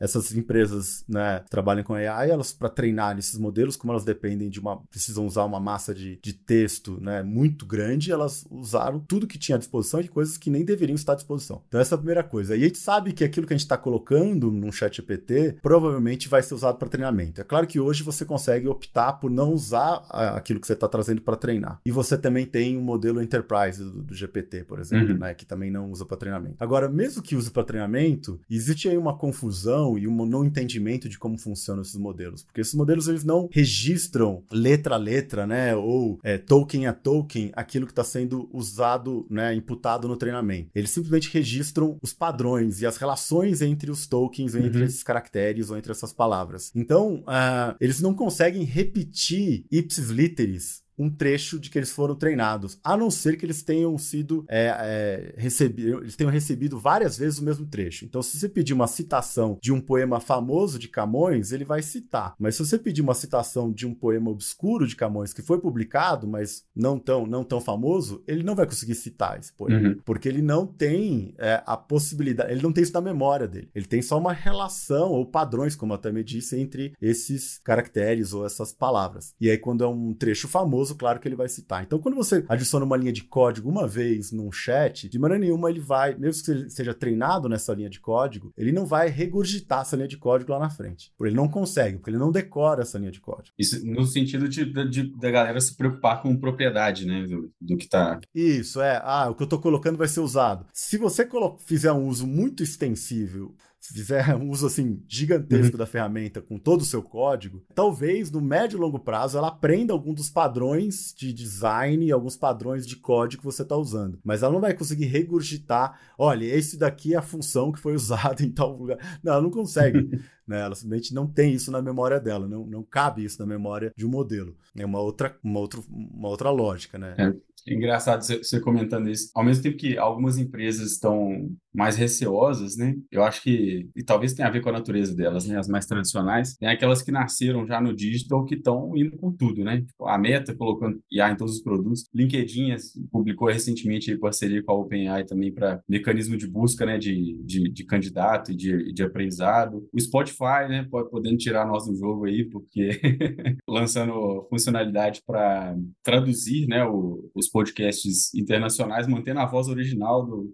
essas 0.00 0.34
empresas, 0.34 1.04
né, 1.08 1.44
trabalham 1.48 1.84
com 1.84 1.94
AI 1.94 2.31
elas 2.32 2.52
para 2.52 2.68
treinar 2.68 3.18
esses 3.18 3.38
modelos, 3.38 3.76
como 3.76 3.92
elas 3.92 4.04
dependem 4.04 4.48
de 4.48 4.60
uma. 4.60 4.76
precisam 4.90 5.26
usar 5.26 5.44
uma 5.44 5.60
massa 5.60 5.94
de, 5.94 6.18
de 6.22 6.32
texto 6.32 6.98
né, 7.00 7.22
muito 7.22 7.66
grande, 7.66 8.10
elas 8.10 8.44
usaram 8.50 9.00
tudo 9.00 9.26
que 9.26 9.38
tinha 9.38 9.56
à 9.56 9.58
disposição 9.58 10.00
e 10.00 10.08
coisas 10.08 10.36
que 10.36 10.50
nem 10.50 10.64
deveriam 10.64 10.94
estar 10.94 11.12
à 11.12 11.16
disposição. 11.16 11.62
Então, 11.68 11.80
essa 11.80 11.94
é 11.94 11.96
a 11.96 11.98
primeira 11.98 12.22
coisa. 12.22 12.56
E 12.56 12.62
a 12.62 12.66
gente 12.66 12.78
sabe 12.78 13.12
que 13.12 13.24
aquilo 13.24 13.46
que 13.46 13.52
a 13.52 13.56
gente 13.56 13.64
está 13.64 13.76
colocando 13.76 14.50
num 14.50 14.72
chat 14.72 14.96
GPT 14.96 15.56
provavelmente 15.62 16.28
vai 16.28 16.42
ser 16.42 16.54
usado 16.54 16.78
para 16.78 16.88
treinamento. 16.88 17.40
É 17.40 17.44
claro 17.44 17.66
que 17.66 17.80
hoje 17.80 18.02
você 18.02 18.24
consegue 18.24 18.68
optar 18.68 19.14
por 19.14 19.30
não 19.30 19.52
usar 19.52 20.04
aquilo 20.10 20.60
que 20.60 20.66
você 20.66 20.72
está 20.74 20.88
trazendo 20.88 21.20
para 21.20 21.36
treinar. 21.36 21.80
E 21.84 21.90
você 21.90 22.16
também 22.16 22.46
tem 22.46 22.76
um 22.76 22.82
modelo 22.82 23.22
enterprise 23.22 23.82
do, 23.82 24.02
do 24.02 24.14
GPT, 24.14 24.64
por 24.64 24.78
exemplo, 24.78 25.12
uhum. 25.12 25.18
né, 25.18 25.34
que 25.34 25.44
também 25.44 25.70
não 25.70 25.90
usa 25.90 26.04
para 26.04 26.16
treinamento. 26.16 26.56
Agora, 26.58 26.88
mesmo 26.88 27.22
que 27.22 27.36
use 27.36 27.50
para 27.50 27.64
treinamento, 27.64 28.40
existe 28.50 28.88
aí 28.88 28.96
uma 28.96 29.16
confusão 29.16 29.98
e 29.98 30.06
um 30.06 30.26
não 30.26 30.44
entendimento 30.44 31.08
de 31.08 31.18
como 31.18 31.38
funcionam 31.38 31.82
esses 31.82 31.96
modelos 31.96 32.21
modelos, 32.22 32.42
porque 32.44 32.60
esses 32.60 32.74
modelos 32.74 33.08
eles 33.08 33.24
não 33.24 33.48
registram 33.50 34.42
letra 34.50 34.94
a 34.94 34.98
letra, 34.98 35.46
né, 35.46 35.74
ou 35.74 36.18
é, 36.22 36.38
token 36.38 36.86
a 36.86 36.92
token 36.92 37.50
aquilo 37.54 37.86
que 37.86 37.92
está 37.92 38.04
sendo 38.04 38.48
usado, 38.52 39.26
né, 39.28 39.54
imputado 39.54 40.08
no 40.08 40.16
treinamento. 40.16 40.70
Eles 40.74 40.90
simplesmente 40.90 41.30
registram 41.32 41.98
os 42.02 42.12
padrões 42.12 42.80
e 42.80 42.86
as 42.86 42.96
relações 42.96 43.62
entre 43.62 43.90
os 43.90 44.06
tokens, 44.06 44.54
entre 44.54 44.78
uhum. 44.78 44.84
esses 44.84 45.02
caracteres 45.02 45.70
ou 45.70 45.76
entre 45.76 45.92
essas 45.92 46.12
palavras. 46.12 46.70
Então, 46.74 47.16
uh, 47.20 47.74
eles 47.80 48.00
não 48.00 48.14
conseguem 48.14 48.64
repetir 48.64 49.64
ipsis 49.70 50.10
literis 50.10 50.81
um 51.02 51.10
trecho 51.10 51.58
de 51.58 51.68
que 51.68 51.78
eles 51.78 51.90
foram 51.90 52.14
treinados, 52.14 52.78
a 52.82 52.96
não 52.96 53.10
ser 53.10 53.36
que 53.36 53.44
eles 53.44 53.62
tenham 53.62 53.96
sido 53.98 54.44
é, 54.48 54.68
é, 54.68 55.34
recebido, 55.36 55.98
eles 55.98 56.16
tenham 56.16 56.30
recebido 56.30 56.78
várias 56.78 57.18
vezes 57.18 57.38
o 57.38 57.44
mesmo 57.44 57.66
trecho. 57.66 58.04
Então, 58.04 58.22
se 58.22 58.38
você 58.38 58.48
pedir 58.48 58.72
uma 58.72 58.86
citação 58.86 59.58
de 59.60 59.72
um 59.72 59.80
poema 59.80 60.20
famoso 60.20 60.78
de 60.78 60.88
Camões, 60.88 61.52
ele 61.52 61.64
vai 61.64 61.82
citar. 61.82 62.34
Mas 62.38 62.54
se 62.54 62.64
você 62.64 62.78
pedir 62.78 63.02
uma 63.02 63.14
citação 63.14 63.72
de 63.72 63.86
um 63.86 63.94
poema 63.94 64.30
obscuro 64.30 64.86
de 64.86 64.94
Camões 64.94 65.32
que 65.32 65.42
foi 65.42 65.58
publicado, 65.58 66.26
mas 66.26 66.64
não 66.74 66.98
tão, 66.98 67.26
não 67.26 67.42
tão 67.42 67.60
famoso, 67.60 68.22
ele 68.26 68.42
não 68.42 68.54
vai 68.54 68.66
conseguir 68.66 68.94
citar 68.94 69.38
esse 69.38 69.52
poema, 69.52 69.88
uhum. 69.88 70.00
porque 70.04 70.28
ele 70.28 70.42
não 70.42 70.66
tem 70.66 71.34
é, 71.38 71.62
a 71.66 71.76
possibilidade, 71.76 72.52
ele 72.52 72.62
não 72.62 72.72
tem 72.72 72.82
isso 72.82 72.92
na 72.92 73.00
memória 73.00 73.48
dele. 73.48 73.70
Ele 73.74 73.86
tem 73.86 74.02
só 74.02 74.18
uma 74.18 74.32
relação 74.32 75.10
ou 75.10 75.26
padrões, 75.26 75.74
como 75.74 75.92
eu 75.94 76.12
me 76.12 76.22
disse, 76.22 76.58
entre 76.58 76.92
esses 77.00 77.58
caracteres 77.58 78.32
ou 78.32 78.44
essas 78.44 78.72
palavras. 78.72 79.34
E 79.40 79.50
aí, 79.50 79.58
quando 79.58 79.84
é 79.84 79.86
um 79.86 80.12
trecho 80.12 80.46
famoso 80.48 80.91
claro 80.94 81.20
que 81.20 81.28
ele 81.28 81.36
vai 81.36 81.48
citar. 81.48 81.82
Então, 81.82 81.98
quando 81.98 82.14
você 82.14 82.44
adiciona 82.48 82.84
uma 82.84 82.96
linha 82.96 83.12
de 83.12 83.24
código 83.24 83.68
uma 83.68 83.86
vez 83.86 84.32
num 84.32 84.50
chat, 84.50 85.08
de 85.08 85.18
maneira 85.18 85.44
nenhuma 85.44 85.70
ele 85.70 85.80
vai, 85.80 86.14
mesmo 86.16 86.44
que 86.44 86.50
ele 86.50 86.70
seja 86.70 86.94
treinado 86.94 87.48
nessa 87.48 87.74
linha 87.74 87.90
de 87.90 88.00
código, 88.00 88.52
ele 88.56 88.72
não 88.72 88.86
vai 88.86 89.08
regurgitar 89.08 89.82
essa 89.82 89.96
linha 89.96 90.08
de 90.08 90.16
código 90.16 90.52
lá 90.52 90.58
na 90.58 90.70
frente. 90.70 91.12
Porque 91.16 91.30
ele 91.30 91.36
não 91.36 91.48
consegue, 91.48 91.98
porque 91.98 92.10
ele 92.10 92.18
não 92.18 92.32
decora 92.32 92.82
essa 92.82 92.98
linha 92.98 93.10
de 93.10 93.20
código. 93.20 93.54
Isso 93.58 93.84
no 93.84 94.04
sentido 94.04 94.48
de, 94.48 94.64
de 94.88 95.02
da 95.18 95.30
galera 95.30 95.60
se 95.60 95.76
preocupar 95.76 96.22
com 96.22 96.36
propriedade, 96.36 97.06
né, 97.06 97.24
do, 97.26 97.50
do, 97.60 97.76
que 97.76 97.88
tá. 97.88 98.20
Isso, 98.34 98.80
é. 98.80 99.00
Ah, 99.04 99.28
o 99.30 99.34
que 99.34 99.42
eu 99.42 99.48
tô 99.48 99.58
colocando 99.58 99.98
vai 99.98 100.08
ser 100.08 100.20
usado. 100.20 100.66
Se 100.72 100.96
você 100.96 101.28
fizer 101.64 101.92
um 101.92 102.06
uso 102.06 102.26
muito 102.26 102.62
extensível 102.62 103.54
se 103.82 103.92
fizer 103.92 104.36
um 104.36 104.48
uso 104.48 104.66
assim 104.66 105.02
gigantesco 105.08 105.72
uhum. 105.72 105.78
da 105.78 105.86
ferramenta 105.86 106.40
com 106.40 106.56
todo 106.56 106.82
o 106.82 106.84
seu 106.84 107.02
código, 107.02 107.64
talvez 107.74 108.30
no 108.30 108.40
médio 108.40 108.76
e 108.76 108.80
longo 108.80 109.00
prazo 109.00 109.36
ela 109.36 109.48
aprenda 109.48 109.92
algum 109.92 110.14
dos 110.14 110.30
padrões 110.30 110.81
de 111.16 111.32
design 111.32 112.04
e 112.04 112.10
alguns 112.10 112.36
padrões 112.36 112.86
de 112.86 112.96
código 112.96 113.42
que 113.42 113.46
você 113.46 113.62
está 113.62 113.76
usando. 113.76 114.18
Mas 114.24 114.42
ela 114.42 114.52
não 114.52 114.60
vai 114.60 114.74
conseguir 114.74 115.06
regurgitar, 115.06 116.00
olha, 116.18 116.44
esse 116.44 116.76
daqui 116.76 117.14
é 117.14 117.18
a 117.18 117.22
função 117.22 117.70
que 117.70 117.78
foi 117.78 117.94
usada 117.96 118.42
em 118.42 118.50
tal 118.50 118.76
lugar. 118.76 118.98
Não, 119.22 119.34
ela 119.34 119.42
não 119.42 119.50
consegue. 119.50 120.10
né? 120.46 120.60
Ela 120.60 120.74
simplesmente 120.74 121.14
não 121.14 121.26
tem 121.26 121.54
isso 121.54 121.70
na 121.70 121.80
memória 121.80 122.18
dela, 122.18 122.48
não, 122.48 122.66
não 122.66 122.82
cabe 122.82 123.24
isso 123.24 123.38
na 123.38 123.46
memória 123.46 123.92
de 123.96 124.04
um 124.04 124.10
modelo. 124.10 124.56
É 124.76 124.84
uma 124.84 125.00
outra, 125.00 125.38
uma 125.42 125.60
outra, 125.60 125.80
uma 125.88 126.28
outra 126.28 126.50
lógica, 126.50 126.98
né? 126.98 127.14
É. 127.16 127.52
É 127.64 127.74
engraçado 127.74 128.24
você 128.24 128.58
comentando 128.58 129.08
isso. 129.08 129.30
Ao 129.36 129.44
mesmo 129.44 129.62
tempo 129.62 129.76
que 129.76 129.96
algumas 129.96 130.36
empresas 130.36 130.90
estão 130.90 131.48
mais 131.72 131.94
receosas, 131.96 132.76
né? 132.76 132.96
Eu 133.08 133.22
acho 133.22 133.40
que 133.40 133.52
que, 133.52 133.90
e 133.94 134.02
talvez 134.02 134.32
tenha 134.32 134.48
a 134.48 134.50
ver 134.50 134.60
com 134.60 134.68
a 134.70 134.72
natureza 134.72 135.14
delas, 135.14 135.46
né? 135.46 135.58
As 135.58 135.68
mais 135.68 135.86
tradicionais, 135.86 136.56
tem 136.56 136.68
aquelas 136.68 137.02
que 137.02 137.12
nasceram 137.12 137.66
já 137.66 137.80
no 137.80 137.94
digital 137.94 138.44
que 138.44 138.54
estão 138.54 138.96
indo 138.96 139.16
com 139.18 139.30
tudo, 139.32 139.64
né? 139.64 139.82
Tipo, 139.82 140.06
a 140.06 140.18
Meta 140.18 140.54
colocando 140.62 141.02
IA 141.10 141.32
em 141.32 141.36
todos 141.36 141.56
os 141.56 141.62
produtos. 141.62 142.08
LinkedIn 142.14 142.76
publicou 143.10 143.48
recentemente 143.48 144.16
parceria 144.16 144.62
com 144.62 144.70
a 144.70 144.76
OpenAI 144.76 145.24
também 145.24 145.52
para 145.52 145.82
mecanismo 145.88 146.36
de 146.36 146.46
busca, 146.46 146.86
né? 146.86 146.98
De, 146.98 147.36
de, 147.42 147.68
de 147.68 147.84
candidato 147.84 148.52
e 148.52 148.54
de, 148.54 148.92
de 148.92 149.02
aprendizado. 149.02 149.88
O 149.92 150.00
Spotify, 150.00 150.68
né? 150.68 150.86
Pode 150.88 151.10
podendo 151.10 151.36
tirar 151.36 151.66
nós 151.66 151.86
do 151.86 151.96
jogo 151.96 152.26
aí, 152.26 152.44
porque 152.44 153.00
lançando 153.66 154.46
funcionalidade 154.48 155.20
para 155.26 155.76
traduzir, 156.02 156.68
né? 156.68 156.84
O, 156.84 157.28
os 157.34 157.48
podcasts 157.48 158.32
internacionais, 158.32 159.08
mantendo 159.08 159.40
a 159.40 159.46
voz 159.46 159.66
original 159.66 160.24
do, 160.24 160.52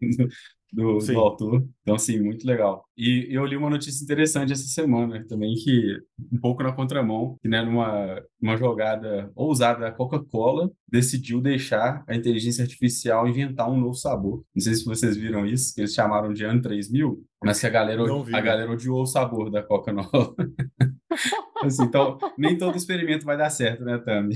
do, 0.72 0.98
do, 0.98 1.18
autor. 1.18 1.66
Então, 1.82 1.94
assim, 1.94 2.20
muito 2.20 2.46
legal. 2.46 2.84
E 2.96 3.26
eu 3.30 3.44
li 3.44 3.56
uma 3.56 3.70
notícia 3.70 4.02
interessante 4.02 4.52
essa 4.52 4.66
semana 4.66 5.24
também, 5.26 5.54
que 5.54 5.98
um 6.32 6.38
pouco 6.38 6.62
na 6.62 6.72
contramão, 6.72 7.36
que 7.40 7.48
né, 7.48 7.62
numa 7.62 8.22
uma 8.40 8.56
jogada 8.56 9.30
ousada 9.34 9.80
da 9.80 9.92
Coca-Cola, 9.92 10.70
decidiu 10.88 11.40
deixar 11.40 12.04
a 12.06 12.14
inteligência 12.14 12.62
artificial 12.62 13.26
inventar 13.26 13.70
um 13.70 13.80
novo 13.80 13.94
sabor. 13.94 14.44
Não 14.54 14.62
sei 14.62 14.74
se 14.74 14.84
vocês 14.84 15.16
viram 15.16 15.44
isso, 15.44 15.74
que 15.74 15.80
eles 15.80 15.94
chamaram 15.94 16.32
de 16.32 16.44
ano 16.44 16.62
3000, 16.62 17.20
mas 17.42 17.60
que 17.60 17.66
a 17.66 17.70
galera, 17.70 18.02
a 18.02 18.40
galera 18.40 18.70
odiou 18.70 19.02
o 19.02 19.06
sabor 19.06 19.50
da 19.50 19.62
Coca 19.62 19.92
nova. 19.92 20.34
assim, 21.62 21.84
então, 21.84 22.18
nem 22.36 22.56
todo 22.56 22.76
experimento 22.76 23.24
vai 23.24 23.36
dar 23.36 23.50
certo, 23.50 23.84
né, 23.84 23.98
Tami? 23.98 24.34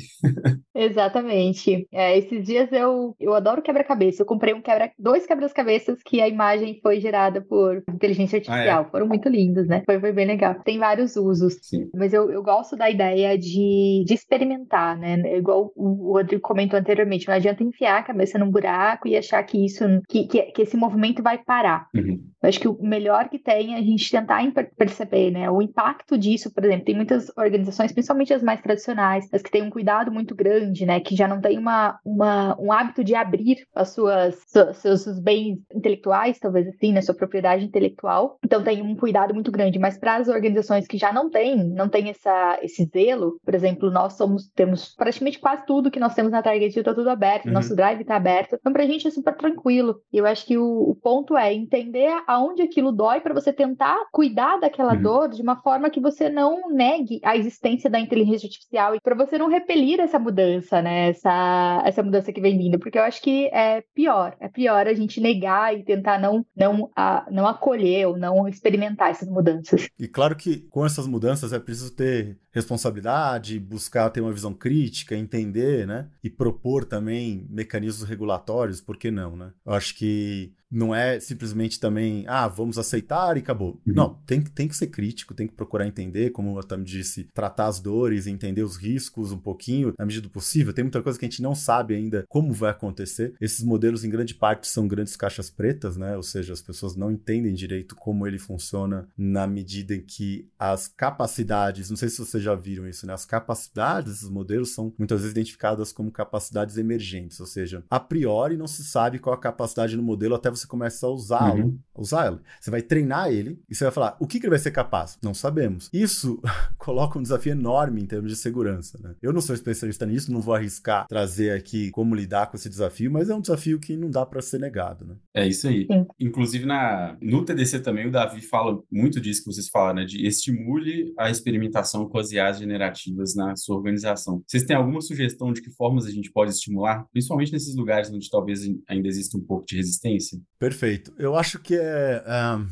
Exatamente. 0.74 1.86
É, 1.92 2.16
esses 2.16 2.44
dias 2.44 2.70
eu, 2.72 3.14
eu 3.20 3.34
adoro 3.34 3.62
quebra-cabeça. 3.62 4.22
Eu 4.22 4.26
comprei 4.26 4.54
um 4.54 4.62
quebra, 4.62 4.90
dois 4.98 5.26
quebra-cabeças 5.26 5.98
que 6.04 6.20
a 6.20 6.28
imagem 6.28 6.78
foi 6.82 7.00
gerada 7.00 7.40
por 7.40 7.82
inteligência 7.88 8.36
artificial. 8.36 8.82
Ah, 8.84 8.86
é? 8.86 8.90
Foram 8.90 9.06
muito 9.06 9.28
lindos, 9.28 9.66
né? 9.68 9.82
Foi, 9.84 10.00
foi 10.00 10.12
bem 10.12 10.26
legal. 10.26 10.56
Tem 10.64 10.78
vários 10.78 11.16
usos. 11.16 11.58
Sim. 11.62 11.90
Mas 11.94 12.12
eu, 12.12 12.30
eu 12.30 12.42
gosto 12.42 12.76
da 12.76 12.90
ideia 12.90 13.36
de, 13.38 14.04
de 14.06 14.14
experimentar, 14.14 14.96
né? 14.98 15.16
Igual 15.36 15.72
o 15.76 16.12
Rodrigo 16.12 16.42
comentou 16.42 16.78
anteriormente, 16.78 17.28
não 17.28 17.34
adianta 17.34 17.62
enfiar 17.62 17.98
a 17.98 18.02
cabeça 18.02 18.38
num 18.38 18.50
buraco 18.50 19.08
e 19.08 19.16
achar 19.16 19.42
que 19.42 19.64
isso, 19.64 19.84
que, 20.08 20.26
que, 20.26 20.42
que 20.42 20.62
esse 20.62 20.76
movimento 20.76 21.22
vai 21.22 21.38
parar. 21.38 21.88
Uhum. 21.94 22.20
Eu 22.42 22.48
acho 22.48 22.60
que 22.60 22.68
o 22.68 22.76
melhor 22.82 23.28
que 23.28 23.38
tem 23.38 23.74
é 23.74 23.78
a 23.78 23.82
gente 23.82 24.10
tentar 24.10 24.42
perceber, 24.76 25.30
né? 25.30 25.50
O 25.50 25.62
impacto 25.62 26.18
disso, 26.18 26.52
por 26.52 26.64
exemplo, 26.64 26.84
tem 26.84 26.96
muitas 27.12 27.30
organizações, 27.36 27.92
principalmente 27.92 28.32
as 28.32 28.42
mais 28.42 28.60
tradicionais, 28.60 29.28
as 29.32 29.42
que 29.42 29.50
têm 29.50 29.62
um 29.62 29.70
cuidado 29.70 30.10
muito 30.10 30.34
grande, 30.34 30.86
né? 30.86 31.00
Que 31.00 31.14
já 31.14 31.28
não 31.28 31.40
tem 31.40 31.58
uma, 31.58 31.98
uma, 32.04 32.56
um 32.58 32.72
hábito 32.72 33.04
de 33.04 33.14
abrir 33.14 33.66
as 33.74 33.90
suas, 33.90 34.42
seus, 34.46 35.02
seus 35.02 35.18
bens 35.20 35.58
intelectuais, 35.74 36.38
talvez 36.38 36.66
assim, 36.68 36.92
né? 36.92 37.02
Sua 37.02 37.14
propriedade 37.14 37.64
intelectual. 37.64 38.38
Então 38.44 38.62
tem 38.62 38.82
um 38.82 38.96
cuidado 38.96 39.34
muito 39.34 39.50
grande. 39.50 39.78
Mas 39.78 39.98
para 39.98 40.16
as 40.16 40.28
organizações 40.28 40.86
que 40.86 40.96
já 40.96 41.12
não 41.12 41.28
têm, 41.28 41.56
não 41.56 41.88
tem 41.88 42.08
essa, 42.08 42.58
esse 42.62 42.84
zelo, 42.86 43.38
por 43.44 43.54
exemplo, 43.54 43.90
nós 43.90 44.14
somos, 44.14 44.48
temos 44.54 44.94
praticamente 44.94 45.38
quase 45.38 45.66
tudo 45.66 45.90
que 45.90 46.00
nós 46.00 46.14
temos 46.14 46.32
na 46.32 46.42
Target 46.42 46.78
está 46.78 46.94
tudo 46.94 47.10
aberto, 47.10 47.46
uhum. 47.46 47.52
nosso 47.52 47.76
drive 47.76 48.00
está 48.00 48.16
aberto. 48.16 48.56
Então, 48.58 48.72
pra 48.72 48.86
gente 48.86 49.06
é 49.06 49.10
super 49.10 49.36
tranquilo. 49.36 50.00
E 50.12 50.18
eu 50.18 50.26
acho 50.26 50.46
que 50.46 50.56
o, 50.56 50.90
o 50.90 50.94
ponto 50.94 51.36
é 51.36 51.52
entender 51.52 52.12
aonde 52.26 52.62
aquilo 52.62 52.92
dói 52.92 53.20
para 53.20 53.34
você 53.34 53.52
tentar 53.52 53.98
cuidar 54.10 54.58
daquela 54.58 54.94
uhum. 54.94 55.02
dor 55.02 55.28
de 55.28 55.42
uma 55.42 55.56
forma 55.56 55.90
que 55.90 56.00
você 56.00 56.28
não 56.28 56.70
negue 56.70 57.01
a 57.24 57.36
existência 57.36 57.90
da 57.90 58.00
inteligência 58.00 58.46
artificial 58.46 58.94
e 58.94 59.00
para 59.00 59.14
você 59.14 59.38
não 59.38 59.48
repelir 59.48 60.00
essa 60.00 60.18
mudança, 60.18 60.80
né? 60.82 61.10
Essa, 61.10 61.82
essa 61.84 62.02
mudança 62.02 62.32
que 62.32 62.40
vem 62.40 62.56
vindo, 62.56 62.78
porque 62.78 62.98
eu 62.98 63.02
acho 63.02 63.22
que 63.22 63.46
é 63.46 63.82
pior, 63.94 64.36
é 64.40 64.48
pior 64.48 64.86
a 64.86 64.94
gente 64.94 65.20
negar 65.20 65.76
e 65.76 65.84
tentar 65.84 66.18
não 66.18 66.44
não 66.56 66.90
a, 66.96 67.26
não 67.30 67.46
acolher 67.46 68.06
ou 68.06 68.16
não 68.16 68.48
experimentar 68.48 69.10
essas 69.10 69.28
mudanças. 69.28 69.88
E 69.98 70.08
claro 70.08 70.36
que 70.36 70.58
com 70.70 70.84
essas 70.84 71.06
mudanças 71.06 71.52
é 71.52 71.58
preciso 71.58 71.94
ter 71.94 72.38
responsabilidade, 72.50 73.58
buscar 73.58 74.10
ter 74.10 74.20
uma 74.20 74.32
visão 74.32 74.52
crítica, 74.52 75.16
entender, 75.16 75.86
né? 75.86 76.08
E 76.22 76.30
propor 76.30 76.84
também 76.84 77.46
mecanismos 77.50 78.08
regulatórios, 78.08 78.80
por 78.80 78.96
que 78.96 79.10
não, 79.10 79.36
né? 79.36 79.52
Eu 79.64 79.72
acho 79.72 79.96
que 79.96 80.52
não 80.72 80.94
é 80.94 81.20
simplesmente 81.20 81.78
também, 81.78 82.24
ah, 82.26 82.48
vamos 82.48 82.78
aceitar 82.78 83.36
e 83.36 83.40
acabou. 83.40 83.80
Uhum. 83.86 83.94
Não, 83.94 84.14
tem, 84.26 84.40
tem 84.40 84.66
que 84.66 84.76
ser 84.76 84.86
crítico, 84.86 85.34
tem 85.34 85.46
que 85.46 85.54
procurar 85.54 85.86
entender, 85.86 86.30
como 86.30 86.58
eu 86.58 86.64
também 86.64 86.84
disse, 86.84 87.28
tratar 87.34 87.66
as 87.66 87.78
dores, 87.78 88.26
entender 88.26 88.62
os 88.62 88.76
riscos 88.76 89.32
um 89.32 89.38
pouquinho, 89.38 89.94
na 89.98 90.06
medida 90.06 90.26
do 90.26 90.30
possível. 90.30 90.72
Tem 90.72 90.84
muita 90.84 91.02
coisa 91.02 91.18
que 91.18 91.24
a 91.24 91.28
gente 91.28 91.42
não 91.42 91.54
sabe 91.54 91.94
ainda 91.94 92.24
como 92.28 92.52
vai 92.52 92.70
acontecer. 92.70 93.34
Esses 93.40 93.62
modelos, 93.62 94.04
em 94.04 94.10
grande 94.10 94.34
parte, 94.34 94.66
são 94.66 94.88
grandes 94.88 95.14
caixas 95.16 95.50
pretas, 95.50 95.96
né? 95.96 96.16
Ou 96.16 96.22
seja, 96.22 96.52
as 96.52 96.62
pessoas 96.62 96.96
não 96.96 97.10
entendem 97.10 97.54
direito 97.54 97.94
como 97.94 98.26
ele 98.26 98.38
funciona 98.38 99.08
na 99.16 99.46
medida 99.46 99.94
em 99.94 100.02
que 100.02 100.48
as 100.58 100.88
capacidades, 100.88 101.90
não 101.90 101.96
sei 101.96 102.08
se 102.08 102.18
vocês 102.18 102.42
já 102.42 102.54
viram 102.54 102.88
isso, 102.88 103.06
né? 103.06 103.12
As 103.12 103.24
capacidades 103.24 104.12
desses 104.12 104.28
modelos 104.30 104.74
são 104.74 104.92
muitas 104.98 105.20
vezes 105.20 105.32
identificadas 105.32 105.92
como 105.92 106.10
capacidades 106.10 106.76
emergentes, 106.76 107.38
ou 107.40 107.46
seja, 107.46 107.84
a 107.90 108.00
priori 108.00 108.56
não 108.56 108.66
se 108.66 108.84
sabe 108.84 109.18
qual 109.18 109.34
a 109.34 109.40
capacidade 109.40 109.96
no 109.96 110.02
modelo 110.02 110.34
até 110.34 110.50
você 110.50 110.61
você 110.62 110.66
começa 110.66 111.06
a 111.06 111.10
usá-lo, 111.10 111.64
uhum. 111.64 111.78
usar 111.96 112.28
ele. 112.28 112.40
Você 112.60 112.70
vai 112.70 112.82
treinar 112.82 113.30
ele 113.30 113.60
e 113.68 113.74
você 113.74 113.84
vai 113.84 113.92
falar, 113.92 114.16
o 114.20 114.26
que, 114.26 114.38
que 114.38 114.46
ele 114.46 114.50
vai 114.50 114.58
ser 114.58 114.70
capaz? 114.70 115.18
Não 115.22 115.34
sabemos. 115.34 115.88
Isso 115.92 116.40
coloca 116.78 117.18
um 117.18 117.22
desafio 117.22 117.52
enorme 117.52 118.00
em 118.00 118.06
termos 118.06 118.30
de 118.30 118.36
segurança. 118.36 118.98
Né? 119.02 119.14
Eu 119.20 119.32
não 119.32 119.40
sou 119.40 119.54
especialista 119.54 120.06
nisso, 120.06 120.32
não 120.32 120.40
vou 120.40 120.54
arriscar 120.54 121.06
trazer 121.06 121.52
aqui 121.52 121.90
como 121.90 122.14
lidar 122.14 122.46
com 122.46 122.56
esse 122.56 122.68
desafio, 122.68 123.10
mas 123.10 123.28
é 123.28 123.34
um 123.34 123.40
desafio 123.40 123.78
que 123.78 123.96
não 123.96 124.10
dá 124.10 124.24
para 124.24 124.40
ser 124.40 124.58
negado. 124.58 125.04
Né? 125.04 125.16
É 125.34 125.46
isso 125.46 125.68
aí. 125.68 125.86
Sim. 125.86 126.06
Inclusive, 126.18 126.64
na, 126.64 127.16
no 127.20 127.44
TDC 127.44 127.80
também, 127.80 128.06
o 128.06 128.10
Davi 128.10 128.40
fala 128.40 128.80
muito 128.90 129.20
disso 129.20 129.40
que 129.44 129.52
vocês 129.52 129.68
falaram, 129.68 130.00
né? 130.00 130.04
de 130.04 130.26
estimule 130.26 131.12
a 131.18 131.30
experimentação 131.30 132.08
com 132.08 132.18
as 132.18 132.30
IAs 132.32 132.58
generativas 132.58 133.34
na 133.34 133.56
sua 133.56 133.76
organização. 133.76 134.42
Vocês 134.46 134.64
têm 134.64 134.76
alguma 134.76 135.00
sugestão 135.00 135.52
de 135.52 135.60
que 135.60 135.70
formas 135.70 136.06
a 136.06 136.10
gente 136.10 136.30
pode 136.30 136.52
estimular, 136.52 137.06
principalmente 137.12 137.52
nesses 137.52 137.74
lugares 137.74 138.10
onde 138.10 138.30
talvez 138.30 138.60
ainda 138.88 139.08
exista 139.08 139.36
um 139.36 139.40
pouco 139.40 139.66
de 139.66 139.76
resistência? 139.76 140.38
Perfeito. 140.62 141.12
Eu 141.18 141.34
acho 141.34 141.58
que 141.58 141.74
é. 141.76 142.22
Um, 142.56 142.68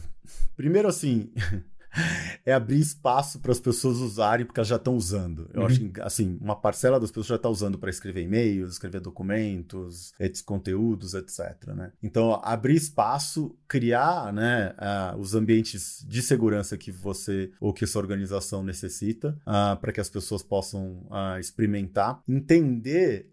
primeiro, 0.57 0.87
assim. 0.87 1.33
é 2.44 2.53
abrir 2.53 2.79
espaço 2.79 3.40
para 3.40 3.53
as 3.53 3.61
pessoas 3.61 3.98
usarem, 3.98 4.46
porque 4.46 4.61
elas 4.61 4.68
já 4.68 4.76
estão 4.76 4.96
usando. 4.96 5.50
Eu 5.53 5.61
uhum. 5.61 5.66
acho 5.66 5.81
que, 5.81 6.00
assim, 6.00 6.38
uma 6.40 6.57
parcela 6.57 6.98
das 6.98 7.11
pessoas 7.11 7.26
já 7.26 7.37
está 7.37 7.48
usando 7.48 7.79
para 7.79 7.90
escrever 7.90 8.22
e-mails, 8.22 8.72
escrever 8.72 9.00
documentos, 9.00 10.12
conteúdos, 10.44 11.14
etc. 11.14 11.66
Né? 11.68 11.92
Então, 12.03 12.40
abrir 12.42 12.74
espaço, 12.74 13.57
criar 13.68 14.33
né, 14.33 14.74
uh, 14.79 15.18
os 15.18 15.35
ambientes 15.35 16.05
de 16.09 16.22
segurança 16.22 16.76
que 16.76 16.90
você 16.90 17.50
ou 17.61 17.72
que 17.72 17.87
sua 17.87 18.03
organização 18.03 18.62
necessita, 18.62 19.37
uh, 19.46 19.76
para 19.81 19.92
que 19.92 20.00
as 20.00 20.09
pessoas 20.09 20.42
possam 20.42 21.07
uh, 21.11 21.38
experimentar, 21.38 22.22
entender 22.29 23.29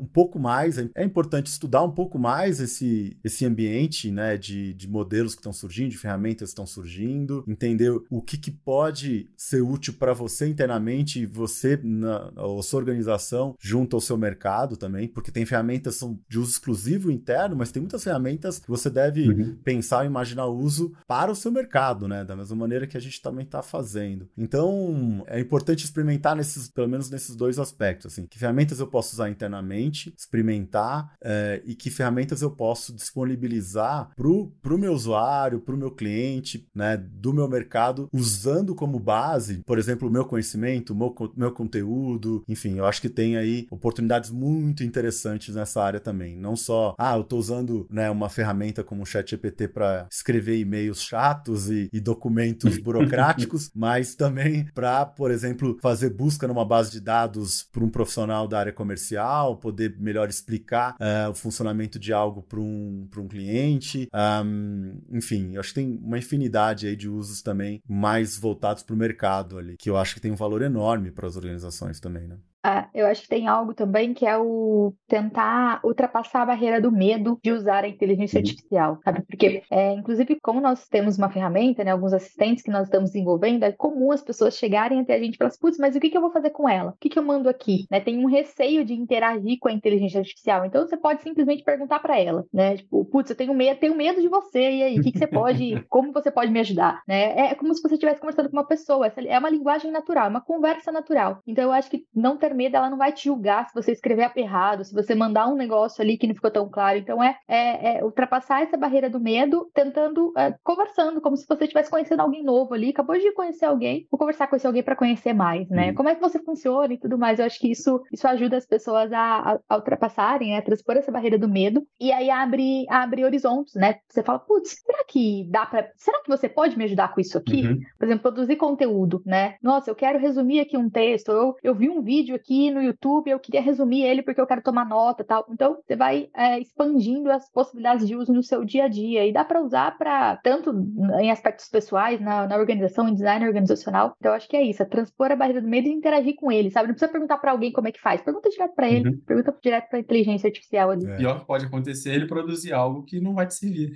um 0.00 0.06
pouco 0.06 0.38
mais, 0.38 0.78
é, 0.78 0.88
é 0.94 1.04
importante 1.04 1.46
estudar 1.46 1.82
um 1.82 1.90
pouco 1.90 2.18
mais 2.18 2.60
esse, 2.60 3.16
esse 3.22 3.44
ambiente 3.44 4.10
né, 4.10 4.36
de, 4.36 4.72
de 4.74 4.88
modelos 4.88 5.34
que 5.34 5.40
estão 5.40 5.52
surgindo, 5.52 5.90
de 5.90 5.98
ferramentas 5.98 6.48
que 6.48 6.52
estão 6.52 6.66
surgindo, 6.66 7.44
entender 7.52 7.92
o 8.10 8.22
que, 8.22 8.36
que 8.36 8.50
pode 8.50 9.30
ser 9.36 9.62
útil 9.62 9.94
para 9.94 10.12
você 10.12 10.46
internamente, 10.46 11.26
você, 11.26 11.78
na, 11.82 12.32
a 12.36 12.62
sua 12.62 12.80
organização, 12.80 13.54
junto 13.60 13.96
ao 13.96 14.00
seu 14.00 14.16
mercado 14.16 14.76
também, 14.76 15.08
porque 15.08 15.30
tem 15.30 15.44
ferramentas 15.44 15.94
que 15.94 16.00
são 16.00 16.18
de 16.28 16.38
uso 16.38 16.50
exclusivo 16.50 17.10
interno, 17.10 17.56
mas 17.56 17.70
tem 17.70 17.80
muitas 17.80 18.02
ferramentas 18.04 18.58
que 18.58 18.68
você 18.68 18.90
deve 18.90 19.28
uhum. 19.28 19.56
pensar 19.62 20.04
e 20.04 20.08
imaginar 20.08 20.46
o 20.46 20.58
uso 20.58 20.92
para 21.06 21.30
o 21.30 21.36
seu 21.36 21.50
mercado, 21.50 22.08
né? 22.08 22.24
Da 22.24 22.36
mesma 22.36 22.56
maneira 22.56 22.86
que 22.86 22.96
a 22.96 23.00
gente 23.00 23.20
também 23.20 23.44
está 23.44 23.62
fazendo. 23.62 24.28
Então, 24.36 25.24
é 25.26 25.40
importante 25.40 25.84
experimentar 25.84 26.36
nesses, 26.36 26.68
pelo 26.68 26.88
menos 26.88 27.10
nesses 27.10 27.36
dois 27.36 27.58
aspectos, 27.58 28.12
assim, 28.12 28.26
que 28.26 28.38
ferramentas 28.38 28.80
eu 28.80 28.86
posso 28.86 29.14
usar 29.14 29.30
internamente, 29.30 30.14
experimentar, 30.16 31.14
é, 31.22 31.62
e 31.64 31.74
que 31.74 31.90
ferramentas 31.90 32.42
eu 32.42 32.50
posso 32.50 32.94
disponibilizar 32.94 34.10
para 34.16 34.28
o 34.28 34.78
meu 34.78 34.92
usuário, 34.92 35.60
para 35.60 35.74
o 35.74 35.78
meu 35.78 35.90
cliente, 35.90 36.66
né, 36.74 36.96
do 36.96 37.32
meu 37.32 37.41
meu 37.42 37.48
mercado 37.48 38.08
usando 38.12 38.74
como 38.74 38.98
base, 38.98 39.62
por 39.66 39.78
exemplo, 39.78 40.08
o 40.08 40.10
meu 40.10 40.24
conhecimento, 40.24 40.92
o 40.92 40.96
meu, 40.96 41.14
meu 41.36 41.52
conteúdo, 41.52 42.44
enfim, 42.48 42.78
eu 42.78 42.86
acho 42.86 43.00
que 43.00 43.08
tem 43.08 43.36
aí 43.36 43.66
oportunidades 43.70 44.30
muito 44.30 44.84
interessantes 44.84 45.54
nessa 45.54 45.82
área 45.82 46.00
também. 46.00 46.36
Não 46.36 46.56
só, 46.56 46.94
ah, 46.98 47.16
eu 47.16 47.22
estou 47.22 47.38
usando 47.38 47.86
né, 47.90 48.10
uma 48.10 48.28
ferramenta 48.28 48.84
como 48.84 49.02
o 49.02 49.06
ChatGPT 49.06 49.68
para 49.68 50.06
escrever 50.10 50.58
e-mails 50.58 51.02
chatos 51.02 51.68
e, 51.70 51.88
e 51.92 52.00
documentos 52.00 52.78
burocráticos, 52.82 53.70
mas 53.74 54.14
também 54.14 54.66
para, 54.74 55.04
por 55.04 55.30
exemplo, 55.30 55.78
fazer 55.80 56.10
busca 56.10 56.46
numa 56.46 56.64
base 56.64 56.92
de 56.92 57.00
dados 57.00 57.66
para 57.72 57.84
um 57.84 57.90
profissional 57.90 58.46
da 58.46 58.58
área 58.58 58.72
comercial, 58.72 59.56
poder 59.56 59.96
melhor 59.98 60.28
explicar 60.28 60.94
uh, 60.94 61.30
o 61.30 61.34
funcionamento 61.34 61.98
de 61.98 62.12
algo 62.12 62.42
para 62.42 62.60
um, 62.60 63.08
um 63.16 63.28
cliente. 63.28 64.08
Um, 64.44 65.00
enfim, 65.10 65.54
eu 65.54 65.60
acho 65.60 65.70
que 65.70 65.80
tem 65.80 65.98
uma 66.02 66.18
infinidade 66.18 66.86
aí 66.86 66.94
de 66.94 67.08
usos 67.08 67.31
usos 67.31 67.31
também 67.40 67.80
mais 67.88 68.36
voltados 68.36 68.82
para 68.82 68.94
o 68.94 68.98
mercado 68.98 69.58
ali, 69.58 69.76
que 69.76 69.88
eu 69.88 69.96
acho 69.96 70.14
que 70.14 70.20
tem 70.20 70.32
um 70.32 70.36
valor 70.36 70.60
enorme 70.60 71.10
para 71.10 71.26
as 71.26 71.36
organizações 71.36 72.00
também, 72.00 72.26
né? 72.26 72.36
Ah, 72.64 72.88
eu 72.94 73.06
acho 73.06 73.22
que 73.22 73.28
tem 73.28 73.48
algo 73.48 73.74
também 73.74 74.14
que 74.14 74.24
é 74.24 74.38
o 74.38 74.94
tentar 75.08 75.80
ultrapassar 75.84 76.42
a 76.42 76.46
barreira 76.46 76.80
do 76.80 76.92
medo 76.92 77.38
de 77.42 77.50
usar 77.50 77.84
a 77.84 77.88
inteligência 77.88 78.38
uhum. 78.38 78.42
artificial, 78.42 79.00
sabe? 79.04 79.22
Porque, 79.22 79.62
é, 79.68 79.92
inclusive, 79.92 80.38
como 80.40 80.60
nós 80.60 80.86
temos 80.88 81.18
uma 81.18 81.28
ferramenta, 81.28 81.82
né, 81.82 81.90
alguns 81.90 82.12
assistentes 82.12 82.62
que 82.62 82.70
nós 82.70 82.84
estamos 82.84 83.10
desenvolvendo, 83.10 83.64
é 83.64 83.72
comum 83.72 84.12
as 84.12 84.22
pessoas 84.22 84.56
chegarem 84.56 85.00
até 85.00 85.14
a 85.14 85.18
gente 85.18 85.34
e 85.34 85.38
falar 85.38 85.48
assim, 85.48 85.58
putz, 85.60 85.78
mas 85.78 85.96
o 85.96 86.00
que, 86.00 86.08
que 86.08 86.16
eu 86.16 86.20
vou 86.20 86.30
fazer 86.30 86.50
com 86.50 86.68
ela? 86.68 86.92
O 86.92 86.96
que, 87.00 87.08
que 87.08 87.18
eu 87.18 87.24
mando 87.24 87.48
aqui? 87.48 87.84
Né, 87.90 87.98
tem 87.98 88.18
um 88.18 88.28
receio 88.28 88.84
de 88.84 88.94
interagir 88.94 89.58
com 89.60 89.68
a 89.68 89.72
inteligência 89.72 90.20
artificial. 90.20 90.64
Então, 90.64 90.86
você 90.86 90.96
pode 90.96 91.22
simplesmente 91.22 91.64
perguntar 91.64 91.98
para 91.98 92.18
ela, 92.18 92.44
né? 92.52 92.76
Tipo, 92.76 93.04
putz, 93.06 93.30
eu 93.30 93.36
tenho 93.36 93.54
medo, 93.54 93.80
tenho 93.80 93.96
medo 93.96 94.20
de 94.20 94.28
você, 94.28 94.70
e 94.70 94.82
aí, 94.84 94.98
o 94.98 95.02
que, 95.02 95.10
que 95.10 95.18
você 95.18 95.26
pode, 95.26 95.82
como 95.90 96.12
você 96.12 96.30
pode 96.30 96.52
me 96.52 96.60
ajudar? 96.60 97.02
Né? 97.08 97.50
É 97.50 97.54
como 97.54 97.74
se 97.74 97.82
você 97.82 97.94
estivesse 97.94 98.20
conversando 98.20 98.48
com 98.48 98.56
uma 98.56 98.66
pessoa, 98.66 99.12
é 99.26 99.38
uma 99.38 99.50
linguagem 99.50 99.90
natural, 99.90 100.26
é 100.26 100.30
uma 100.30 100.40
conversa 100.40 100.92
natural. 100.92 101.40
Então, 101.46 101.64
eu 101.64 101.72
acho 101.72 101.90
que 101.90 102.04
não 102.14 102.36
ter 102.36 102.51
medo, 102.52 102.76
ela 102.76 102.90
não 102.90 102.98
vai 102.98 103.12
te 103.12 103.24
julgar 103.24 103.68
se 103.68 103.74
você 103.74 103.92
escrever 103.92 104.30
errado, 104.36 104.84
se 104.84 104.94
você 104.94 105.14
mandar 105.14 105.48
um 105.48 105.56
negócio 105.56 106.02
ali 106.02 106.16
que 106.16 106.26
não 106.26 106.34
ficou 106.34 106.50
tão 106.50 106.68
claro. 106.68 106.98
Então, 106.98 107.22
é, 107.22 107.36
é, 107.48 107.98
é 107.98 108.04
ultrapassar 108.04 108.62
essa 108.62 108.76
barreira 108.76 109.08
do 109.10 109.20
medo, 109.20 109.70
tentando, 109.74 110.32
é, 110.36 110.54
conversando, 110.62 111.20
como 111.20 111.36
se 111.36 111.46
você 111.46 111.64
estivesse 111.64 111.90
conhecendo 111.90 112.20
alguém 112.20 112.42
novo 112.42 112.74
ali, 112.74 112.90
acabou 112.90 113.18
de 113.18 113.32
conhecer 113.32 113.66
alguém, 113.66 114.06
vou 114.10 114.18
conversar 114.18 114.46
com 114.46 114.56
esse 114.56 114.66
alguém 114.66 114.82
para 114.82 114.96
conhecer 114.96 115.32
mais, 115.32 115.68
né? 115.68 115.88
Uhum. 115.88 115.94
Como 115.94 116.08
é 116.08 116.14
que 116.14 116.20
você 116.20 116.38
funciona 116.38 116.94
e 116.94 116.98
tudo 116.98 117.18
mais. 117.18 117.38
Eu 117.38 117.46
acho 117.46 117.58
que 117.58 117.70
isso, 117.70 118.02
isso 118.12 118.26
ajuda 118.26 118.56
as 118.56 118.66
pessoas 118.66 119.12
a, 119.12 119.18
a, 119.18 119.58
a 119.68 119.76
ultrapassarem, 119.76 120.50
né? 120.50 120.58
a 120.58 120.62
transpor 120.62 120.96
essa 120.96 121.12
barreira 121.12 121.38
do 121.38 121.48
medo, 121.48 121.86
e 122.00 122.12
aí 122.12 122.30
abre, 122.30 122.86
abre 122.88 123.24
horizontes, 123.24 123.74
né? 123.74 123.96
Você 124.08 124.22
fala, 124.22 124.38
putz, 124.38 124.80
será 124.84 125.04
que 125.04 125.46
dá 125.50 125.66
para 125.66 125.90
Será 125.96 126.22
que 126.22 126.28
você 126.28 126.48
pode 126.48 126.76
me 126.76 126.84
ajudar 126.84 127.14
com 127.14 127.20
isso 127.20 127.38
aqui? 127.38 127.66
Uhum. 127.66 127.80
Por 127.98 128.04
exemplo, 128.04 128.22
produzir 128.22 128.56
conteúdo, 128.56 129.22
né? 129.24 129.56
Nossa, 129.62 129.90
eu 129.90 129.94
quero 129.94 130.18
resumir 130.18 130.60
aqui 130.60 130.76
um 130.76 130.88
texto, 130.88 131.30
eu, 131.30 131.56
eu 131.62 131.74
vi 131.74 131.88
um 131.88 132.02
vídeo 132.02 132.34
aqui 132.42 132.70
no 132.70 132.82
YouTube, 132.82 133.30
eu 133.30 133.38
queria 133.38 133.62
resumir 133.62 134.02
ele 134.02 134.22
porque 134.22 134.40
eu 134.40 134.46
quero 134.46 134.62
tomar 134.62 134.84
nota 134.84 135.24
tal. 135.24 135.46
Então, 135.48 135.78
você 135.80 135.94
vai 135.94 136.28
é, 136.36 136.58
expandindo 136.58 137.30
as 137.30 137.50
possibilidades 137.50 138.06
de 138.06 138.16
uso 138.16 138.32
no 138.32 138.42
seu 138.42 138.64
dia 138.64 138.84
a 138.84 138.88
dia. 138.88 139.26
E 139.26 139.32
dá 139.32 139.44
para 139.44 139.62
usar 139.62 139.96
para 139.96 140.36
tanto 140.38 140.72
em 141.20 141.30
aspectos 141.30 141.68
pessoais, 141.68 142.20
na, 142.20 142.46
na 142.46 142.56
organização, 142.56 143.08
em 143.08 143.14
design 143.14 143.46
organizacional. 143.46 144.14
Então, 144.18 144.32
eu 144.32 144.36
acho 144.36 144.48
que 144.48 144.56
é 144.56 144.62
isso, 144.62 144.82
é 144.82 144.86
transpor 144.86 145.30
a 145.30 145.36
barreira 145.36 145.62
do 145.62 145.68
medo 145.68 145.88
e 145.88 145.92
interagir 145.92 146.34
com 146.36 146.50
ele, 146.50 146.70
sabe? 146.70 146.88
Não 146.88 146.94
precisa 146.94 147.12
perguntar 147.12 147.38
para 147.38 147.52
alguém 147.52 147.72
como 147.72 147.88
é 147.88 147.92
que 147.92 148.00
faz. 148.00 148.20
Pergunta 148.20 148.50
direto 148.50 148.74
para 148.74 148.90
ele, 148.90 149.08
uhum. 149.08 149.20
pergunta 149.24 149.56
direto 149.62 149.88
para 149.88 149.98
inteligência 150.00 150.48
artificial 150.48 150.90
ali. 150.90 151.06
É. 151.06 151.16
Pior 151.16 151.40
que 151.40 151.46
pode 151.46 151.66
acontecer 151.66 152.10
é 152.10 152.14
ele 152.14 152.26
produzir 152.26 152.72
algo 152.72 153.04
que 153.04 153.20
não 153.20 153.34
vai 153.34 153.46
te 153.46 153.54
servir. 153.54 153.92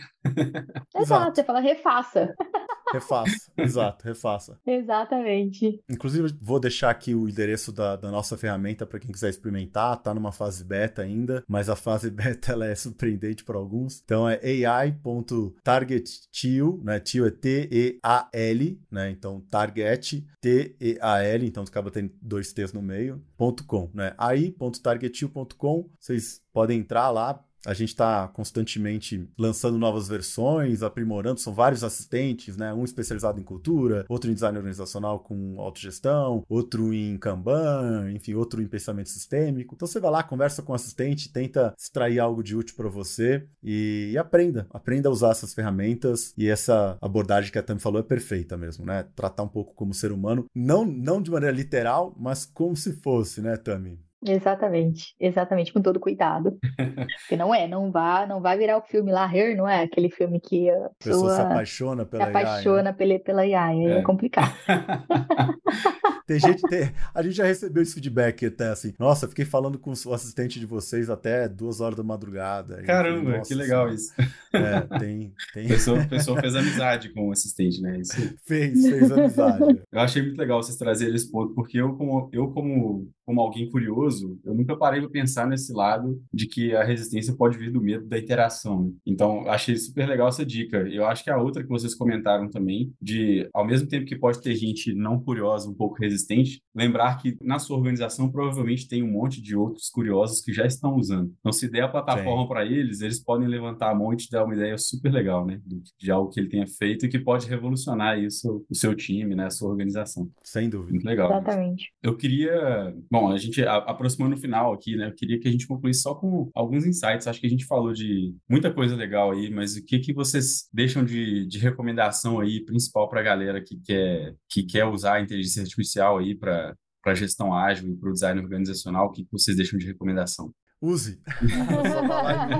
Exato, 0.96 1.34
você 1.34 1.44
fala, 1.44 1.60
refaça. 1.60 2.34
Refaça, 2.96 3.52
exato, 3.56 4.04
refaça. 4.04 4.60
Exatamente. 4.66 5.80
Inclusive, 5.88 6.36
vou 6.40 6.58
deixar 6.58 6.90
aqui 6.90 7.14
o 7.14 7.28
endereço 7.28 7.70
da, 7.72 7.94
da 7.96 8.10
nossa 8.10 8.36
ferramenta 8.36 8.84
para 8.86 8.98
quem 8.98 9.12
quiser 9.12 9.30
experimentar. 9.30 9.96
Tá 9.98 10.12
numa 10.14 10.32
fase 10.32 10.64
beta 10.64 11.02
ainda, 11.02 11.44
mas 11.48 11.68
a 11.68 11.76
fase 11.76 12.10
beta 12.22 12.50
ela 12.52 12.66
é 12.66 12.74
surpreendente 12.74 13.44
para 13.44 13.58
alguns. 13.58 14.02
Então 14.04 14.28
é 14.28 14.40
ai.targettio, 14.64 16.80
né? 16.82 16.98
Tio 17.00 17.26
é 17.26 17.30
T-E-A-L, 17.30 18.80
né? 18.90 19.10
Então 19.10 19.40
target, 19.50 20.26
T-E-A-L, 20.40 21.46
então 21.46 21.62
acaba 21.62 21.90
tendo 21.90 22.12
dois 22.20 22.52
T's 22.52 22.72
no 22.72 22.82
meio, 22.82 23.24
ponto 23.36 23.64
.com, 23.64 23.90
né? 23.92 24.14
ai.targettio.com, 24.18 25.90
vocês 25.98 26.40
podem 26.52 26.80
entrar 26.80 27.10
lá, 27.10 27.42
a 27.66 27.74
gente 27.74 27.88
está 27.88 28.28
constantemente 28.28 29.28
lançando 29.36 29.76
novas 29.76 30.08
versões, 30.08 30.82
aprimorando. 30.82 31.40
São 31.40 31.52
vários 31.52 31.82
assistentes, 31.82 32.56
né? 32.56 32.72
Um 32.72 32.84
especializado 32.84 33.40
em 33.40 33.42
cultura, 33.44 34.06
outro 34.08 34.30
em 34.30 34.34
design 34.34 34.56
organizacional 34.56 35.18
com 35.18 35.60
autogestão, 35.60 36.44
outro 36.48 36.94
em 36.94 37.18
Kanban, 37.18 38.12
enfim, 38.12 38.34
outro 38.34 38.62
em 38.62 38.68
pensamento 38.68 39.08
sistêmico. 39.08 39.74
Então 39.74 39.88
você 39.88 39.98
vai 39.98 40.10
lá, 40.10 40.22
conversa 40.22 40.62
com 40.62 40.72
o 40.72 40.74
assistente, 40.76 41.32
tenta 41.32 41.74
extrair 41.76 42.20
algo 42.20 42.42
de 42.42 42.56
útil 42.56 42.76
para 42.76 42.88
você 42.88 43.44
e, 43.62 44.10
e, 44.12 44.18
aprenda. 44.18 44.66
Aprenda 44.70 45.08
a 45.08 45.12
usar 45.12 45.30
essas 45.30 45.52
ferramentas. 45.52 46.32
E 46.36 46.48
essa 46.48 46.96
abordagem 47.00 47.50
que 47.50 47.58
a 47.58 47.62
Tami 47.62 47.80
falou 47.80 48.00
é 48.00 48.04
perfeita 48.04 48.56
mesmo, 48.56 48.86
né? 48.86 49.04
Tratar 49.16 49.42
um 49.42 49.48
pouco 49.48 49.74
como 49.74 49.92
ser 49.92 50.12
humano, 50.12 50.46
não, 50.54 50.84
não 50.84 51.20
de 51.20 51.30
maneira 51.30 51.54
literal, 51.54 52.14
mas 52.16 52.46
como 52.46 52.76
se 52.76 52.92
fosse, 52.92 53.40
né, 53.40 53.56
Tami? 53.56 54.05
Exatamente, 54.26 55.14
exatamente, 55.20 55.72
com 55.72 55.80
todo 55.80 56.00
cuidado. 56.00 56.58
Porque 57.20 57.36
não 57.36 57.54
é, 57.54 57.66
não 57.68 57.90
vai, 57.90 58.26
não 58.26 58.40
vai 58.40 58.56
virar 58.56 58.78
o 58.78 58.82
filme 58.82 59.12
lá, 59.12 59.30
Her, 59.32 59.56
não 59.56 59.68
é? 59.68 59.82
Aquele 59.82 60.10
filme 60.10 60.40
que 60.40 60.68
a 60.70 60.90
pessoa, 60.98 61.34
se 61.34 61.40
apaixona 61.40 62.04
pela 62.04 62.24
se 62.24 62.30
apaixona 62.30 62.76
AI, 62.78 62.84
né? 62.84 62.92
pela, 62.92 63.18
pela 63.20 63.42
AI, 63.42 63.86
é, 63.86 63.98
é 63.98 64.02
complicado. 64.02 64.52
Tem 66.26 66.40
gente, 66.40 66.62
tem, 66.62 66.90
a 67.14 67.22
gente 67.22 67.36
já 67.36 67.44
recebeu 67.44 67.82
esse 67.82 67.94
feedback 67.94 68.46
até 68.46 68.68
assim. 68.68 68.92
Nossa, 68.98 69.28
fiquei 69.28 69.44
falando 69.44 69.78
com 69.78 69.92
o 69.92 70.12
assistente 70.12 70.58
de 70.58 70.66
vocês 70.66 71.08
até 71.08 71.48
duas 71.48 71.80
horas 71.80 71.96
da 71.96 72.02
madrugada. 72.02 72.82
Caramba, 72.82 73.24
falei, 73.24 73.40
que 73.42 73.54
legal 73.54 73.88
isso. 73.88 74.12
É, 74.52 74.80
tem. 74.98 75.32
tem... 75.54 75.68
Pessoa, 75.68 76.04
pessoa 76.06 76.40
fez 76.40 76.56
amizade 76.56 77.10
com 77.10 77.28
o 77.28 77.32
assistente, 77.32 77.80
né? 77.80 78.00
Isso. 78.00 78.34
Fez, 78.44 78.82
fez 78.82 79.12
amizade. 79.12 79.80
Eu 79.92 80.00
achei 80.00 80.22
muito 80.22 80.38
legal 80.38 80.62
vocês 80.62 80.76
trazerem 80.76 81.14
esse 81.14 81.30
ponto, 81.30 81.54
porque 81.54 81.80
eu, 81.80 81.94
como, 81.94 82.28
eu, 82.32 82.48
como, 82.48 83.08
como 83.24 83.40
alguém 83.40 83.70
curioso, 83.70 84.38
eu 84.44 84.54
nunca 84.54 84.76
parei 84.76 85.00
para 85.00 85.10
pensar 85.10 85.46
nesse 85.46 85.72
lado 85.72 86.20
de 86.32 86.46
que 86.46 86.74
a 86.74 86.82
resistência 86.82 87.34
pode 87.36 87.56
vir 87.56 87.70
do 87.70 87.80
medo 87.80 88.06
da 88.06 88.18
interação. 88.18 88.92
Então, 89.06 89.48
achei 89.48 89.76
super 89.76 90.08
legal 90.08 90.28
essa 90.28 90.44
dica. 90.44 90.78
Eu 90.88 91.06
acho 91.06 91.22
que 91.22 91.30
a 91.30 91.38
outra 91.38 91.62
que 91.62 91.68
vocês 91.68 91.94
comentaram 91.94 92.48
também, 92.48 92.92
de 93.00 93.48
ao 93.52 93.66
mesmo 93.66 93.88
tempo 93.88 94.06
que 94.06 94.16
pode 94.16 94.40
ter 94.40 94.54
gente 94.54 94.94
não 94.94 95.20
curiosa, 95.20 95.68
um 95.68 95.74
pouco 95.74 95.96
resistente, 96.00 96.15
existente, 96.16 96.60
lembrar 96.74 97.16
que 97.16 97.36
na 97.40 97.58
sua 97.58 97.76
organização 97.76 98.30
provavelmente 98.30 98.88
tem 98.88 99.02
um 99.02 99.10
monte 99.10 99.40
de 99.40 99.54
outros 99.54 99.88
curiosos 99.88 100.40
que 100.40 100.52
já 100.52 100.66
estão 100.66 100.96
usando. 100.96 101.32
Então, 101.38 101.52
se 101.52 101.70
der 101.70 101.82
a 101.82 101.88
plataforma 101.88 102.48
para 102.48 102.64
eles, 102.64 103.00
eles 103.00 103.22
podem 103.22 103.46
levantar 103.46 103.90
a 103.90 103.94
mão 103.94 104.12
e 104.12 104.16
te 104.16 104.30
dar 104.30 104.44
uma 104.44 104.54
ideia 104.54 104.76
super 104.78 105.12
legal, 105.12 105.46
né? 105.46 105.60
De 105.98 106.10
algo 106.10 106.30
que 106.30 106.40
ele 106.40 106.48
tenha 106.48 106.66
feito 106.66 107.06
e 107.06 107.08
que 107.08 107.18
pode 107.18 107.46
revolucionar 107.46 108.18
isso, 108.18 108.64
o 108.68 108.74
seu 108.74 108.94
time, 108.94 109.34
né? 109.34 109.46
A 109.46 109.50
sua 109.50 109.70
organização. 109.70 110.28
Sem 110.42 110.68
dúvida. 110.68 110.92
Muito 110.92 111.06
legal. 111.06 111.30
Exatamente. 111.30 111.92
Eu 112.02 112.16
queria, 112.16 112.94
bom, 113.10 113.30
a 113.30 113.38
gente 113.38 113.64
aproximando 113.64 114.34
no 114.34 114.40
final 114.40 114.72
aqui, 114.72 114.96
né? 114.96 115.08
Eu 115.08 115.14
queria 115.14 115.38
que 115.38 115.48
a 115.48 115.50
gente 115.50 115.66
concluísse 115.66 116.02
só 116.02 116.14
com 116.14 116.50
alguns 116.54 116.86
insights. 116.86 117.26
Acho 117.26 117.40
que 117.40 117.46
a 117.46 117.50
gente 117.50 117.66
falou 117.66 117.92
de 117.92 118.34
muita 118.48 118.72
coisa 118.72 118.96
legal 118.96 119.32
aí, 119.32 119.50
mas 119.50 119.76
o 119.76 119.84
que 119.84 119.98
que 119.98 120.12
vocês 120.12 120.68
deixam 120.72 121.04
de, 121.04 121.46
de 121.46 121.58
recomendação 121.58 122.40
aí, 122.40 122.64
principal 122.64 123.08
para 123.08 123.20
a 123.20 123.24
galera 123.24 123.62
que 123.62 123.76
quer, 123.80 124.34
que 124.48 124.62
quer 124.62 124.84
usar 124.84 125.14
a 125.14 125.20
inteligência 125.20 125.62
artificial 125.62 126.05
aí 126.14 126.34
para 126.34 126.74
a 127.04 127.14
gestão 127.14 127.54
ágil 127.54 127.90
e 127.90 127.96
para 127.96 128.10
o 128.10 128.12
design 128.12 128.40
organizacional? 128.40 129.06
O 129.06 129.12
que 129.12 129.26
vocês 129.30 129.56
deixam 129.56 129.78
de 129.78 129.86
recomendação? 129.86 130.52
Use. 130.80 131.20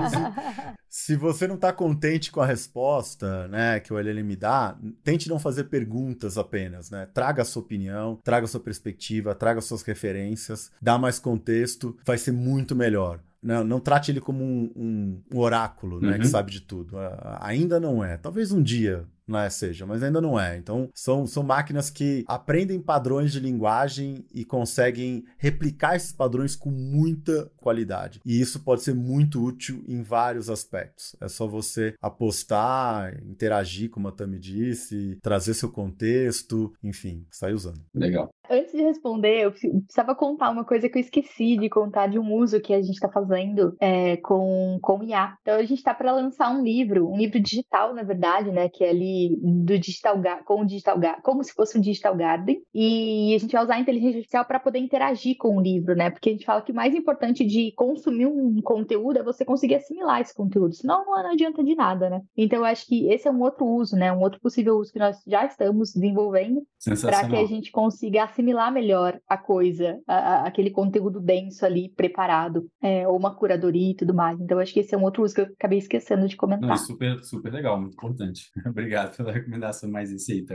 use. 0.03 0.75
Se 0.89 1.15
você 1.15 1.47
não 1.47 1.55
está 1.55 1.71
contente 1.71 2.31
com 2.31 2.41
a 2.41 2.45
resposta 2.45 3.47
né, 3.47 3.79
que 3.79 3.93
o 3.93 3.99
LLM 3.99 4.35
dá, 4.35 4.77
tente 5.03 5.29
não 5.29 5.37
fazer 5.37 5.65
perguntas 5.65 6.37
apenas. 6.37 6.89
Né? 6.89 7.05
Traga 7.13 7.43
a 7.43 7.45
sua 7.45 7.61
opinião, 7.61 8.19
traga 8.23 8.45
a 8.45 8.47
sua 8.47 8.59
perspectiva, 8.59 9.35
traga 9.35 9.61
suas 9.61 9.83
referências, 9.83 10.71
dá 10.81 10.97
mais 10.97 11.19
contexto, 11.19 11.95
vai 12.03 12.17
ser 12.17 12.31
muito 12.31 12.75
melhor. 12.75 13.19
Não, 13.41 13.63
não 13.63 13.79
trate 13.79 14.11
ele 14.11 14.19
como 14.19 14.43
um, 14.43 14.71
um, 14.75 15.23
um 15.31 15.37
oráculo 15.37 16.01
né, 16.01 16.13
uhum. 16.13 16.19
que 16.19 16.27
sabe 16.27 16.51
de 16.51 16.61
tudo. 16.61 16.97
ainda 17.39 17.79
não 17.79 18.03
é. 18.03 18.17
Talvez 18.17 18.51
um 18.51 18.61
dia 18.61 19.05
né, 19.27 19.49
seja, 19.49 19.85
mas 19.85 20.01
ainda 20.01 20.21
não 20.21 20.39
é. 20.39 20.57
Então, 20.57 20.89
são, 20.93 21.27
são 21.27 21.43
máquinas 21.43 21.89
que 21.89 22.23
aprendem 22.27 22.81
padrões 22.81 23.31
de 23.31 23.39
linguagem 23.39 24.25
e 24.33 24.45
conseguem 24.45 25.25
replicar 25.37 25.95
esses 25.95 26.13
padrões 26.13 26.55
com 26.55 26.69
muita 26.69 27.51
qualidade. 27.57 28.21
E 28.25 28.39
isso 28.39 28.63
pode 28.63 28.83
ser 28.83 28.95
muito 28.95 29.43
útil 29.43 29.83
em 29.87 30.01
vários 30.01 30.49
aspectos. 30.49 31.15
É 31.19 31.27
só 31.27 31.47
você 31.47 31.93
apostar, 32.01 33.21
interagir, 33.23 33.89
como 33.89 34.07
a 34.07 34.11
Tami 34.11 34.39
disse, 34.39 35.17
trazer 35.21 35.53
seu 35.53 35.71
contexto, 35.71 36.73
enfim, 36.83 37.25
sair 37.29 37.53
usando. 37.53 37.81
Legal. 37.93 38.29
Antes 38.49 38.71
de 38.71 38.81
responder, 38.81 39.41
eu 39.41 39.51
precisava 39.51 40.15
contar 40.15 40.49
uma 40.49 40.63
coisa 40.63 40.87
que 40.87 40.97
eu 40.97 41.01
esqueci 41.01 41.57
de 41.57 41.69
contar 41.69 42.07
de 42.07 42.17
um 42.17 42.33
uso 42.33 42.61
que 42.61 42.73
a 42.73 42.81
gente 42.81 42.93
está 42.93 43.09
fazendo 43.09 43.75
é, 43.79 44.15
com, 44.17 44.79
com 44.81 45.03
IA. 45.03 45.35
Então, 45.41 45.55
a 45.55 45.63
gente 45.63 45.79
está 45.79 45.93
para 45.93 46.13
lançar 46.13 46.49
um 46.49 46.63
livro, 46.63 47.09
um 47.09 47.17
livro 47.17 47.41
digital, 47.41 47.93
na 47.93 48.03
verdade, 48.03 48.49
né, 48.49 48.69
que 48.69 48.85
é 48.85 48.89
ali 48.89 49.16
do 49.41 49.77
digital 49.77 50.21
com 50.45 50.61
o 50.61 50.65
digital 50.65 50.97
como 51.23 51.43
se 51.43 51.53
fosse 51.53 51.77
um 51.77 51.81
digital 51.81 52.15
garden 52.15 52.61
e 52.73 53.33
a 53.35 53.37
gente 53.37 53.51
vai 53.51 53.63
usar 53.63 53.75
a 53.75 53.79
inteligência 53.79 54.17
artificial 54.17 54.45
para 54.45 54.59
poder 54.59 54.79
interagir 54.79 55.37
com 55.37 55.57
o 55.57 55.61
livro, 55.61 55.95
né? 55.95 56.09
Porque 56.09 56.29
a 56.29 56.31
gente 56.31 56.45
fala 56.45 56.61
que 56.61 56.71
o 56.71 56.75
mais 56.75 56.93
importante 56.93 57.45
de 57.45 57.71
consumir 57.75 58.25
um 58.25 58.61
conteúdo 58.61 59.19
é 59.19 59.23
você 59.23 59.45
conseguir 59.45 59.75
assimilar 59.75 60.21
esse 60.21 60.33
conteúdo, 60.33 60.73
senão 60.73 61.05
não, 61.05 61.23
não 61.23 61.31
adianta 61.31 61.63
de 61.63 61.75
nada, 61.75 62.09
né? 62.09 62.21
Então 62.35 62.59
eu 62.59 62.65
acho 62.65 62.85
que 62.85 63.07
esse 63.09 63.27
é 63.27 63.31
um 63.31 63.41
outro 63.41 63.65
uso, 63.65 63.95
né? 63.95 64.11
Um 64.11 64.19
outro 64.19 64.39
possível 64.39 64.77
uso 64.77 64.91
que 64.91 64.99
nós 64.99 65.17
já 65.25 65.45
estamos 65.45 65.93
desenvolvendo 65.93 66.61
para 67.01 67.27
que 67.27 67.35
a 67.35 67.45
gente 67.45 67.71
consiga 67.71 68.23
assimilar 68.23 68.71
melhor 68.71 69.19
a 69.27 69.37
coisa, 69.37 69.99
a, 70.07 70.15
a, 70.15 70.47
aquele 70.47 70.71
conteúdo 70.71 71.19
denso 71.19 71.65
ali 71.65 71.89
preparado, 71.89 72.69
é, 72.81 73.07
ou 73.07 73.17
uma 73.17 73.35
curadoria 73.35 73.91
e 73.91 73.95
tudo 73.95 74.13
mais. 74.13 74.39
Então 74.39 74.57
eu 74.57 74.61
acho 74.61 74.73
que 74.73 74.79
esse 74.79 74.93
é 74.93 74.97
um 74.97 75.03
outro 75.03 75.23
uso 75.23 75.35
que 75.35 75.41
eu 75.41 75.45
acabei 75.45 75.79
esquecendo 75.79 76.27
de 76.27 76.35
comentar. 76.35 76.69
Não, 76.69 76.77
super, 76.77 77.23
super 77.23 77.51
legal, 77.51 77.79
muito 77.79 77.93
importante. 77.93 78.49
Obrigado 78.65 79.06
obrigado 79.07 79.17
pela 79.17 79.31
recomendação 79.33 79.89
mais 79.89 80.11
esse. 80.11 80.45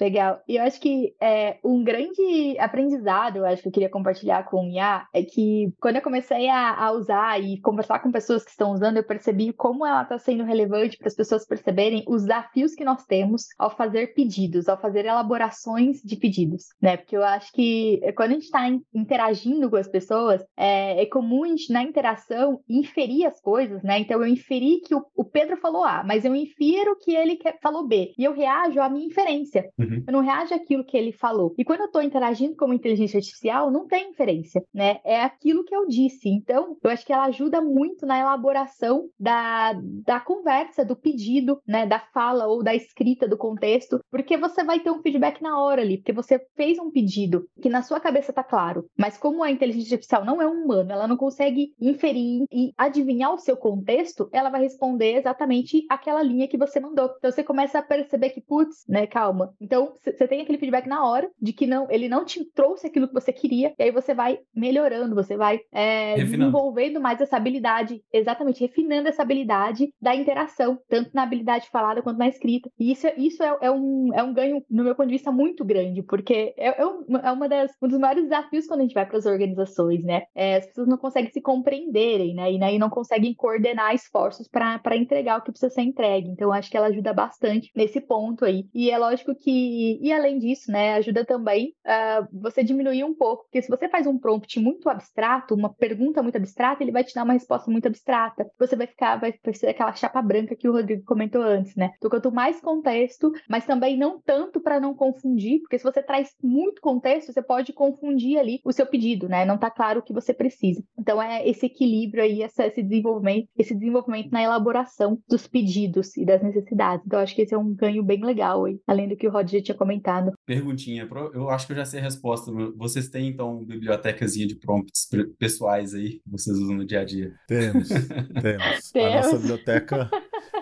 Legal. 0.00 0.42
E 0.46 0.56
eu 0.56 0.62
acho 0.62 0.78
que 0.80 1.14
é, 1.20 1.58
um 1.64 1.82
grande 1.82 2.56
aprendizado, 2.58 3.38
eu 3.38 3.46
acho 3.46 3.62
que 3.62 3.68
eu 3.68 3.72
queria 3.72 3.88
compartilhar 3.88 4.44
com 4.44 4.66
o 4.66 4.70
IA, 4.70 5.06
é 5.12 5.22
que 5.22 5.72
quando 5.80 5.96
eu 5.96 6.02
comecei 6.02 6.48
a, 6.48 6.74
a 6.74 6.92
usar 6.92 7.42
e 7.42 7.58
conversar 7.60 8.00
com 8.00 8.12
pessoas 8.12 8.44
que 8.44 8.50
estão 8.50 8.72
usando, 8.72 8.98
eu 8.98 9.04
percebi 9.04 9.52
como 9.54 9.86
ela 9.86 10.02
está 10.02 10.18
sendo 10.18 10.44
relevante 10.44 10.98
para 10.98 11.08
as 11.08 11.14
pessoas 11.14 11.46
perceberem 11.46 12.04
os 12.06 12.22
desafios 12.22 12.74
que 12.74 12.84
nós 12.84 13.04
temos 13.06 13.46
ao 13.58 13.70
fazer 13.70 14.08
pedidos, 14.14 14.68
ao 14.68 14.78
fazer 14.78 15.06
elaborações 15.06 16.02
de 16.02 16.16
pedidos, 16.16 16.66
né? 16.80 16.98
Porque 16.98 17.16
eu 17.16 17.24
acho 17.24 17.50
que 17.52 18.00
quando 18.16 18.30
a 18.30 18.34
gente 18.34 18.44
está 18.44 18.68
interagindo 18.94 19.70
com 19.70 19.76
as 19.76 19.88
pessoas, 19.88 20.44
é, 20.56 21.02
é, 21.02 21.06
comum 21.06 21.44
a 21.44 21.48
gente, 21.48 21.72
na 21.72 21.82
interação, 21.82 22.60
inferir 22.68 23.26
as 23.26 23.40
coisas, 23.40 23.82
né? 23.82 23.98
Então 24.00 24.20
eu 24.20 24.26
inferi 24.26 24.80
que 24.84 24.94
o, 24.94 25.02
o 25.14 25.24
Pedro 25.24 25.56
falou 25.56 25.84
A, 25.84 26.04
mas 26.04 26.24
eu 26.24 26.34
infiro 26.34 26.96
que 27.00 27.14
ele 27.14 27.38
falou 27.62 27.86
B. 27.86 28.12
E 28.18 28.24
eu 28.24 28.34
reajo 28.34 28.78
à 28.80 28.90
minha 28.90 29.06
inferência. 29.06 29.70
Uhum. 29.86 30.04
Eu 30.06 30.12
não 30.12 30.20
reajo 30.20 30.54
àquilo 30.54 30.84
que 30.84 30.96
ele 30.96 31.12
falou. 31.12 31.54
E 31.58 31.64
quando 31.64 31.80
eu 31.80 31.86
estou 31.86 32.02
interagindo 32.02 32.56
com 32.56 32.66
uma 32.66 32.74
inteligência 32.74 33.18
artificial, 33.18 33.70
não 33.70 33.86
tem 33.86 34.10
inferência, 34.10 34.62
né? 34.72 34.98
É 35.04 35.22
aquilo 35.22 35.64
que 35.64 35.74
eu 35.74 35.86
disse. 35.86 36.28
Então, 36.28 36.76
eu 36.82 36.90
acho 36.90 37.04
que 37.04 37.12
ela 37.12 37.24
ajuda 37.24 37.60
muito 37.60 38.06
na 38.06 38.18
elaboração 38.18 39.08
da, 39.18 39.74
da 40.04 40.20
conversa, 40.20 40.84
do 40.84 40.96
pedido, 40.96 41.60
né? 41.66 41.86
Da 41.86 41.98
fala 41.98 42.46
ou 42.46 42.62
da 42.62 42.74
escrita 42.74 43.28
do 43.28 43.36
contexto, 43.36 44.00
porque 44.10 44.36
você 44.36 44.64
vai 44.64 44.80
ter 44.80 44.90
um 44.90 45.02
feedback 45.02 45.42
na 45.42 45.60
hora 45.60 45.82
ali, 45.82 45.98
porque 45.98 46.12
você 46.12 46.38
fez 46.56 46.78
um 46.78 46.90
pedido 46.90 47.46
que 47.60 47.68
na 47.68 47.82
sua 47.82 48.00
cabeça 48.00 48.32
tá 48.32 48.42
claro, 48.42 48.86
mas 48.96 49.16
como 49.16 49.42
a 49.42 49.50
inteligência 49.50 49.94
artificial 49.94 50.24
não 50.24 50.40
é 50.40 50.46
um 50.46 50.64
humano, 50.64 50.92
ela 50.92 51.06
não 51.06 51.16
consegue 51.16 51.74
inferir 51.80 52.44
e 52.50 52.72
adivinhar 52.76 53.32
o 53.32 53.38
seu 53.38 53.56
contexto, 53.56 54.28
ela 54.32 54.50
vai 54.50 54.62
responder 54.62 55.16
exatamente 55.16 55.84
aquela 55.88 56.22
linha 56.22 56.48
que 56.48 56.58
você 56.58 56.80
mandou. 56.80 57.10
Então 57.18 57.30
você 57.30 57.44
começa 57.44 57.78
a 57.78 57.82
perceber 57.82 58.30
que, 58.30 58.40
putz, 58.40 58.84
né, 58.88 59.06
calma. 59.06 59.54
Então 59.60 59.75
você 59.84 60.26
tem 60.26 60.40
aquele 60.40 60.58
feedback 60.58 60.86
na 60.86 61.04
hora 61.06 61.30
de 61.40 61.52
que 61.52 61.66
não, 61.66 61.86
ele 61.90 62.08
não 62.08 62.24
te 62.24 62.44
trouxe 62.52 62.86
aquilo 62.86 63.08
que 63.08 63.14
você 63.14 63.32
queria, 63.32 63.74
e 63.78 63.82
aí 63.82 63.90
você 63.90 64.14
vai 64.14 64.38
melhorando, 64.54 65.14
você 65.14 65.36
vai 65.36 65.60
é, 65.72 66.14
desenvolvendo 66.14 67.00
mais 67.00 67.20
essa 67.20 67.36
habilidade, 67.36 68.02
exatamente, 68.12 68.60
refinando 68.60 69.08
essa 69.08 69.22
habilidade 69.22 69.92
da 70.00 70.14
interação, 70.14 70.78
tanto 70.88 71.10
na 71.14 71.22
habilidade 71.22 71.68
falada 71.70 72.02
quanto 72.02 72.18
na 72.18 72.28
escrita. 72.28 72.70
E 72.78 72.92
isso, 72.92 73.06
isso 73.16 73.42
é, 73.42 73.58
é, 73.62 73.70
um, 73.70 74.10
é 74.14 74.22
um 74.22 74.32
ganho, 74.32 74.62
no 74.70 74.84
meu 74.84 74.94
ponto 74.94 75.08
de 75.08 75.14
vista, 75.14 75.32
muito 75.32 75.64
grande, 75.64 76.02
porque 76.02 76.54
é, 76.56 76.80
é, 76.80 76.86
um, 76.86 77.16
é 77.22 77.32
uma 77.32 77.48
das, 77.48 77.72
um 77.82 77.88
dos 77.88 77.98
maiores 77.98 78.24
desafios 78.24 78.66
quando 78.66 78.80
a 78.80 78.82
gente 78.84 78.94
vai 78.94 79.06
para 79.06 79.18
as 79.18 79.26
organizações, 79.26 80.04
né? 80.04 80.22
É, 80.34 80.56
as 80.56 80.66
pessoas 80.66 80.88
não 80.88 80.96
conseguem 80.96 81.30
se 81.30 81.40
compreenderem, 81.40 82.34
né? 82.34 82.52
E, 82.52 82.58
né, 82.58 82.74
e 82.74 82.78
não 82.78 82.90
conseguem 82.90 83.34
coordenar 83.34 83.94
esforços 83.94 84.48
para 84.48 84.96
entregar 84.96 85.38
o 85.38 85.42
que 85.42 85.50
precisa 85.50 85.72
ser 85.72 85.82
entregue. 85.82 86.30
Então, 86.30 86.52
acho 86.52 86.70
que 86.70 86.76
ela 86.76 86.86
ajuda 86.86 87.12
bastante 87.12 87.70
nesse 87.74 88.00
ponto 88.00 88.44
aí. 88.44 88.66
E 88.74 88.90
é 88.90 88.98
lógico 88.98 89.34
que, 89.34 89.65
e 90.02 90.12
além 90.12 90.38
disso, 90.38 90.70
né, 90.70 90.94
ajuda 90.94 91.24
também 91.24 91.74
uh, 91.84 92.26
você 92.40 92.62
diminuir 92.62 93.04
um 93.04 93.14
pouco, 93.14 93.44
porque 93.44 93.62
se 93.62 93.68
você 93.68 93.88
faz 93.88 94.06
um 94.06 94.18
prompt 94.18 94.58
muito 94.60 94.88
abstrato, 94.88 95.54
uma 95.54 95.72
pergunta 95.72 96.22
muito 96.22 96.36
abstrata, 96.36 96.82
ele 96.82 96.92
vai 96.92 97.04
te 97.04 97.14
dar 97.14 97.24
uma 97.24 97.32
resposta 97.32 97.70
muito 97.70 97.86
abstrata. 97.86 98.50
Você 98.58 98.76
vai 98.76 98.86
ficar, 98.86 99.16
vai 99.16 99.34
ser 99.52 99.68
aquela 99.68 99.94
chapa 99.94 100.20
branca 100.22 100.56
que 100.56 100.68
o 100.68 100.72
Rodrigo 100.72 101.04
comentou 101.04 101.42
antes, 101.42 101.74
né? 101.76 101.92
Então, 101.96 102.10
quanto 102.10 102.32
mais 102.32 102.60
contexto, 102.60 103.32
mas 103.48 103.66
também 103.66 103.96
não 103.96 104.20
tanto 104.20 104.60
para 104.60 104.80
não 104.80 104.94
confundir, 104.94 105.60
porque 105.60 105.78
se 105.78 105.84
você 105.84 106.02
traz 106.02 106.34
muito 106.42 106.80
contexto, 106.80 107.32
você 107.32 107.42
pode 107.42 107.72
confundir 107.72 108.38
ali 108.38 108.60
o 108.64 108.72
seu 108.72 108.86
pedido, 108.86 109.28
né? 109.28 109.44
Não 109.44 109.58
tá 109.58 109.70
claro 109.70 110.00
o 110.00 110.02
que 110.02 110.12
você 110.12 110.32
precisa. 110.32 110.82
Então, 110.98 111.22
é 111.22 111.46
esse 111.48 111.66
equilíbrio 111.66 112.22
aí, 112.22 112.42
esse 112.42 112.82
desenvolvimento, 112.82 113.48
esse 113.56 113.74
desenvolvimento 113.74 114.30
na 114.30 114.42
elaboração 114.42 115.18
dos 115.28 115.46
pedidos 115.46 116.16
e 116.16 116.24
das 116.24 116.42
necessidades. 116.42 117.04
Então, 117.06 117.20
acho 117.20 117.34
que 117.34 117.42
esse 117.42 117.54
é 117.54 117.58
um 117.58 117.74
ganho 117.74 118.02
bem 118.02 118.24
legal 118.24 118.64
aí, 118.64 118.80
além 118.86 119.08
do 119.08 119.16
que 119.16 119.26
o 119.26 119.30
Rod 119.30 119.52
já 119.58 119.64
tinha 119.64 119.76
comentado. 119.76 120.32
Perguntinha, 120.46 121.08
eu 121.32 121.50
acho 121.50 121.66
que 121.66 121.72
eu 121.72 121.76
já 121.76 121.84
sei 121.84 122.00
a 122.00 122.04
resposta. 122.04 122.50
Vocês 122.76 123.08
têm, 123.08 123.28
então, 123.28 123.64
bibliotecazinha 123.64 124.46
de 124.46 124.56
prompts 124.56 125.08
pessoais 125.38 125.94
aí 125.94 126.20
que 126.20 126.30
vocês 126.30 126.56
usam 126.56 126.76
no 126.76 126.84
dia 126.84 127.00
a 127.00 127.04
dia? 127.04 127.32
Temos, 127.46 127.88
temos. 127.88 128.90
temos. 128.92 129.12
A 129.12 129.16
nossa 129.16 129.38
biblioteca, 129.38 130.10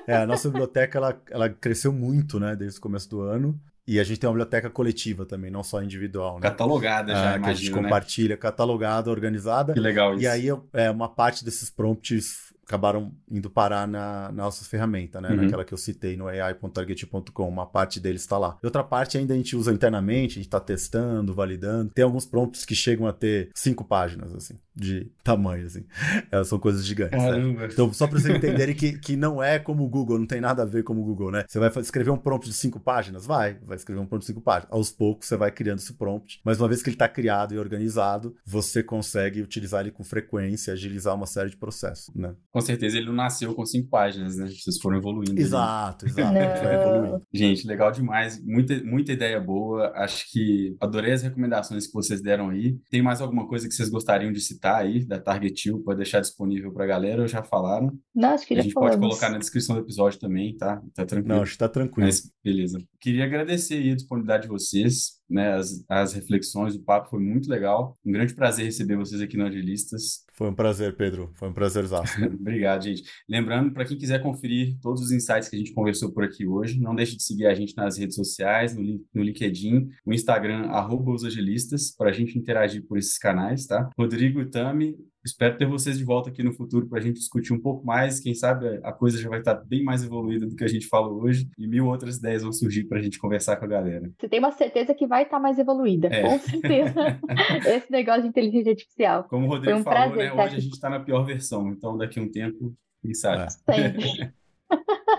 é, 0.06 0.16
a 0.16 0.26
nossa 0.26 0.48
biblioteca 0.48 0.98
ela, 0.98 1.22
ela 1.30 1.48
cresceu 1.48 1.92
muito, 1.92 2.38
né, 2.40 2.54
desde 2.56 2.78
o 2.78 2.82
começo 2.82 3.08
do 3.10 3.20
ano. 3.20 3.58
E 3.86 4.00
a 4.00 4.04
gente 4.04 4.18
tem 4.18 4.26
uma 4.26 4.32
biblioteca 4.32 4.70
coletiva 4.70 5.26
também, 5.26 5.50
não 5.50 5.62
só 5.62 5.82
individual. 5.82 6.36
Né? 6.36 6.40
Catalogada 6.40 7.12
já, 7.12 7.34
ah, 7.34 7.36
imagino, 7.36 7.44
Que 7.44 7.50
a 7.50 7.54
gente 7.54 7.70
né? 7.70 7.82
compartilha, 7.82 8.36
catalogada, 8.36 9.10
organizada. 9.10 9.74
Que 9.74 9.80
legal 9.80 10.14
isso. 10.14 10.22
E 10.22 10.26
aí, 10.26 10.48
é, 10.72 10.90
uma 10.90 11.08
parte 11.08 11.44
desses 11.44 11.68
prompts 11.68 12.43
acabaram 12.66 13.12
indo 13.30 13.50
parar 13.50 13.86
na, 13.86 14.32
na 14.32 14.44
nossa 14.44 14.64
ferramenta, 14.64 15.20
né? 15.20 15.30
Uhum. 15.30 15.36
Naquela 15.36 15.64
que 15.64 15.72
eu 15.72 15.78
citei 15.78 16.16
no 16.16 16.26
ai.target.com. 16.26 17.48
Uma 17.48 17.66
parte 17.66 18.00
deles 18.00 18.22
está 18.22 18.38
lá. 18.38 18.58
E 18.62 18.66
outra 18.66 18.82
parte 18.82 19.18
ainda 19.18 19.34
a 19.34 19.36
gente 19.36 19.56
usa 19.56 19.72
internamente, 19.72 20.32
a 20.32 20.34
gente 20.36 20.46
está 20.46 20.60
testando, 20.60 21.34
validando. 21.34 21.90
Tem 21.94 22.04
alguns 22.04 22.24
prompts 22.26 22.64
que 22.64 22.74
chegam 22.74 23.06
a 23.06 23.12
ter 23.12 23.50
cinco 23.54 23.84
páginas, 23.84 24.34
assim, 24.34 24.54
de 24.74 25.10
tamanho, 25.22 25.66
assim. 25.66 25.84
Elas 26.30 26.48
são 26.48 26.58
coisas 26.58 26.84
gigantes. 26.84 27.22
Né? 27.22 27.68
Então, 27.72 27.92
só 27.92 28.06
para 28.06 28.18
vocês 28.18 28.34
entenderem 28.34 28.74
que, 28.74 28.98
que 28.98 29.16
não 29.16 29.42
é 29.42 29.58
como 29.58 29.84
o 29.84 29.88
Google, 29.88 30.18
não 30.18 30.26
tem 30.26 30.40
nada 30.40 30.62
a 30.62 30.66
ver 30.66 30.82
com 30.82 30.94
o 30.94 31.04
Google, 31.04 31.30
né? 31.30 31.44
Você 31.46 31.58
vai 31.58 31.68
escrever 31.68 32.10
um 32.10 32.16
prompt 32.16 32.48
de 32.48 32.54
cinco 32.54 32.80
páginas? 32.80 33.26
Vai, 33.26 33.58
vai 33.64 33.76
escrever 33.76 34.00
um 34.00 34.06
prompt 34.06 34.22
de 34.22 34.32
cinco 34.32 34.40
páginas. 34.40 34.72
Aos 34.72 34.90
poucos 34.90 35.28
você 35.28 35.36
vai 35.36 35.50
criando 35.50 35.78
esse 35.78 35.92
prompt, 35.94 36.40
mas 36.44 36.60
uma 36.60 36.68
vez 36.68 36.82
que 36.82 36.88
ele 36.88 36.94
está 36.94 37.08
criado 37.08 37.54
e 37.54 37.58
organizado, 37.58 38.34
você 38.44 38.82
consegue 38.82 39.42
utilizar 39.42 39.80
ele 39.80 39.90
com 39.90 40.02
frequência, 40.04 40.72
agilizar 40.72 41.14
uma 41.14 41.26
série 41.26 41.50
de 41.50 41.56
processos, 41.56 42.14
né? 42.14 42.34
Com 42.54 42.60
certeza 42.60 42.96
ele 42.96 43.06
não 43.06 43.14
nasceu 43.14 43.52
com 43.52 43.66
cinco 43.66 43.88
páginas, 43.88 44.36
né? 44.36 44.46
Vocês 44.46 44.78
foram 44.80 44.96
evoluindo. 44.96 45.40
Exato, 45.40 46.04
ali. 46.04 46.14
exato. 46.38 47.22
Gente, 47.34 47.66
legal 47.66 47.90
demais. 47.90 48.40
Muita, 48.44 48.80
muita 48.84 49.12
ideia 49.12 49.40
boa. 49.40 49.90
Acho 49.96 50.30
que 50.30 50.76
adorei 50.80 51.10
as 51.10 51.22
recomendações 51.22 51.88
que 51.88 51.92
vocês 51.92 52.22
deram 52.22 52.50
aí. 52.50 52.78
Tem 52.88 53.02
mais 53.02 53.20
alguma 53.20 53.48
coisa 53.48 53.66
que 53.66 53.74
vocês 53.74 53.88
gostariam 53.88 54.30
de 54.30 54.40
citar 54.40 54.82
aí 54.82 55.04
da 55.04 55.18
Target 55.18 55.68
Hill 55.68 55.82
para 55.82 55.96
deixar 55.96 56.20
disponível 56.20 56.72
para 56.72 56.84
a 56.84 56.86
galera? 56.86 57.22
Ou 57.22 57.26
já 57.26 57.42
falaram? 57.42 57.92
Não, 58.14 58.28
acho 58.28 58.46
que 58.46 58.54
A 58.54 58.62
gente 58.62 58.72
falamos. 58.72 58.98
pode 58.98 59.08
colocar 59.08 59.30
na 59.30 59.38
descrição 59.38 59.74
do 59.74 59.82
episódio 59.82 60.20
também, 60.20 60.56
tá? 60.56 60.80
Tá 60.94 61.04
tranquilo. 61.04 61.34
Não, 61.34 61.42
acho 61.42 61.52
que 61.54 61.58
tá 61.58 61.68
tranquilo. 61.68 62.06
Mas, 62.06 62.30
beleza. 62.44 62.78
Queria 63.04 63.24
agradecer 63.26 63.74
aí 63.74 63.90
a 63.90 63.94
disponibilidade 63.94 64.44
de 64.44 64.48
vocês 64.48 65.20
né, 65.28 65.54
as, 65.54 65.84
as 65.88 66.12
reflexões, 66.12 66.74
o 66.74 66.82
papo 66.82 67.10
foi 67.10 67.20
muito 67.20 67.48
legal. 67.48 67.98
Um 68.04 68.12
grande 68.12 68.34
prazer 68.34 68.64
receber 68.64 68.96
vocês 68.96 69.20
aqui 69.20 69.36
no 69.36 69.44
Agilistas. 69.44 70.24
Foi 70.32 70.48
um 70.48 70.54
prazer, 70.54 70.96
Pedro. 70.96 71.32
Foi 71.34 71.48
um 71.48 71.52
prazer 71.52 71.84
Obrigado, 72.40 72.84
gente. 72.84 73.02
Lembrando, 73.28 73.72
para 73.72 73.84
quem 73.84 73.96
quiser 73.96 74.22
conferir 74.22 74.76
todos 74.80 75.02
os 75.02 75.10
insights 75.10 75.48
que 75.48 75.56
a 75.56 75.58
gente 75.58 75.72
conversou 75.72 76.12
por 76.12 76.24
aqui 76.24 76.46
hoje, 76.46 76.80
não 76.80 76.94
deixe 76.94 77.16
de 77.16 77.22
seguir 77.22 77.46
a 77.46 77.54
gente 77.54 77.76
nas 77.76 77.98
redes 77.98 78.16
sociais, 78.16 78.74
no, 78.74 78.82
no 79.12 79.22
LinkedIn, 79.22 79.88
no 80.06 80.12
Instagram, 80.12 80.66
arroba 80.66 81.12
os 81.12 81.24
agilistas, 81.24 81.90
para 81.90 82.10
a 82.10 82.12
gente 82.12 82.38
interagir 82.38 82.86
por 82.86 82.98
esses 82.98 83.18
canais, 83.18 83.66
tá? 83.66 83.90
Rodrigo 83.98 84.40
e 84.40 84.50
Tami, 84.50 84.96
Espero 85.24 85.56
ter 85.56 85.66
vocês 85.66 85.96
de 85.96 86.04
volta 86.04 86.28
aqui 86.28 86.42
no 86.42 86.52
futuro 86.52 86.86
para 86.86 86.98
a 86.98 87.02
gente 87.02 87.16
discutir 87.16 87.52
um 87.52 87.60
pouco 87.60 87.84
mais. 87.84 88.20
Quem 88.20 88.34
sabe 88.34 88.78
a 88.82 88.92
coisa 88.92 89.18
já 89.18 89.28
vai 89.28 89.38
estar 89.38 89.54
bem 89.54 89.82
mais 89.82 90.04
evoluída 90.04 90.46
do 90.46 90.54
que 90.54 90.64
a 90.64 90.68
gente 90.68 90.86
falou 90.86 91.22
hoje 91.22 91.48
e 91.58 91.66
mil 91.66 91.86
outras 91.86 92.18
ideias 92.18 92.42
vão 92.42 92.52
surgir 92.52 92.84
para 92.84 92.98
a 92.98 93.02
gente 93.02 93.18
conversar 93.18 93.56
com 93.56 93.64
a 93.64 93.68
galera. 93.68 94.10
Você 94.18 94.28
tem 94.28 94.38
uma 94.38 94.52
certeza 94.52 94.94
que 94.94 95.06
vai 95.06 95.22
estar 95.22 95.40
mais 95.40 95.58
evoluída, 95.58 96.08
é. 96.08 96.22
com 96.22 96.38
certeza. 96.38 97.20
Esse 97.66 97.90
negócio 97.90 98.22
de 98.22 98.28
inteligência 98.28 98.72
artificial. 98.72 99.24
Como 99.24 99.46
o 99.46 99.48
Rodrigo 99.48 99.78
um 99.78 99.82
falou, 99.82 100.16
né? 100.16 100.32
Hoje 100.32 100.56
a 100.56 100.60
gente 100.60 100.74
está 100.74 100.90
na 100.90 101.00
pior 101.00 101.24
versão, 101.24 101.70
então 101.70 101.96
daqui 101.96 102.20
a 102.20 102.22
um 102.22 102.30
tempo, 102.30 102.74
quem 103.00 103.14
sabe. 103.14 103.52
É. 103.68 104.34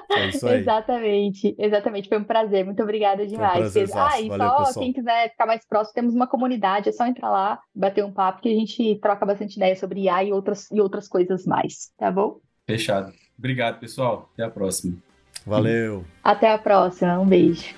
É 0.09 0.29
isso 0.29 0.47
aí. 0.47 0.59
Exatamente, 0.59 1.55
exatamente. 1.57 2.09
Foi 2.09 2.17
um 2.17 2.23
prazer. 2.23 2.65
Muito 2.65 2.81
obrigada 2.81 3.25
demais. 3.27 3.75
Um 3.75 3.79
ah, 3.97 4.19
e 4.19 4.29
Valeu, 4.29 4.47
só 4.47 4.57
pessoal. 4.65 4.85
quem 4.85 4.93
quiser 4.93 5.31
ficar 5.31 5.45
mais 5.45 5.65
próximo, 5.67 5.93
temos 5.93 6.15
uma 6.15 6.27
comunidade, 6.27 6.89
é 6.89 6.91
só 6.91 7.05
entrar 7.05 7.29
lá, 7.29 7.59
bater 7.73 8.03
um 8.03 8.11
papo 8.11 8.41
que 8.41 8.49
a 8.49 8.55
gente 8.55 8.97
troca 9.01 9.25
bastante 9.25 9.57
ideia 9.57 9.75
sobre 9.75 10.01
IA 10.01 10.23
e 10.23 10.31
outras, 10.31 10.69
e 10.71 10.79
outras 10.79 11.07
coisas 11.07 11.45
mais, 11.45 11.91
tá 11.97 12.11
bom? 12.11 12.39
Fechado. 12.65 13.11
Obrigado, 13.37 13.79
pessoal. 13.79 14.29
Até 14.33 14.43
a 14.43 14.49
próxima. 14.49 14.95
Valeu. 15.45 16.05
Até 16.23 16.51
a 16.51 16.57
próxima. 16.57 17.19
Um 17.19 17.27
beijo. 17.27 17.75